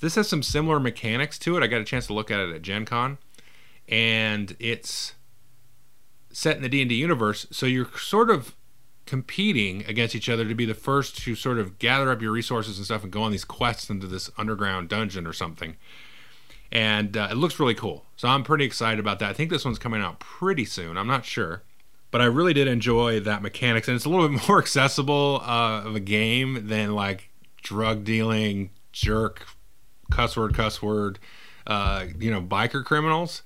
This 0.00 0.14
has 0.14 0.28
some 0.28 0.42
similar 0.42 0.80
mechanics 0.80 1.38
to 1.40 1.56
it. 1.56 1.62
I 1.62 1.66
got 1.66 1.80
a 1.80 1.84
chance 1.84 2.06
to 2.08 2.14
look 2.14 2.30
at 2.30 2.40
it 2.40 2.54
at 2.54 2.62
Gen 2.62 2.86
Con. 2.86 3.18
And 3.90 4.56
it's 4.58 5.14
set 6.32 6.56
in 6.56 6.62
the 6.62 6.68
D&D 6.68 6.94
universe, 6.94 7.46
so 7.50 7.66
you're 7.66 7.90
sort 7.98 8.30
of 8.30 8.54
competing 9.04 9.84
against 9.86 10.14
each 10.14 10.28
other 10.28 10.46
to 10.46 10.54
be 10.54 10.64
the 10.64 10.74
first 10.74 11.18
to 11.18 11.34
sort 11.34 11.58
of 11.58 11.80
gather 11.80 12.12
up 12.12 12.22
your 12.22 12.30
resources 12.30 12.76
and 12.76 12.86
stuff 12.86 13.02
and 13.02 13.10
go 13.10 13.22
on 13.22 13.32
these 13.32 13.44
quests 13.44 13.90
into 13.90 14.06
this 14.06 14.30
underground 14.38 14.88
dungeon 14.88 15.26
or 15.26 15.32
something. 15.32 15.76
And 16.70 17.16
uh, 17.16 17.28
it 17.30 17.36
looks 17.36 17.58
really 17.58 17.74
cool. 17.74 18.06
So 18.16 18.28
I'm 18.28 18.44
pretty 18.44 18.64
excited 18.64 19.00
about 19.00 19.18
that. 19.18 19.30
I 19.30 19.32
think 19.32 19.50
this 19.50 19.64
one's 19.64 19.80
coming 19.80 20.00
out 20.00 20.20
pretty 20.20 20.64
soon. 20.64 20.96
I'm 20.96 21.08
not 21.08 21.24
sure. 21.24 21.64
But 22.12 22.20
I 22.20 22.26
really 22.26 22.52
did 22.54 22.68
enjoy 22.68 23.18
that 23.20 23.42
mechanics. 23.42 23.88
And 23.88 23.96
it's 23.96 24.04
a 24.04 24.08
little 24.08 24.28
bit 24.28 24.40
more 24.48 24.58
accessible 24.58 25.42
uh, 25.44 25.82
of 25.84 25.96
a 25.96 26.00
game 26.00 26.68
than 26.68 26.94
like 26.94 27.30
drug 27.62 28.04
dealing, 28.04 28.70
jerk, 28.92 29.46
cuss 30.10 30.36
word, 30.36 30.54
cuss 30.54 30.80
word, 30.80 31.18
uh, 31.66 32.04
you 32.18 32.30
know, 32.30 32.40
biker 32.40 32.84
criminals. 32.84 33.42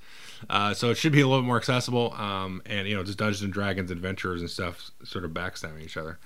Uh, 0.48 0.74
so 0.74 0.90
it 0.90 0.96
should 0.96 1.12
be 1.12 1.20
a 1.20 1.26
little 1.26 1.42
bit 1.42 1.46
more 1.46 1.57
accessible, 1.57 2.12
um, 2.14 2.62
and 2.66 2.87
you 2.88 2.94
know, 2.94 3.02
just 3.02 3.18
Dungeons 3.18 3.42
and 3.42 3.52
Dragons 3.52 3.90
adventurers 3.90 4.40
and 4.40 4.50
stuff, 4.50 4.90
sort 5.02 5.24
of 5.24 5.30
backstabbing 5.33 5.83
each 5.83 5.96
other. 5.96 6.18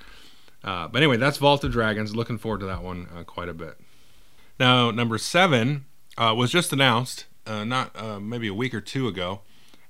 Uh, 0.65 0.89
but 0.89 0.99
anyway, 0.99 1.17
that's 1.17 1.39
Vault 1.39 1.63
of 1.65 1.73
Dragons. 1.73 2.17
Looking 2.17 2.39
forward 2.39 2.61
to 2.61 2.67
that 2.67 2.83
one 2.83 3.09
uh, 3.17 3.23
quite 3.23 3.49
a 3.49 3.55
bit. 3.55 3.79
Now, 4.59 4.91
number 4.91 5.19
seven 5.19 5.85
uh, 6.17 6.35
was 6.37 6.51
just 6.51 6.73
announced, 6.73 7.27
uh, 7.47 7.65
not 7.65 8.21
maybe 8.21 8.49
a 8.49 8.55
week 8.55 8.75
or 8.75 8.81
two 8.81 9.07
ago, 9.07 9.43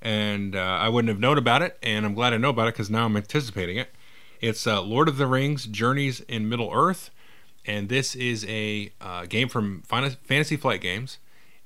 and 0.02 0.54
I 0.54 0.88
wouldn't 0.88 1.08
have 1.08 1.20
known 1.20 1.38
about 1.38 1.62
it, 1.62 1.78
and 1.82 2.04
I'm 2.04 2.14
glad 2.14 2.34
I 2.34 2.36
know 2.36 2.50
about 2.50 2.68
it 2.68 2.74
because 2.74 2.90
now 2.90 3.06
I'm 3.06 3.16
anticipating 3.16 3.78
it. 3.78 3.88
It's 4.40 4.66
Lord 4.66 5.08
of 5.08 5.16
the 5.16 5.26
Rings: 5.26 5.64
Journeys 5.66 6.20
in 6.20 6.48
Middle 6.48 6.70
Earth, 6.72 7.10
and 7.64 7.88
this 7.88 8.14
is 8.14 8.44
a 8.46 8.92
game 9.28 9.48
from 9.48 9.82
Fantasy 9.82 10.56
Flight 10.56 10.82
Games, 10.82 11.18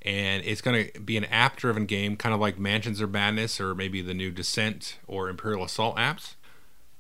and 0.05 0.45
it's 0.45 0.61
going 0.61 0.89
to 0.89 1.01
be 1.01 1.17
an 1.17 1.25
app-driven 1.27 1.87
game, 1.87 2.17
kind 2.17 2.35
of 2.35 2.41
like 2.41 2.59
Mansions 2.59 3.01
of 3.01 3.11
Madness 3.11 3.61
or 3.61 3.75
maybe 3.75 4.03
the 4.03 4.15
new 4.15 4.31
Descent 4.31 4.99
or 5.07 5.29
Imperial 5.29 5.65
Assault 5.65 5.97
apps. 5.97 6.35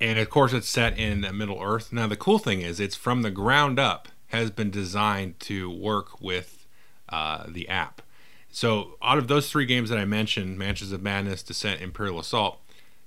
And 0.00 0.18
of 0.18 0.30
course, 0.30 0.52
it's 0.52 0.68
set 0.68 0.98
in 0.98 1.20
Middle 1.36 1.62
Earth. 1.62 1.92
Now, 1.92 2.06
the 2.06 2.16
cool 2.16 2.38
thing 2.38 2.60
is, 2.60 2.80
it's 2.80 2.96
from 2.96 3.22
the 3.22 3.30
ground 3.30 3.78
up 3.78 4.08
has 4.28 4.50
been 4.50 4.70
designed 4.70 5.38
to 5.40 5.70
work 5.70 6.20
with 6.20 6.66
uh, 7.08 7.44
the 7.46 7.68
app. 7.68 8.02
So, 8.50 8.96
out 9.02 9.18
of 9.18 9.28
those 9.28 9.50
three 9.50 9.66
games 9.66 9.90
that 9.90 9.98
I 9.98 10.04
mentioned, 10.04 10.58
Mansions 10.58 10.92
of 10.92 11.02
Madness, 11.02 11.42
Descent, 11.42 11.80
Imperial 11.80 12.18
Assault, 12.18 12.58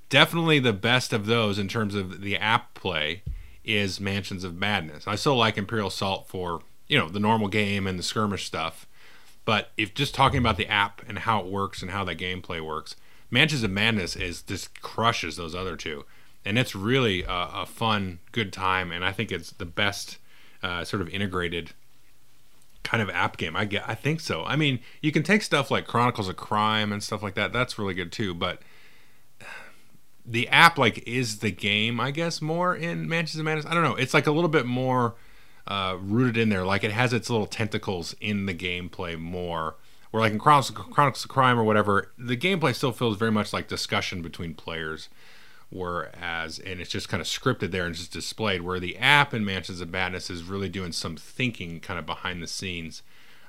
definitely 0.10 0.60
the 0.60 0.74
best 0.74 1.14
of 1.14 1.26
those 1.26 1.60
in 1.60 1.68
terms 1.68 1.96
of 1.96 2.22
the 2.22 2.38
app 2.38 2.74
play 2.74 3.24
is 3.64 4.00
Mansions 4.00 4.44
of 4.44 4.56
Madness. 4.56 5.08
I 5.08 5.16
still 5.16 5.36
like 5.36 5.58
Imperial 5.58 5.88
Assault 5.88 6.28
for 6.28 6.62
you 6.88 6.98
know 6.98 7.10
the 7.10 7.20
normal 7.20 7.48
game 7.48 7.88
and 7.88 7.98
the 7.98 8.04
skirmish 8.04 8.46
stuff, 8.46 8.88
but 9.46 9.70
if 9.78 9.94
just 9.94 10.14
talking 10.14 10.40
about 10.40 10.58
the 10.58 10.68
app 10.68 11.02
and 11.08 11.20
how 11.20 11.40
it 11.40 11.46
works 11.46 11.82
and 11.82 11.92
how 11.92 12.04
that 12.04 12.18
gameplay 12.18 12.66
works, 12.66 12.96
Mansions 13.30 13.64
of 13.64 13.72
Madness 13.72 14.16
is 14.16 14.42
just 14.42 14.82
crushes 14.82 15.38
those 15.38 15.56
other 15.56 15.76
two, 15.76 16.06
and 16.44 16.58
it's 16.58 16.76
really 16.76 17.24
a, 17.24 17.50
a 17.54 17.66
fun, 17.66 18.20
good 18.32 18.52
time, 18.52 18.92
and 18.92 19.06
I 19.06 19.12
think 19.12 19.32
it's 19.32 19.52
the 19.52 19.66
best 19.66 20.18
uh, 20.62 20.84
sort 20.84 21.02
of 21.02 21.10
integrated 21.10 21.72
kind 22.84 23.02
of 23.02 23.10
app 23.10 23.38
game. 23.38 23.56
I 23.56 23.66
get, 23.66 23.84
I 23.88 23.96
think 23.96 24.20
so. 24.20 24.44
I 24.46 24.56
mean, 24.56 24.80
you 25.02 25.12
can 25.12 25.24
take 25.24 25.42
stuff 25.42 25.72
like 25.72 25.88
Chronicles 25.88 26.30
of 26.30 26.38
Crime 26.38 26.92
and 26.92 27.02
stuff 27.04 27.24
like 27.24 27.36
that. 27.36 27.52
That's 27.52 27.80
really 27.80 27.94
good 27.94 28.12
too, 28.12 28.34
but 28.34 28.62
the 30.26 30.48
app 30.50 30.78
like 30.78 31.08
is 31.08 31.40
the 31.40 31.52
game, 31.52 32.00
I 32.00 32.12
guess, 32.12 32.42
more 32.42 32.76
in 32.76 33.08
Mansions 33.08 33.40
of 33.40 33.46
Madness. 33.46 33.66
I 33.66 33.74
don't 33.74 33.84
know. 33.84 33.96
It's 33.96 34.14
like 34.14 34.28
a 34.28 34.32
little 34.32 34.50
bit 34.50 34.66
more 34.66 35.16
uh, 35.68 35.98
rooted 36.00 36.38
in 36.38 36.50
there. 36.50 36.66
Like 36.66 36.84
it 36.84 36.92
has 36.92 37.14
its 37.14 37.30
little 37.30 37.48
tentacles 37.48 38.16
in 38.22 38.46
the 38.46 38.54
gameplay 38.54 39.20
more. 39.20 39.76
Where 40.12 40.22
like 40.22 40.34
in 40.34 40.40
Chronicles, 40.40 40.72
Chronicles 40.72 41.26
of 41.26 41.30
Crime 41.30 41.60
or 41.60 41.64
whatever, 41.64 42.12
the 42.18 42.38
gameplay 42.38 42.74
still 42.74 42.92
feels 42.92 43.18
very 43.18 43.32
much 43.32 43.52
like 43.52 43.68
discussion 43.68 44.22
between 44.22 44.54
players. 44.54 45.10
Whereas, 45.70 46.60
and 46.60 46.80
it's 46.80 46.92
just 46.92 47.10
kind 47.10 47.20
of 47.20 47.28
scripted 47.28 47.72
there 47.72 47.86
and 47.86 47.96
just 47.96 48.14
displayed. 48.14 48.62
Where 48.62 48.80
the 48.80 48.98
app 48.98 49.34
in 49.34 49.44
Mansions 49.44 49.82
of 49.82 49.90
Madness 49.90 50.30
is 50.30 50.44
really 50.44 50.70
doing 50.70 50.92
some 50.92 51.18
thinking, 51.18 51.80
kind 51.80 52.00
of 52.00 52.06
behind 52.06 52.42
the 52.42 52.48
scenes, 52.48 53.02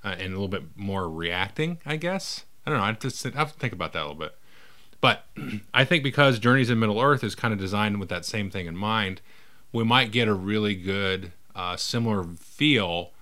uh, 0.02 0.16
and 0.18 0.28
a 0.28 0.30
little 0.30 0.48
bit 0.48 0.64
more 0.76 1.08
reacting. 1.08 1.78
I 1.86 1.96
guess 1.96 2.44
I 2.66 2.70
don't 2.70 2.78
know. 2.78 2.84
I 2.84 2.88
have 2.88 2.98
to, 2.98 3.32
I 3.34 3.38
have 3.38 3.52
to 3.52 3.58
think 3.58 3.72
about 3.72 3.92
that 3.92 4.00
a 4.00 4.08
little 4.08 4.14
bit. 4.16 4.36
But 5.00 5.26
I 5.74 5.84
think 5.84 6.02
because 6.02 6.38
Journeys 6.38 6.70
in 6.70 6.78
Middle 6.78 7.00
Earth 7.00 7.22
is 7.22 7.34
kind 7.34 7.54
of 7.54 7.60
designed 7.60 8.00
with 8.00 8.08
that 8.08 8.24
same 8.24 8.50
thing 8.50 8.66
in 8.66 8.76
mind, 8.76 9.20
we 9.72 9.84
might 9.84 10.10
get 10.10 10.26
a 10.26 10.34
really 10.34 10.74
good 10.74 11.32
uh, 11.56 11.76
similar 11.76 12.24
feel 12.38 13.12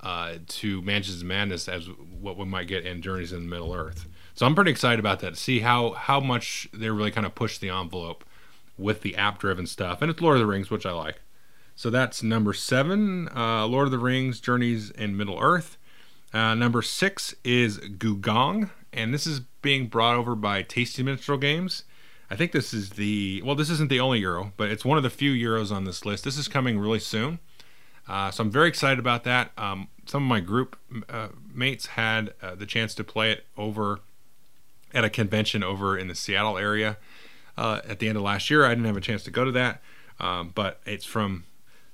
uh, 0.00 0.34
to 0.46 0.82
Mansions 0.82 1.22
of 1.22 1.26
Madness 1.26 1.68
as 1.68 1.86
what 1.86 2.36
we 2.36 2.44
might 2.44 2.68
get 2.68 2.84
in 2.84 3.02
Journeys 3.02 3.32
in 3.32 3.48
Middle 3.48 3.74
Earth. 3.74 4.06
So 4.34 4.46
I'm 4.46 4.54
pretty 4.54 4.70
excited 4.70 5.00
about 5.00 5.20
that 5.20 5.36
see 5.36 5.60
how 5.60 5.92
how 5.92 6.20
much 6.20 6.68
they 6.72 6.90
really 6.90 7.10
kind 7.10 7.26
of 7.26 7.34
push 7.34 7.58
the 7.58 7.70
envelope 7.70 8.24
with 8.78 9.02
the 9.02 9.16
app 9.16 9.38
driven 9.38 9.66
stuff, 9.66 10.02
and 10.02 10.10
it's 10.10 10.20
Lord 10.20 10.36
of 10.36 10.40
the 10.40 10.46
Rings, 10.46 10.70
which 10.70 10.86
I 10.86 10.92
like. 10.92 11.20
So 11.74 11.90
that's 11.90 12.22
number 12.22 12.52
seven, 12.52 13.28
uh, 13.34 13.66
Lord 13.66 13.86
of 13.86 13.90
the 13.90 13.98
Rings: 13.98 14.40
Journeys 14.40 14.90
in 14.90 15.16
Middle 15.16 15.38
Earth. 15.40 15.78
Uh, 16.32 16.54
number 16.54 16.82
six 16.82 17.34
is 17.44 17.78
Gugong, 17.78 18.70
and 18.92 19.12
this 19.12 19.26
is 19.26 19.40
being 19.60 19.86
brought 19.86 20.16
over 20.16 20.34
by 20.34 20.62
Tasty 20.62 21.02
Minstrel 21.02 21.38
Games. 21.38 21.84
I 22.30 22.36
think 22.36 22.52
this 22.52 22.72
is 22.72 22.90
the 22.90 23.42
well, 23.44 23.54
this 23.54 23.68
isn't 23.68 23.90
the 23.90 24.00
only 24.00 24.20
Euro, 24.20 24.52
but 24.56 24.70
it's 24.70 24.84
one 24.84 24.96
of 24.96 25.04
the 25.04 25.10
few 25.10 25.32
Euros 25.32 25.70
on 25.70 25.84
this 25.84 26.06
list. 26.06 26.24
This 26.24 26.38
is 26.38 26.48
coming 26.48 26.78
really 26.78 26.98
soon, 26.98 27.38
uh, 28.08 28.30
so 28.30 28.42
I'm 28.42 28.50
very 28.50 28.68
excited 28.68 28.98
about 28.98 29.24
that. 29.24 29.52
Um, 29.56 29.88
some 30.06 30.24
of 30.24 30.28
my 30.28 30.40
group 30.40 30.76
uh, 31.08 31.28
mates 31.52 31.86
had 31.86 32.34
uh, 32.42 32.54
the 32.54 32.66
chance 32.66 32.94
to 32.96 33.04
play 33.04 33.32
it 33.32 33.46
over 33.56 34.00
at 34.92 35.04
a 35.04 35.10
convention 35.10 35.62
over 35.62 35.96
in 35.96 36.08
the 36.08 36.14
Seattle 36.14 36.58
area 36.58 36.98
uh, 37.56 37.80
at 37.88 37.98
the 37.98 38.08
end 38.08 38.16
of 38.16 38.22
last 38.22 38.50
year. 38.50 38.64
I 38.64 38.70
didn't 38.70 38.84
have 38.84 38.96
a 38.96 39.00
chance 39.00 39.22
to 39.24 39.30
go 39.30 39.44
to 39.44 39.52
that, 39.52 39.80
um, 40.20 40.50
but 40.54 40.80
it's 40.84 41.04
from 41.04 41.44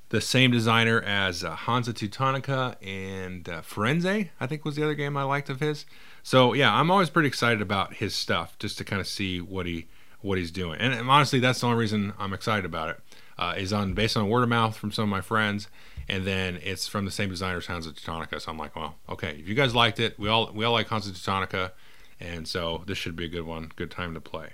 the 0.09 0.21
same 0.21 0.51
designer 0.51 1.01
as 1.03 1.45
uh, 1.45 1.55
Hansa 1.55 1.93
Teutonica 1.93 2.77
and 2.83 3.49
uh, 3.49 3.61
Firenze, 3.61 4.31
I 4.41 4.47
think 4.47 4.65
was 4.65 4.77
the 4.77 4.83
other 4.83 4.95
game 4.95 5.17
I 5.17 5.23
liked 5.23 5.51
of 5.51 5.61
his. 5.61 5.85
So 6.23 6.55
yeah, 6.55 6.75
I'm 6.75 6.91
always 6.91 7.11
pretty 7.11 7.29
excited 7.29 7.61
about 7.61 7.95
his 7.95 8.15
stuff 8.15 8.59
just 8.59 8.79
to 8.79 8.85
kind 8.85 9.01
of 9.01 9.07
see 9.07 9.41
what 9.41 9.67
he 9.67 9.87
what 10.21 10.37
he's 10.37 10.51
doing. 10.51 10.81
And, 10.81 10.93
and 10.93 11.09
honestly, 11.09 11.39
that's 11.39 11.61
the 11.61 11.67
only 11.67 11.79
reason 11.79 12.13
I'm 12.19 12.33
excited 12.33 12.65
about 12.65 12.89
it. 12.91 13.01
Uh, 13.39 13.55
is 13.57 13.73
on 13.73 13.95
based 13.95 14.17
on 14.17 14.29
word 14.29 14.43
of 14.43 14.49
mouth 14.49 14.77
from 14.77 14.91
some 14.91 15.05
of 15.05 15.09
my 15.09 15.21
friends, 15.21 15.69
and 16.09 16.27
then 16.27 16.59
it's 16.63 16.89
from 16.89 17.05
the 17.05 17.11
same 17.11 17.29
designer 17.29 17.59
as 17.59 17.67
Hansa 17.67 17.91
Teutonica. 17.91 18.41
So 18.41 18.51
I'm 18.51 18.59
like, 18.59 18.75
well, 18.75 18.97
okay, 19.09 19.37
if 19.39 19.49
you 19.49 19.55
guys 19.55 19.75
liked 19.75 20.01
it, 20.01 20.19
we 20.19 20.29
all 20.29 20.51
we 20.53 20.65
all 20.65 20.73
like 20.73 20.89
Hansa 20.89 21.11
Teutonica, 21.11 21.73
and 22.19 22.49
so 22.49 22.83
this 22.87 22.99
should 22.99 23.17
be 23.17 23.27
a 23.27 23.29
good 23.29 23.45
one, 23.45 23.73
good 23.77 23.91
time 23.91 24.15
to 24.15 24.21
play. 24.21 24.51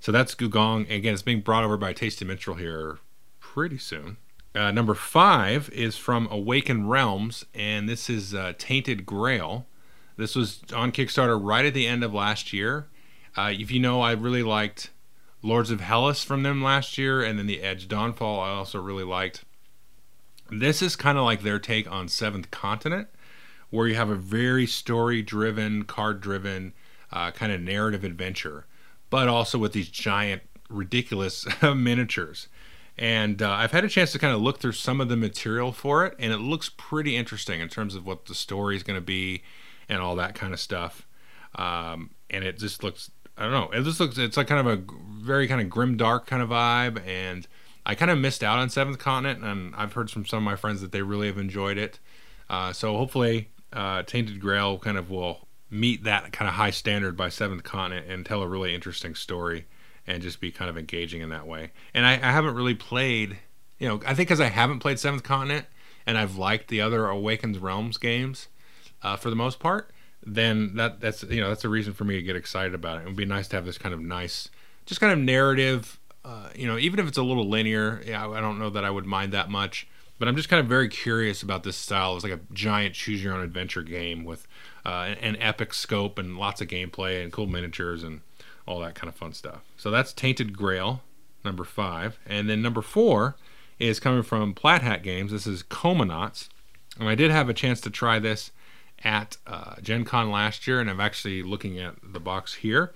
So 0.00 0.12
that's 0.12 0.34
Gugong. 0.34 0.90
Again, 0.90 1.14
it's 1.14 1.22
being 1.22 1.40
brought 1.40 1.64
over 1.64 1.76
by 1.76 1.92
Tasty 1.92 2.24
Minstrel 2.24 2.56
here 2.56 2.98
pretty 3.40 3.78
soon. 3.78 4.18
Uh, 4.54 4.70
number 4.70 4.94
five 4.94 5.68
is 5.70 5.96
from 5.96 6.28
Awaken 6.30 6.86
Realms, 6.86 7.44
and 7.54 7.88
this 7.88 8.08
is 8.08 8.34
uh, 8.34 8.52
Tainted 8.56 9.04
Grail. 9.04 9.66
This 10.16 10.36
was 10.36 10.60
on 10.72 10.92
Kickstarter 10.92 11.40
right 11.42 11.64
at 11.64 11.74
the 11.74 11.88
end 11.88 12.04
of 12.04 12.14
last 12.14 12.52
year. 12.52 12.86
Uh, 13.36 13.50
if 13.52 13.72
you 13.72 13.80
know, 13.80 14.00
I 14.00 14.12
really 14.12 14.44
liked 14.44 14.90
Lords 15.42 15.72
of 15.72 15.80
Hellas 15.80 16.22
from 16.22 16.44
them 16.44 16.62
last 16.62 16.96
year, 16.96 17.22
and 17.22 17.36
then 17.36 17.46
the 17.46 17.62
Edge 17.62 17.88
Dawnfall 17.88 18.38
I 18.40 18.50
also 18.50 18.80
really 18.80 19.02
liked. 19.02 19.44
This 20.50 20.82
is 20.82 20.96
kind 20.96 21.18
of 21.18 21.24
like 21.24 21.42
their 21.42 21.58
take 21.58 21.90
on 21.90 22.08
Seventh 22.08 22.50
Continent, 22.50 23.08
where 23.70 23.88
you 23.88 23.94
have 23.94 24.10
a 24.10 24.14
very 24.14 24.66
story 24.66 25.22
driven, 25.22 25.84
card 25.84 26.20
driven, 26.20 26.74
uh, 27.10 27.30
kind 27.30 27.52
of 27.52 27.60
narrative 27.60 28.04
adventure, 28.04 28.66
but 29.10 29.28
also 29.28 29.58
with 29.58 29.72
these 29.72 29.88
giant, 29.88 30.42
ridiculous 30.68 31.46
miniatures. 31.62 32.48
And 32.96 33.42
uh, 33.42 33.50
I've 33.50 33.72
had 33.72 33.84
a 33.84 33.88
chance 33.88 34.12
to 34.12 34.18
kind 34.18 34.34
of 34.34 34.40
look 34.40 34.60
through 34.60 34.72
some 34.72 35.00
of 35.00 35.08
the 35.08 35.16
material 35.16 35.72
for 35.72 36.06
it, 36.06 36.14
and 36.18 36.32
it 36.32 36.38
looks 36.38 36.70
pretty 36.76 37.16
interesting 37.16 37.60
in 37.60 37.68
terms 37.68 37.94
of 37.94 38.06
what 38.06 38.26
the 38.26 38.34
story 38.34 38.76
is 38.76 38.82
going 38.82 38.98
to 38.98 39.04
be 39.04 39.42
and 39.88 40.00
all 40.00 40.14
that 40.16 40.34
kind 40.34 40.52
of 40.52 40.60
stuff. 40.60 41.06
Um, 41.56 42.10
and 42.30 42.44
it 42.44 42.58
just 42.58 42.84
looks, 42.84 43.10
I 43.36 43.42
don't 43.42 43.52
know, 43.52 43.70
it 43.70 43.82
just 43.82 43.98
looks, 43.98 44.18
it's 44.18 44.36
like 44.36 44.46
kind 44.46 44.66
of 44.66 44.78
a 44.78 44.84
very 45.10 45.48
kind 45.48 45.60
of 45.60 45.68
grim 45.68 45.96
dark 45.96 46.26
kind 46.26 46.42
of 46.42 46.50
vibe. 46.50 47.04
And 47.06 47.46
I 47.86 47.94
kind 47.94 48.10
of 48.10 48.18
missed 48.18 48.42
out 48.42 48.58
on 48.58 48.70
Seventh 48.70 48.98
Continent, 48.98 49.44
and 49.44 49.74
I've 49.76 49.92
heard 49.92 50.10
from 50.10 50.24
some 50.24 50.38
of 50.38 50.42
my 50.42 50.56
friends 50.56 50.80
that 50.80 50.92
they 50.92 51.02
really 51.02 51.26
have 51.26 51.38
enjoyed 51.38 51.78
it. 51.78 51.98
Uh, 52.48 52.72
so 52.72 52.96
hopefully, 52.96 53.48
uh, 53.72 54.02
Tainted 54.02 54.40
Grail 54.40 54.78
kind 54.78 54.96
of 54.96 55.10
will 55.10 55.46
meet 55.70 56.04
that 56.04 56.32
kind 56.32 56.48
of 56.48 56.54
high 56.54 56.70
standard 56.70 57.16
by 57.16 57.28
Seventh 57.28 57.64
Continent 57.64 58.06
and 58.08 58.24
tell 58.24 58.42
a 58.42 58.48
really 58.48 58.74
interesting 58.74 59.14
story 59.14 59.66
and 60.06 60.22
just 60.22 60.40
be 60.40 60.50
kind 60.50 60.70
of 60.70 60.78
engaging 60.78 61.20
in 61.20 61.30
that 61.30 61.46
way. 61.46 61.72
And 61.92 62.06
I, 62.06 62.12
I 62.12 62.32
haven't 62.32 62.54
really 62.54 62.74
played, 62.74 63.38
you 63.78 63.88
know, 63.88 64.00
I 64.06 64.14
think 64.14 64.28
because 64.28 64.40
I 64.40 64.48
haven't 64.48 64.80
played 64.80 64.98
Seventh 64.98 65.22
Continent 65.22 65.66
and 66.06 66.16
I've 66.18 66.36
liked 66.36 66.68
the 66.68 66.80
other 66.80 67.06
Awakens 67.06 67.58
Realms 67.58 67.96
games 67.96 68.48
uh, 69.02 69.16
for 69.16 69.30
the 69.30 69.36
most 69.36 69.58
part, 69.58 69.90
then 70.26 70.76
that 70.76 71.00
that's 71.00 71.22
you 71.24 71.40
know 71.40 71.48
that's 71.48 71.64
a 71.64 71.68
reason 71.68 71.92
for 71.92 72.04
me 72.04 72.16
to 72.16 72.22
get 72.22 72.36
excited 72.36 72.74
about 72.74 72.98
it. 72.98 73.02
It 73.02 73.06
would 73.06 73.16
be 73.16 73.24
nice 73.24 73.48
to 73.48 73.56
have 73.56 73.66
this 73.66 73.78
kind 73.78 73.94
of 73.94 74.00
nice, 74.00 74.48
just 74.86 75.00
kind 75.00 75.12
of 75.12 75.18
narrative. 75.18 75.98
Uh, 76.24 76.48
you 76.54 76.66
know, 76.66 76.78
even 76.78 76.98
if 76.98 77.06
it's 77.06 77.18
a 77.18 77.22
little 77.22 77.48
linear, 77.48 78.02
yeah, 78.06 78.28
I 78.28 78.40
don't 78.40 78.58
know 78.58 78.70
that 78.70 78.84
I 78.84 78.90
would 78.90 79.04
mind 79.06 79.32
that 79.32 79.50
much. 79.50 79.86
But 80.18 80.28
I'm 80.28 80.36
just 80.36 80.48
kind 80.48 80.60
of 80.60 80.66
very 80.66 80.88
curious 80.88 81.42
about 81.42 81.64
this 81.64 81.76
style. 81.76 82.14
It's 82.14 82.24
like 82.24 82.32
a 82.32 82.40
giant 82.52 82.94
choose 82.94 83.22
your 83.22 83.34
own 83.34 83.42
adventure 83.42 83.82
game 83.82 84.24
with 84.24 84.46
uh, 84.86 85.06
an, 85.08 85.18
an 85.18 85.36
epic 85.40 85.74
scope 85.74 86.18
and 86.18 86.38
lots 86.38 86.60
of 86.60 86.68
gameplay 86.68 87.22
and 87.22 87.32
cool 87.32 87.46
miniatures 87.46 88.04
and 88.04 88.20
all 88.66 88.80
that 88.80 88.94
kind 88.94 89.08
of 89.08 89.16
fun 89.16 89.32
stuff. 89.32 89.62
So 89.76 89.90
that's 89.90 90.12
Tainted 90.12 90.56
Grail, 90.56 91.02
number 91.44 91.64
five. 91.64 92.18
And 92.26 92.48
then 92.48 92.62
number 92.62 92.80
four 92.80 93.36
is 93.78 93.98
coming 93.98 94.22
from 94.22 94.54
Plaid 94.54 94.82
Hat 94.82 95.02
Games. 95.02 95.32
This 95.32 95.46
is 95.46 95.62
Comanauts. 95.64 96.48
And 96.98 97.08
I 97.08 97.16
did 97.16 97.32
have 97.32 97.48
a 97.48 97.54
chance 97.54 97.80
to 97.82 97.90
try 97.90 98.20
this 98.20 98.52
at 99.02 99.36
uh, 99.46 99.74
Gen 99.82 100.04
Con 100.04 100.30
last 100.30 100.66
year, 100.66 100.80
and 100.80 100.88
I'm 100.88 101.00
actually 101.00 101.42
looking 101.42 101.78
at 101.78 101.96
the 102.02 102.20
box 102.20 102.54
here. 102.54 102.92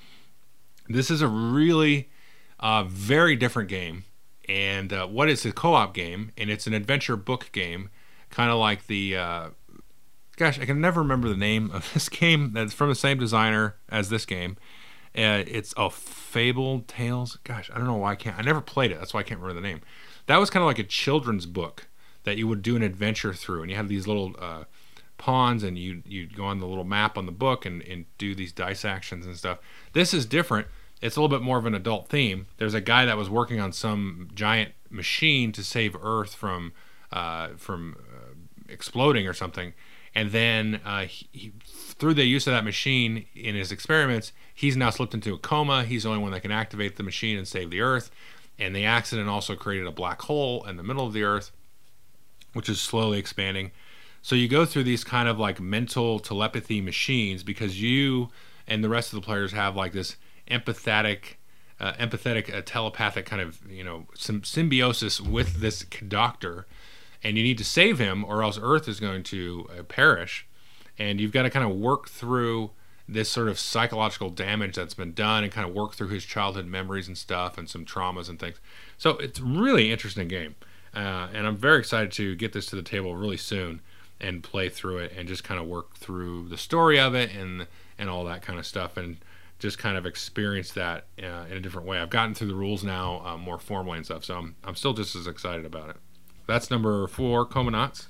This 0.88 1.10
is 1.10 1.20
a 1.20 1.28
really 1.28 2.08
uh, 2.60 2.84
very 2.84 3.36
different 3.36 3.68
game. 3.68 4.04
And 4.48 4.92
uh, 4.92 5.06
what 5.06 5.28
is 5.28 5.44
a 5.44 5.52
co 5.52 5.74
op 5.74 5.94
game? 5.94 6.32
And 6.36 6.50
it's 6.50 6.66
an 6.66 6.74
adventure 6.74 7.16
book 7.16 7.50
game, 7.52 7.90
kind 8.30 8.50
of 8.50 8.58
like 8.58 8.86
the. 8.86 9.16
Uh, 9.16 9.48
gosh, 10.36 10.58
I 10.58 10.64
can 10.64 10.80
never 10.80 11.00
remember 11.02 11.28
the 11.28 11.36
name 11.36 11.70
of 11.70 11.90
this 11.94 12.08
game 12.08 12.52
that's 12.52 12.72
from 12.72 12.88
the 12.88 12.94
same 12.94 13.18
designer 13.18 13.76
as 13.88 14.08
this 14.08 14.24
game. 14.24 14.56
Uh, 15.16 15.42
it's 15.46 15.74
a 15.76 15.90
Fable 15.90 16.80
Tales. 16.86 17.38
Gosh, 17.44 17.70
I 17.72 17.78
don't 17.78 17.86
know 17.86 17.96
why 17.96 18.12
I 18.12 18.16
can't. 18.16 18.38
I 18.38 18.42
never 18.42 18.60
played 18.60 18.92
it. 18.92 18.98
That's 18.98 19.12
why 19.12 19.20
I 19.20 19.22
can't 19.24 19.40
remember 19.40 19.60
the 19.60 19.66
name. 19.66 19.80
That 20.26 20.38
was 20.38 20.50
kind 20.50 20.62
of 20.62 20.66
like 20.66 20.78
a 20.78 20.84
children's 20.84 21.46
book 21.46 21.88
that 22.24 22.36
you 22.36 22.46
would 22.46 22.62
do 22.62 22.76
an 22.76 22.82
adventure 22.82 23.32
through, 23.32 23.62
and 23.62 23.70
you 23.70 23.76
had 23.76 23.88
these 23.88 24.06
little 24.06 24.34
uh, 24.38 24.64
pawns, 25.16 25.62
and 25.62 25.78
you 25.78 26.02
you'd 26.06 26.36
go 26.36 26.44
on 26.44 26.60
the 26.60 26.66
little 26.66 26.84
map 26.84 27.18
on 27.18 27.26
the 27.26 27.32
book 27.32 27.66
and, 27.66 27.82
and 27.82 28.04
do 28.18 28.34
these 28.34 28.52
dice 28.52 28.84
actions 28.84 29.26
and 29.26 29.36
stuff. 29.36 29.58
This 29.92 30.14
is 30.14 30.26
different. 30.26 30.68
It's 31.00 31.16
a 31.16 31.20
little 31.20 31.36
bit 31.36 31.44
more 31.44 31.58
of 31.58 31.66
an 31.66 31.74
adult 31.74 32.08
theme. 32.08 32.46
There's 32.56 32.74
a 32.74 32.80
guy 32.80 33.04
that 33.04 33.16
was 33.16 33.30
working 33.30 33.60
on 33.60 33.72
some 33.72 34.30
giant 34.34 34.72
machine 34.90 35.52
to 35.52 35.62
save 35.62 35.96
Earth 36.02 36.34
from 36.34 36.72
uh, 37.12 37.50
from 37.56 37.96
uh, 37.98 38.34
exploding 38.68 39.26
or 39.26 39.32
something. 39.32 39.72
And 40.14 40.32
then 40.32 40.80
uh, 40.84 41.02
he, 41.02 41.28
he, 41.32 41.52
through 41.64 42.14
the 42.14 42.24
use 42.24 42.46
of 42.46 42.52
that 42.52 42.64
machine 42.64 43.26
in 43.34 43.54
his 43.54 43.70
experiments, 43.70 44.32
he's 44.54 44.76
now 44.76 44.90
slipped 44.90 45.14
into 45.14 45.34
a 45.34 45.38
coma. 45.38 45.84
He's 45.84 46.02
the 46.02 46.08
only 46.08 46.22
one 46.22 46.32
that 46.32 46.40
can 46.40 46.50
activate 46.50 46.96
the 46.96 47.02
machine 47.02 47.38
and 47.38 47.46
save 47.46 47.70
the 47.70 47.80
Earth. 47.80 48.10
And 48.58 48.74
the 48.74 48.84
accident 48.84 49.28
also 49.28 49.54
created 49.54 49.86
a 49.86 49.92
black 49.92 50.22
hole 50.22 50.64
in 50.66 50.76
the 50.76 50.82
middle 50.82 51.06
of 51.06 51.12
the 51.12 51.22
Earth, 51.22 51.52
which 52.52 52.68
is 52.68 52.80
slowly 52.80 53.18
expanding. 53.18 53.70
So 54.22 54.34
you 54.34 54.48
go 54.48 54.64
through 54.64 54.84
these 54.84 55.04
kind 55.04 55.28
of 55.28 55.38
like 55.38 55.60
mental 55.60 56.18
telepathy 56.18 56.80
machines 56.80 57.42
because 57.42 57.80
you 57.80 58.30
and 58.66 58.82
the 58.82 58.88
rest 58.88 59.12
of 59.12 59.20
the 59.20 59.24
players 59.24 59.52
have 59.52 59.76
like 59.76 59.92
this 59.92 60.16
empathetic, 60.50 61.36
uh, 61.80 61.92
empathetic, 61.94 62.52
uh, 62.54 62.62
telepathic 62.64 63.26
kind 63.26 63.42
of 63.42 63.60
you 63.70 63.84
know 63.84 64.06
some 64.14 64.44
symbiosis 64.44 65.20
with 65.20 65.60
this 65.60 65.84
doctor, 65.84 66.66
and 67.22 67.36
you 67.36 67.42
need 67.42 67.58
to 67.58 67.64
save 67.64 67.98
him 67.98 68.24
or 68.24 68.42
else 68.42 68.58
Earth 68.60 68.88
is 68.88 69.00
going 69.00 69.22
to 69.24 69.68
uh, 69.78 69.82
perish, 69.82 70.46
and 70.98 71.20
you've 71.20 71.32
got 71.32 71.42
to 71.42 71.50
kind 71.50 71.68
of 71.70 71.76
work 71.76 72.08
through 72.08 72.70
this 73.08 73.30
sort 73.30 73.48
of 73.48 73.58
psychological 73.58 74.28
damage 74.28 74.76
that's 74.76 74.92
been 74.92 75.14
done 75.14 75.42
and 75.42 75.50
kind 75.50 75.66
of 75.66 75.74
work 75.74 75.94
through 75.94 76.08
his 76.08 76.24
childhood 76.24 76.66
memories 76.66 77.08
and 77.08 77.16
stuff 77.16 77.56
and 77.56 77.68
some 77.68 77.86
traumas 77.86 78.28
and 78.28 78.38
things. 78.38 78.60
So 78.98 79.12
it's 79.12 79.40
really 79.40 79.90
interesting 79.90 80.28
game, 80.28 80.56
uh, 80.94 81.28
and 81.32 81.46
I'm 81.46 81.56
very 81.56 81.78
excited 81.78 82.12
to 82.12 82.34
get 82.36 82.52
this 82.52 82.66
to 82.66 82.76
the 82.76 82.82
table 82.82 83.16
really 83.16 83.38
soon 83.38 83.80
and 84.20 84.42
play 84.42 84.68
through 84.68 84.98
it 84.98 85.12
and 85.16 85.28
just 85.28 85.44
kind 85.44 85.60
of 85.60 85.66
work 85.66 85.96
through 85.96 86.48
the 86.48 86.58
story 86.58 86.98
of 86.98 87.14
it 87.14 87.34
and 87.34 87.66
and 87.98 88.08
all 88.08 88.24
that 88.24 88.42
kind 88.42 88.58
of 88.58 88.66
stuff 88.66 88.96
and 88.96 89.18
just 89.58 89.78
kind 89.78 89.96
of 89.96 90.06
experience 90.06 90.72
that 90.72 91.06
uh, 91.22 91.44
in 91.50 91.56
a 91.56 91.60
different 91.60 91.86
way. 91.86 91.98
I've 91.98 92.10
gotten 92.10 92.34
through 92.34 92.48
the 92.48 92.54
rules 92.54 92.84
now 92.84 93.22
uh, 93.24 93.36
more 93.36 93.58
formally 93.58 93.96
and 93.96 94.06
stuff, 94.06 94.24
so 94.24 94.36
I'm 94.36 94.56
I'm 94.64 94.74
still 94.74 94.92
just 94.92 95.16
as 95.16 95.26
excited 95.26 95.64
about 95.64 95.90
it. 95.90 95.96
That's 96.46 96.70
number 96.70 97.06
four, 97.06 97.46
Comanauts. 97.46 98.06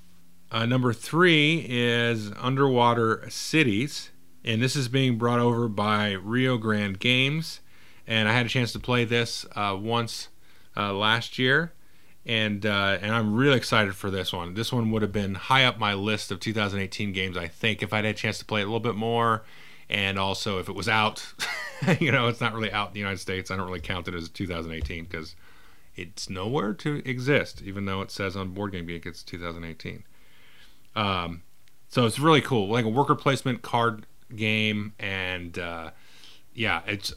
Uh, 0.50 0.64
number 0.64 0.92
three 0.92 1.66
is 1.68 2.32
Underwater 2.38 3.26
Cities, 3.28 4.10
and 4.44 4.62
this 4.62 4.76
is 4.76 4.88
being 4.88 5.18
brought 5.18 5.40
over 5.40 5.68
by 5.68 6.12
Rio 6.12 6.56
Grande 6.56 6.98
Games. 6.98 7.60
And 8.06 8.28
I 8.28 8.32
had 8.32 8.46
a 8.46 8.48
chance 8.48 8.72
to 8.72 8.78
play 8.78 9.04
this 9.04 9.44
uh, 9.54 9.76
once 9.78 10.28
uh, 10.74 10.94
last 10.94 11.38
year, 11.38 11.74
and 12.24 12.64
uh, 12.64 12.98
and 13.02 13.12
I'm 13.12 13.34
really 13.34 13.56
excited 13.56 13.94
for 13.94 14.10
this 14.10 14.32
one. 14.32 14.54
This 14.54 14.72
one 14.72 14.90
would 14.90 15.02
have 15.02 15.12
been 15.12 15.34
high 15.34 15.64
up 15.64 15.78
my 15.78 15.92
list 15.92 16.30
of 16.30 16.40
2018 16.40 17.12
games. 17.12 17.36
I 17.36 17.48
think 17.48 17.82
if 17.82 17.92
I'd 17.92 18.06
had 18.06 18.14
a 18.14 18.18
chance 18.18 18.38
to 18.38 18.46
play 18.46 18.60
it 18.60 18.64
a 18.64 18.66
little 18.66 18.80
bit 18.80 18.94
more, 18.94 19.44
and 19.90 20.18
also 20.18 20.58
if 20.58 20.68
it 20.68 20.74
was 20.74 20.88
out, 20.88 21.24
you 22.00 22.12
know, 22.12 22.28
it's 22.28 22.40
not 22.40 22.54
really 22.54 22.72
out 22.72 22.88
in 22.88 22.94
the 22.94 23.00
United 23.00 23.18
States. 23.18 23.50
I 23.50 23.56
don't 23.56 23.66
really 23.66 23.80
count 23.80 24.08
it 24.08 24.14
as 24.14 24.28
2018 24.28 25.04
because 25.04 25.34
it's 25.96 26.30
nowhere 26.30 26.74
to 26.74 27.02
exist, 27.04 27.62
even 27.62 27.86
though 27.86 28.00
it 28.02 28.10
says 28.10 28.36
on 28.36 28.50
Board 28.50 28.72
Game 28.72 28.86
Geek 28.86 29.06
it's 29.06 29.22
2018. 29.22 30.04
Um, 30.94 31.42
so 31.88 32.06
it's 32.06 32.18
really 32.18 32.40
cool, 32.40 32.68
like 32.68 32.84
a 32.84 32.88
worker 32.88 33.14
placement 33.14 33.62
card 33.62 34.06
game, 34.34 34.92
and 34.98 35.58
uh, 35.58 35.90
yeah, 36.54 36.82
it's 36.86 37.14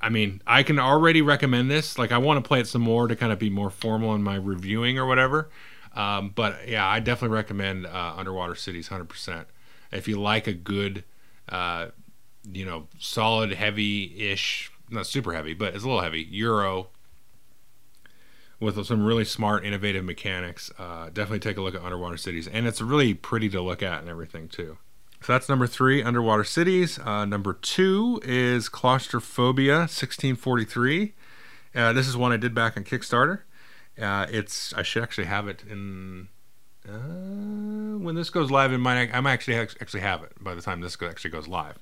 I 0.00 0.08
mean, 0.10 0.42
I 0.46 0.62
can 0.62 0.78
already 0.78 1.22
recommend 1.22 1.70
this. 1.70 1.98
Like, 1.98 2.12
I 2.12 2.18
want 2.18 2.42
to 2.42 2.46
play 2.46 2.60
it 2.60 2.66
some 2.66 2.82
more 2.82 3.08
to 3.08 3.16
kind 3.16 3.32
of 3.32 3.38
be 3.38 3.50
more 3.50 3.70
formal 3.70 4.14
in 4.14 4.22
my 4.22 4.36
reviewing 4.36 4.98
or 4.98 5.06
whatever. 5.06 5.50
Um, 5.94 6.32
but 6.34 6.68
yeah, 6.68 6.86
I 6.86 7.00
definitely 7.00 7.34
recommend 7.34 7.86
uh, 7.86 8.14
Underwater 8.16 8.54
Cities 8.54 8.88
100%. 8.88 9.46
If 9.90 10.06
you 10.06 10.20
like 10.20 10.46
a 10.46 10.52
good, 10.52 11.04
uh, 11.48 11.88
you 12.52 12.64
know, 12.64 12.88
solid, 12.98 13.52
heavy 13.52 14.30
ish, 14.30 14.70
not 14.90 15.06
super 15.06 15.32
heavy, 15.32 15.54
but 15.54 15.74
it's 15.74 15.84
a 15.84 15.86
little 15.86 16.02
heavy, 16.02 16.26
Euro 16.30 16.88
with 18.60 18.84
some 18.86 19.04
really 19.04 19.24
smart, 19.24 19.64
innovative 19.64 20.04
mechanics, 20.04 20.70
uh, 20.78 21.06
definitely 21.06 21.38
take 21.38 21.56
a 21.56 21.60
look 21.60 21.74
at 21.74 21.82
Underwater 21.82 22.16
Cities. 22.16 22.48
And 22.48 22.66
it's 22.66 22.80
really 22.80 23.14
pretty 23.14 23.48
to 23.50 23.60
look 23.60 23.82
at 23.82 24.00
and 24.00 24.08
everything, 24.08 24.48
too. 24.48 24.78
So 25.22 25.32
that's 25.32 25.48
number 25.48 25.66
three, 25.66 26.02
Underwater 26.02 26.44
Cities. 26.44 26.98
Uh, 26.98 27.24
number 27.24 27.52
two 27.52 28.20
is 28.24 28.68
Claustrophobia 28.68 29.78
1643. 29.80 31.14
Uh, 31.74 31.92
this 31.92 32.08
is 32.08 32.16
one 32.16 32.32
I 32.32 32.36
did 32.36 32.54
back 32.54 32.76
on 32.76 32.84
Kickstarter. 32.84 33.40
Uh, 34.00 34.26
it's 34.30 34.72
I 34.74 34.82
should 34.82 35.02
actually 35.02 35.26
have 35.26 35.48
it 35.48 35.64
in 35.68 36.28
uh, 36.88 37.98
when 37.98 38.14
this 38.14 38.30
goes 38.30 38.48
live. 38.48 38.72
In 38.72 38.80
my 38.80 39.10
I 39.12 39.20
might 39.20 39.32
actually 39.32 39.56
actually 39.56 40.00
have 40.00 40.22
it 40.22 40.32
by 40.40 40.54
the 40.54 40.62
time 40.62 40.80
this 40.80 40.96
actually 41.02 41.30
goes 41.30 41.48
live. 41.48 41.78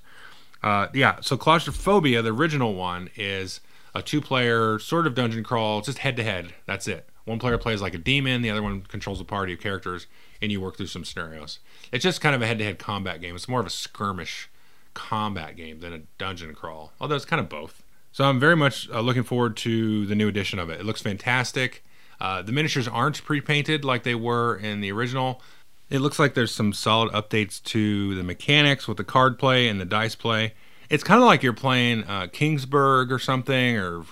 Uh, 0.63 0.89
yeah, 0.95 1.21
so 1.21 1.37
Claustrophobia, 1.37 2.23
the 2.23 2.33
original 2.33 2.75
one, 2.75 3.11
is 3.17 3.61
a 3.95 4.03
two-player 4.03 4.79
sort 4.79 5.07
of 5.07 5.15
dungeon 5.15 5.45
crawl, 5.45 5.81
just 5.81 5.99
head-to-head. 5.99 6.55
That's 6.67 6.89
it. 6.89 7.09
One 7.25 7.39
player 7.39 7.59
plays 7.59 7.83
like 7.83 7.95
a 7.95 7.99
demon, 7.99 8.43
the 8.43 8.51
other 8.51 8.63
one 8.63 8.83
controls 8.83 9.21
a 9.21 9.25
party 9.25 9.53
of 9.53 9.61
characters, 9.61 10.07
and 10.41 10.53
you 10.53 10.61
work 10.61 10.77
through 10.77 10.87
some 10.87 11.05
scenarios. 11.05 11.59
It's 11.93 12.03
just 12.03 12.21
kind 12.21 12.35
of 12.35 12.43
a 12.43 12.47
head-to-head 12.47 12.79
combat 12.79 13.21
game. 13.21 13.35
It's 13.35 13.49
more 13.49 13.61
of 13.61 13.67
a 13.67 13.71
skirmish 13.71 14.49
combat 14.95 15.57
game 15.57 15.81
than 15.81 15.93
a 15.93 16.01
dungeon 16.19 16.55
crawl, 16.55 16.93
although 17.01 17.17
it's 17.17 17.25
kind 17.25 17.41
of 17.41 17.49
both. 17.49 17.83
So 18.13 18.25
I'm 18.25 18.41
very 18.41 18.57
much 18.57 18.89
uh, 18.91 19.01
looking 19.01 19.25
forward 19.25 19.57
to 19.59 20.07
the 20.07 20.15
new 20.15 20.29
edition 20.29 20.59
of 20.59 20.71
it. 20.71 20.81
It 20.81 20.87
looks 20.87 21.03
fantastic. 21.03 21.85
Uh, 22.19 22.41
the 22.41 22.53
miniatures 22.53 22.89
aren't 22.89 23.23
pre-painted 23.25 23.85
like 23.85 24.05
they 24.05 24.15
were 24.15 24.57
in 24.57 24.81
the 24.81 24.91
original. 24.91 25.43
It 25.89 26.01
looks 26.01 26.19
like 26.19 26.35
there's 26.35 26.55
some 26.55 26.73
solid 26.73 27.13
updates 27.13 27.63
to 27.65 28.15
the 28.15 28.25
mechanics 28.25 28.89
with 28.89 28.97
the 28.97 29.05
card 29.05 29.39
play 29.39 29.69
and 29.69 29.81
the 29.81 29.85
dice 29.85 30.17
play. 30.17 30.55
It's 30.91 31.05
kind 31.05 31.21
of 31.21 31.27
like 31.27 31.43
you're 31.43 31.53
playing 31.53 32.05
uh, 32.05 32.27
Kingsburg 32.27 33.11
or 33.11 33.19
something, 33.19 33.77
or 33.77 34.05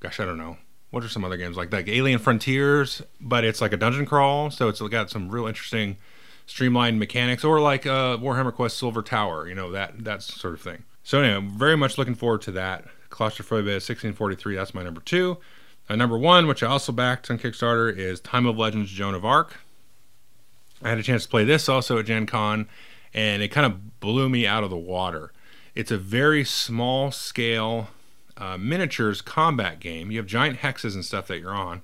gosh, 0.00 0.20
I 0.20 0.24
don't 0.24 0.38
know. 0.38 0.58
What 0.90 1.02
are 1.04 1.08
some 1.08 1.24
other 1.24 1.36
games 1.36 1.56
like 1.56 1.72
like 1.72 1.88
Alien 1.88 2.18
Frontiers? 2.18 3.02
But 3.20 3.44
it's 3.44 3.60
like 3.60 3.72
a 3.72 3.76
dungeon 3.76 4.06
crawl, 4.06 4.50
so 4.50 4.68
it's 4.68 4.80
got 4.80 5.10
some 5.10 5.28
real 5.28 5.46
interesting 5.46 5.96
streamlined 6.46 6.98
mechanics, 6.98 7.44
or 7.44 7.60
like 7.60 7.86
uh, 7.86 8.16
Warhammer 8.16 8.54
Quest 8.54 8.78
Silver 8.78 9.02
Tower, 9.02 9.48
you 9.48 9.54
know 9.54 9.70
that 9.72 10.04
that 10.04 10.22
sort 10.22 10.54
of 10.54 10.60
thing. 10.60 10.84
So 11.02 11.20
anyway, 11.20 11.46
very 11.54 11.76
much 11.76 11.98
looking 11.98 12.14
forward 12.14 12.42
to 12.42 12.52
that. 12.52 12.86
Claustrophobia 13.10 13.74
1643. 13.74 14.56
That's 14.56 14.74
my 14.74 14.82
number 14.82 15.00
two. 15.00 15.38
Uh, 15.88 15.96
number 15.96 16.16
one, 16.16 16.46
which 16.46 16.62
I 16.62 16.66
also 16.66 16.92
backed 16.92 17.30
on 17.30 17.38
Kickstarter, 17.38 17.94
is 17.94 18.20
Time 18.20 18.46
of 18.46 18.56
Legends 18.56 18.90
Joan 18.90 19.14
of 19.14 19.24
Arc. 19.24 19.60
I 20.82 20.88
had 20.90 20.98
a 20.98 21.02
chance 21.02 21.24
to 21.24 21.28
play 21.28 21.44
this 21.44 21.68
also 21.68 21.98
at 21.98 22.06
Gen 22.06 22.26
Con, 22.26 22.68
and 23.12 23.42
it 23.42 23.48
kind 23.48 23.66
of 23.66 24.00
blew 24.00 24.28
me 24.28 24.46
out 24.46 24.64
of 24.64 24.70
the 24.70 24.76
water. 24.76 25.32
It's 25.74 25.90
a 25.90 25.98
very 25.98 26.44
small 26.44 27.10
scale 27.10 27.88
uh, 28.36 28.58
miniatures 28.58 29.22
combat 29.22 29.80
game. 29.80 30.10
You 30.10 30.18
have 30.18 30.26
giant 30.26 30.58
hexes 30.58 30.94
and 30.94 31.04
stuff 31.04 31.26
that 31.28 31.40
you're 31.40 31.54
on, 31.54 31.82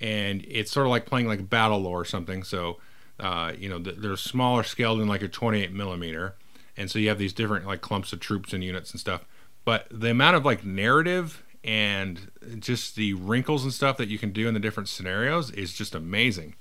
and 0.00 0.44
it's 0.48 0.70
sort 0.70 0.86
of 0.86 0.90
like 0.90 1.06
playing 1.06 1.26
like 1.26 1.50
Battle 1.50 1.78
Lore 1.78 2.00
or 2.00 2.04
something. 2.04 2.42
So 2.42 2.78
uh, 3.20 3.52
you 3.58 3.68
know, 3.68 3.78
they're 3.78 4.16
smaller 4.16 4.62
scale 4.62 4.96
than 4.96 5.08
like 5.08 5.22
a 5.22 5.28
28 5.28 5.72
millimeter, 5.72 6.36
and 6.76 6.90
so 6.90 6.98
you 6.98 7.08
have 7.08 7.18
these 7.18 7.32
different 7.32 7.66
like 7.66 7.80
clumps 7.80 8.12
of 8.12 8.20
troops 8.20 8.52
and 8.52 8.62
units 8.62 8.92
and 8.92 9.00
stuff. 9.00 9.24
But 9.64 9.86
the 9.90 10.10
amount 10.10 10.36
of 10.36 10.44
like 10.44 10.64
narrative 10.64 11.42
and 11.64 12.30
just 12.60 12.94
the 12.94 13.14
wrinkles 13.14 13.64
and 13.64 13.72
stuff 13.72 13.96
that 13.96 14.08
you 14.08 14.18
can 14.18 14.30
do 14.30 14.46
in 14.46 14.54
the 14.54 14.60
different 14.60 14.88
scenarios 14.88 15.50
is 15.50 15.72
just 15.72 15.94
amazing. 15.94 16.54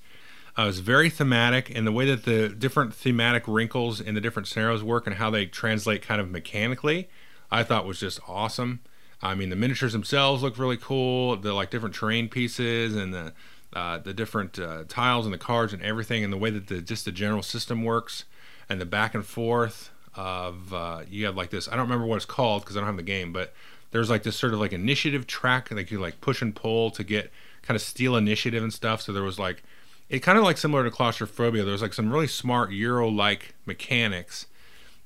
Uh, 0.57 0.67
it's 0.67 0.79
very 0.79 1.09
thematic, 1.09 1.69
and 1.75 1.85
the 1.85 1.91
way 1.91 2.05
that 2.05 2.25
the 2.25 2.49
different 2.49 2.93
thematic 2.93 3.43
wrinkles 3.47 4.01
in 4.01 4.15
the 4.15 4.21
different 4.21 4.47
scenarios 4.47 4.83
work 4.83 5.05
and 5.05 5.17
how 5.17 5.29
they 5.29 5.45
translate 5.45 6.01
kind 6.01 6.19
of 6.19 6.31
mechanically, 6.31 7.07
I 7.51 7.61
thought 7.61 7.85
was 7.85 7.99
just 7.99 8.19
awesome. 8.27 8.79
I 9.21 9.35
mean, 9.35 9.49
the 9.49 9.55
miniatures 9.55 9.93
themselves 9.93 10.41
look 10.41 10.57
really 10.57 10.77
cool. 10.77 11.35
The 11.37 11.53
like 11.53 11.69
different 11.69 11.93
terrain 11.93 12.27
pieces 12.27 12.95
and 12.95 13.13
the 13.13 13.33
uh, 13.73 13.99
the 13.99 14.13
different 14.13 14.57
uh, 14.57 14.85
tiles 14.87 15.25
and 15.25 15.33
the 15.33 15.37
cards 15.37 15.73
and 15.73 15.81
everything, 15.83 16.23
and 16.23 16.33
the 16.33 16.37
way 16.37 16.49
that 16.49 16.67
the 16.67 16.81
just 16.81 17.05
the 17.05 17.11
general 17.11 17.43
system 17.43 17.83
works, 17.83 18.25
and 18.67 18.81
the 18.81 18.85
back 18.85 19.13
and 19.13 19.25
forth 19.25 19.91
of 20.15 20.73
uh, 20.73 21.01
you 21.07 21.25
have 21.25 21.35
like 21.35 21.51
this. 21.51 21.67
I 21.67 21.71
don't 21.71 21.85
remember 21.85 22.07
what 22.07 22.15
it's 22.15 22.25
called 22.25 22.63
because 22.63 22.75
I 22.75 22.79
don't 22.79 22.87
have 22.87 22.97
the 22.97 23.03
game, 23.03 23.31
but 23.31 23.53
there's 23.91 24.09
like 24.09 24.23
this 24.23 24.35
sort 24.35 24.53
of 24.53 24.59
like 24.59 24.73
initiative 24.73 25.27
track, 25.27 25.69
like 25.69 25.91
you 25.91 25.99
like 25.99 26.19
push 26.19 26.41
and 26.41 26.55
pull 26.55 26.89
to 26.91 27.03
get 27.03 27.31
kind 27.61 27.75
of 27.75 27.81
steal 27.81 28.15
initiative 28.15 28.63
and 28.63 28.73
stuff. 28.73 29.03
So 29.03 29.13
there 29.13 29.23
was 29.23 29.37
like 29.37 29.61
it 30.09 30.19
kind 30.19 30.37
of 30.37 30.43
like 30.43 30.57
similar 30.57 30.83
to 30.83 30.91
claustrophobia. 30.91 31.63
there's 31.63 31.81
like 31.81 31.93
some 31.93 32.11
really 32.11 32.27
smart 32.27 32.71
Euro 32.71 33.09
like 33.09 33.55
mechanics 33.65 34.47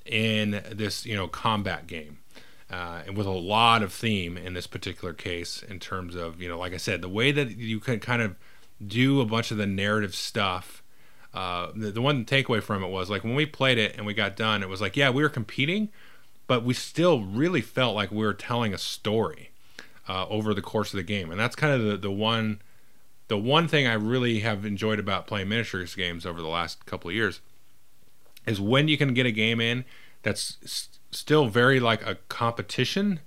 in 0.06 0.64
this 0.72 1.06
you 1.06 1.16
know 1.16 1.28
combat 1.28 1.88
game. 1.88 2.20
Uh, 2.70 3.02
and 3.06 3.18
with 3.18 3.28
a 3.28 3.32
lot 3.32 3.84
of 3.84 3.91
theme 3.91 4.38
in 4.38 4.54
this 4.54 4.66
particular 4.66 5.14
case, 5.14 5.62
in 5.62 5.78
terms 5.78 6.16
of 6.16 6.41
you 6.41 6.47
know, 6.47 6.58
like 6.58 6.74
I 6.74 6.78
said, 6.78 7.02
the 7.02 7.10
way 7.10 7.32
that 7.32 7.58
you 7.58 7.80
can 7.80 7.99
kind 7.99 8.22
of 8.22 8.36
do 8.86 9.22
a 9.22 9.26
bunch 9.26 9.52
of 9.52 9.58
the 9.58 9.68
narrative 9.68 10.16
stuff. 10.16 10.82
Uh, 11.34 11.72
the, 11.76 11.91
the 11.91 12.02
one 12.02 12.26
takeaway 12.26 12.62
from 12.62 12.84
it 12.84 12.89
was 12.89 13.10
like 13.10 13.24
when 13.24 13.36
we 13.36 13.45
played 13.45 13.78
it 13.78 13.95
and 13.95 14.06
we 14.06 14.14
got 14.14 14.36
done, 14.36 14.64
it 14.64 14.70
was 14.70 14.82
like, 14.82 14.97
yeah, 14.97 15.10
we 15.10 15.24
were 15.24 15.30
competing, 15.30 15.89
but 16.47 16.64
we 16.64 16.74
still 16.74 17.24
really 17.24 17.62
felt 17.62 17.95
like 17.95 18.12
we 18.12 18.18
were 18.18 18.34
telling 18.34 18.74
a 18.74 18.78
story 18.78 19.52
uh, 20.10 20.28
over 20.28 20.54
the 20.54 20.62
course 20.62 20.93
of 20.93 20.97
the 20.97 21.04
game, 21.04 21.32
and 21.32 21.39
that's 21.39 21.56
kind 21.56 21.74
of 21.74 21.86
the, 21.86 21.97
the 21.97 22.12
one 22.12 22.62
the 23.32 23.38
one 23.38 23.65
thing 23.65 23.88
I 23.88 23.93
really 23.93 24.41
have 24.41 24.65
enjoyed 24.65 24.99
about 24.99 25.25
playing 25.25 25.47
miniatures 25.47 25.95
games 25.95 26.25
over 26.25 26.41
the 26.41 26.49
last 26.49 26.86
couple 26.86 27.09
of 27.09 27.15
years 27.15 27.39
is 28.45 28.59
when 28.59 28.89
you 28.89 28.97
can 28.97 29.13
get 29.13 29.25
a 29.25 29.32
game 29.32 29.61
in 29.61 29.86
that's 30.21 30.89
still 31.11 31.47
very 31.47 31.79
like 31.79 32.05
a 32.05 32.15
competition, 32.27 33.21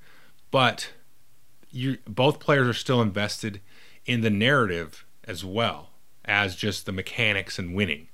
but 0.51 0.91
you 1.71 1.97
both 2.07 2.39
players 2.39 2.69
are 2.69 2.75
still 2.75 3.01
invested 3.01 3.63
in 4.05 4.21
the 4.21 4.29
narrative 4.29 5.07
as 5.27 5.43
well 5.43 5.93
as 6.27 6.55
just 6.55 6.85
the 6.85 6.93
mechanics 6.93 7.59
and 7.59 7.75
winning. 7.75 8.09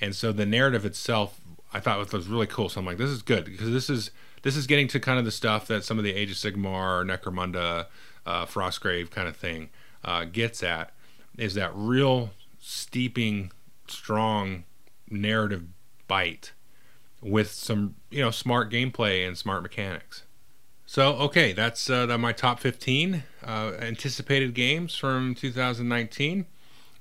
and 0.00 0.16
so 0.16 0.32
the 0.32 0.46
narrative 0.46 0.86
itself 0.86 1.42
I 1.74 1.80
thought 1.80 2.10
was 2.10 2.26
really 2.26 2.46
cool. 2.46 2.70
So 2.70 2.80
I'm 2.80 2.86
like, 2.86 2.96
this 2.96 3.10
is 3.10 3.20
good 3.20 3.44
because 3.44 3.70
this 3.70 3.90
is 3.90 4.12
this 4.40 4.56
is 4.56 4.66
getting 4.66 4.88
to 4.88 4.98
kind 4.98 5.18
of 5.18 5.26
the 5.26 5.30
stuff 5.30 5.66
that 5.66 5.84
some 5.84 5.98
of 5.98 6.04
the 6.04 6.14
Age 6.14 6.30
of 6.30 6.38
Sigmar, 6.38 7.04
Necromunda, 7.04 7.88
uh, 8.24 8.46
Frostgrave 8.46 9.10
kind 9.10 9.28
of 9.28 9.36
thing 9.36 9.68
uh, 10.02 10.24
gets 10.24 10.62
at 10.62 10.93
is 11.36 11.54
that 11.54 11.72
real 11.74 12.30
steeping, 12.58 13.52
strong 13.88 14.64
narrative 15.10 15.64
bite 16.08 16.52
with 17.20 17.50
some 17.50 17.94
you 18.10 18.20
know 18.20 18.30
smart 18.30 18.70
gameplay 18.70 19.26
and 19.26 19.36
smart 19.36 19.62
mechanics. 19.62 20.24
So 20.86 21.14
okay, 21.14 21.52
that's 21.52 21.88
uh, 21.88 22.06
my 22.18 22.32
top 22.32 22.60
15 22.60 23.24
uh, 23.42 23.72
anticipated 23.80 24.54
games 24.54 24.94
from 24.94 25.34
2019. 25.34 26.46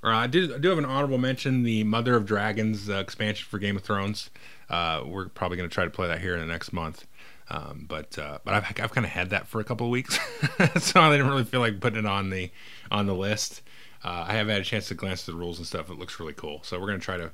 Uh, 0.03 0.07
I 0.07 0.27
do 0.27 0.55
I 0.55 0.57
do 0.57 0.69
have 0.69 0.77
an 0.77 0.85
honorable 0.85 1.17
mention: 1.17 1.63
the 1.63 1.83
Mother 1.83 2.15
of 2.15 2.25
Dragons 2.25 2.89
uh, 2.89 2.95
expansion 2.95 3.47
for 3.49 3.59
Game 3.59 3.75
of 3.75 3.83
Thrones. 3.83 4.29
Uh, 4.69 5.03
we're 5.05 5.27
probably 5.29 5.57
going 5.57 5.69
to 5.69 5.73
try 5.73 5.83
to 5.83 5.89
play 5.89 6.07
that 6.07 6.21
here 6.21 6.33
in 6.33 6.39
the 6.39 6.45
next 6.47 6.73
month. 6.73 7.05
Um, 7.49 7.85
but 7.87 8.17
uh, 8.17 8.39
but 8.43 8.53
I've, 8.53 8.65
I've 8.81 8.91
kind 8.91 9.05
of 9.05 9.11
had 9.11 9.29
that 9.31 9.47
for 9.47 9.59
a 9.59 9.63
couple 9.63 9.85
of 9.85 9.91
weeks, 9.91 10.17
so 10.79 11.01
I 11.01 11.11
didn't 11.11 11.27
really 11.27 11.43
feel 11.43 11.59
like 11.59 11.79
putting 11.79 11.99
it 11.99 12.05
on 12.05 12.29
the 12.29 12.51
on 12.89 13.05
the 13.05 13.15
list. 13.15 13.61
Uh, 14.03 14.25
I 14.27 14.33
have 14.33 14.47
had 14.47 14.61
a 14.61 14.63
chance 14.63 14.87
to 14.89 14.95
glance 14.95 15.21
at 15.21 15.33
the 15.33 15.39
rules 15.39 15.57
and 15.57 15.67
stuff. 15.67 15.89
It 15.89 15.97
looks 15.97 16.19
really 16.19 16.33
cool. 16.33 16.61
So 16.63 16.79
we're 16.79 16.87
going 16.87 16.99
to 16.99 17.05
try 17.05 17.17
to 17.17 17.31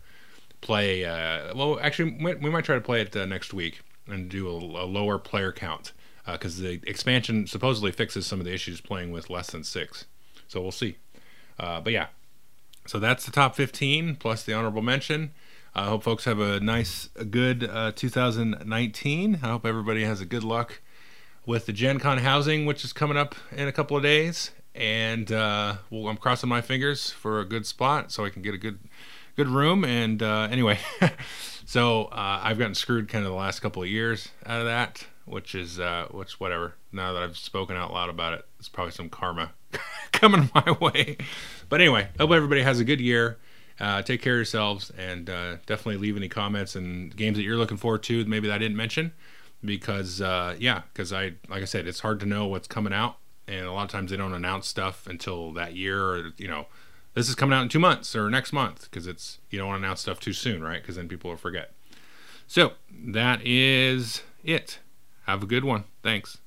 play. 0.61 1.05
Uh, 1.05 1.55
well, 1.55 1.79
actually, 1.81 2.11
we 2.21 2.49
might 2.49 2.65
try 2.65 2.75
to 2.75 2.81
play 2.81 3.01
it 3.01 3.15
next 3.15 3.53
week 3.53 3.81
and 4.07 4.29
do 4.29 4.47
a, 4.47 4.51
a 4.51 4.85
lower 4.85 5.17
player 5.17 5.51
count 5.51 5.93
because 6.31 6.59
the 6.59 6.79
expansion 6.85 7.47
supposedly 7.47 7.91
fixes 7.91 8.27
some 8.27 8.39
of 8.39 8.45
the 8.45 8.53
issues 8.53 8.81
playing 8.81 9.11
with 9.11 9.31
less 9.31 9.49
than 9.49 9.63
six. 9.63 10.05
So 10.47 10.61
we'll 10.61 10.71
see. 10.71 10.97
but 11.57 11.91
yeah, 11.91 12.07
so 12.89 12.97
that's 12.97 13.23
the 13.23 13.31
top 13.31 13.55
15 13.55 14.15
plus 14.15 14.43
the 14.43 14.53
honorable 14.53 14.81
mention. 14.81 15.31
I 15.75 15.85
hope 15.85 16.01
folks 16.01 16.25
have 16.25 16.39
a 16.39 16.59
nice, 16.59 17.09
a 17.15 17.23
good 17.23 17.63
uh, 17.63 17.91
2019. 17.95 19.39
I 19.43 19.47
hope 19.47 19.63
everybody 19.63 20.03
has 20.03 20.21
a 20.21 20.25
good 20.25 20.43
luck 20.43 20.81
with 21.45 21.67
the 21.67 21.71
Gen 21.71 21.99
Con 21.99 22.17
housing, 22.17 22.65
which 22.65 22.83
is 22.83 22.91
coming 22.91 23.15
up 23.15 23.35
in 23.51 23.67
a 23.67 23.71
couple 23.71 23.95
of 23.95 24.01
days. 24.01 24.49
And 24.75 25.31
uh, 25.31 25.77
well, 25.89 26.07
I'm 26.07 26.17
crossing 26.17 26.49
my 26.49 26.61
fingers 26.61 27.09
for 27.11 27.39
a 27.39 27.45
good 27.45 27.65
spot 27.65 28.11
so 28.11 28.25
I 28.25 28.29
can 28.29 28.41
get 28.41 28.53
a 28.53 28.57
good, 28.57 28.79
good 29.35 29.47
room. 29.47 29.83
And 29.83 30.21
uh, 30.21 30.47
anyway, 30.51 30.79
so 31.65 32.05
uh, 32.05 32.41
I've 32.43 32.57
gotten 32.57 32.75
screwed 32.75 33.09
kind 33.09 33.25
of 33.25 33.31
the 33.31 33.37
last 33.37 33.59
couple 33.59 33.83
of 33.83 33.89
years 33.89 34.29
out 34.45 34.59
of 34.59 34.65
that, 34.67 35.05
which 35.25 35.55
is 35.55 35.79
uh, 35.79 36.07
which 36.11 36.39
whatever. 36.39 36.75
Now 36.91 37.13
that 37.13 37.23
I've 37.23 37.37
spoken 37.37 37.75
out 37.75 37.93
loud 37.93 38.09
about 38.09 38.33
it, 38.33 38.45
it's 38.59 38.69
probably 38.69 38.91
some 38.91 39.09
karma 39.09 39.51
coming 40.11 40.49
my 40.53 40.71
way. 40.79 41.17
But 41.67 41.81
anyway, 41.81 42.09
hope 42.17 42.31
everybody 42.31 42.61
has 42.61 42.79
a 42.79 42.83
good 42.83 43.01
year. 43.01 43.37
Uh, 43.79 44.01
take 44.01 44.21
care 44.21 44.33
of 44.33 44.37
yourselves 44.37 44.91
and 44.97 45.29
uh, 45.29 45.55
definitely 45.65 45.97
leave 45.97 46.17
any 46.17 46.27
comments 46.27 46.75
and 46.75 47.15
games 47.15 47.37
that 47.37 47.43
you're 47.43 47.55
looking 47.55 47.77
forward 47.77 48.03
to. 48.03 48.25
Maybe 48.25 48.47
that 48.47 48.55
I 48.55 48.57
didn't 48.57 48.75
mention 48.75 49.13
because 49.63 50.21
uh, 50.21 50.55
yeah, 50.59 50.81
because 50.93 51.13
I 51.13 51.33
like 51.47 51.61
I 51.61 51.65
said, 51.65 51.87
it's 51.87 52.01
hard 52.01 52.19
to 52.21 52.25
know 52.25 52.47
what's 52.47 52.67
coming 52.67 52.93
out, 52.93 53.17
and 53.49 53.65
a 53.65 53.71
lot 53.71 53.83
of 53.83 53.89
times 53.89 54.11
they 54.11 54.17
don't 54.17 54.33
announce 54.33 54.67
stuff 54.67 55.07
until 55.07 55.51
that 55.53 55.75
year 55.75 56.03
or 56.03 56.31
you 56.37 56.47
know. 56.47 56.67
This 57.15 57.27
is 57.27 57.35
coming 57.35 57.57
out 57.57 57.63
in 57.63 57.69
two 57.69 57.79
months 57.79 58.15
or 58.15 58.29
next 58.29 58.53
month 58.53 58.83
because 58.83 59.07
it's 59.07 59.39
you 59.49 59.57
don't 59.57 59.67
want 59.67 59.81
to 59.81 59.85
announce 59.85 60.01
stuff 60.01 60.19
too 60.19 60.31
soon, 60.31 60.61
right? 60.61 60.81
Because 60.81 60.95
then 60.95 61.07
people 61.07 61.31
will 61.31 61.37
forget. 61.37 61.73
So 62.47 62.73
that 62.91 63.41
is 63.43 64.21
it. 64.43 64.79
Have 65.25 65.43
a 65.43 65.47
good 65.47 65.65
one. 65.65 65.85
Thanks. 66.03 66.37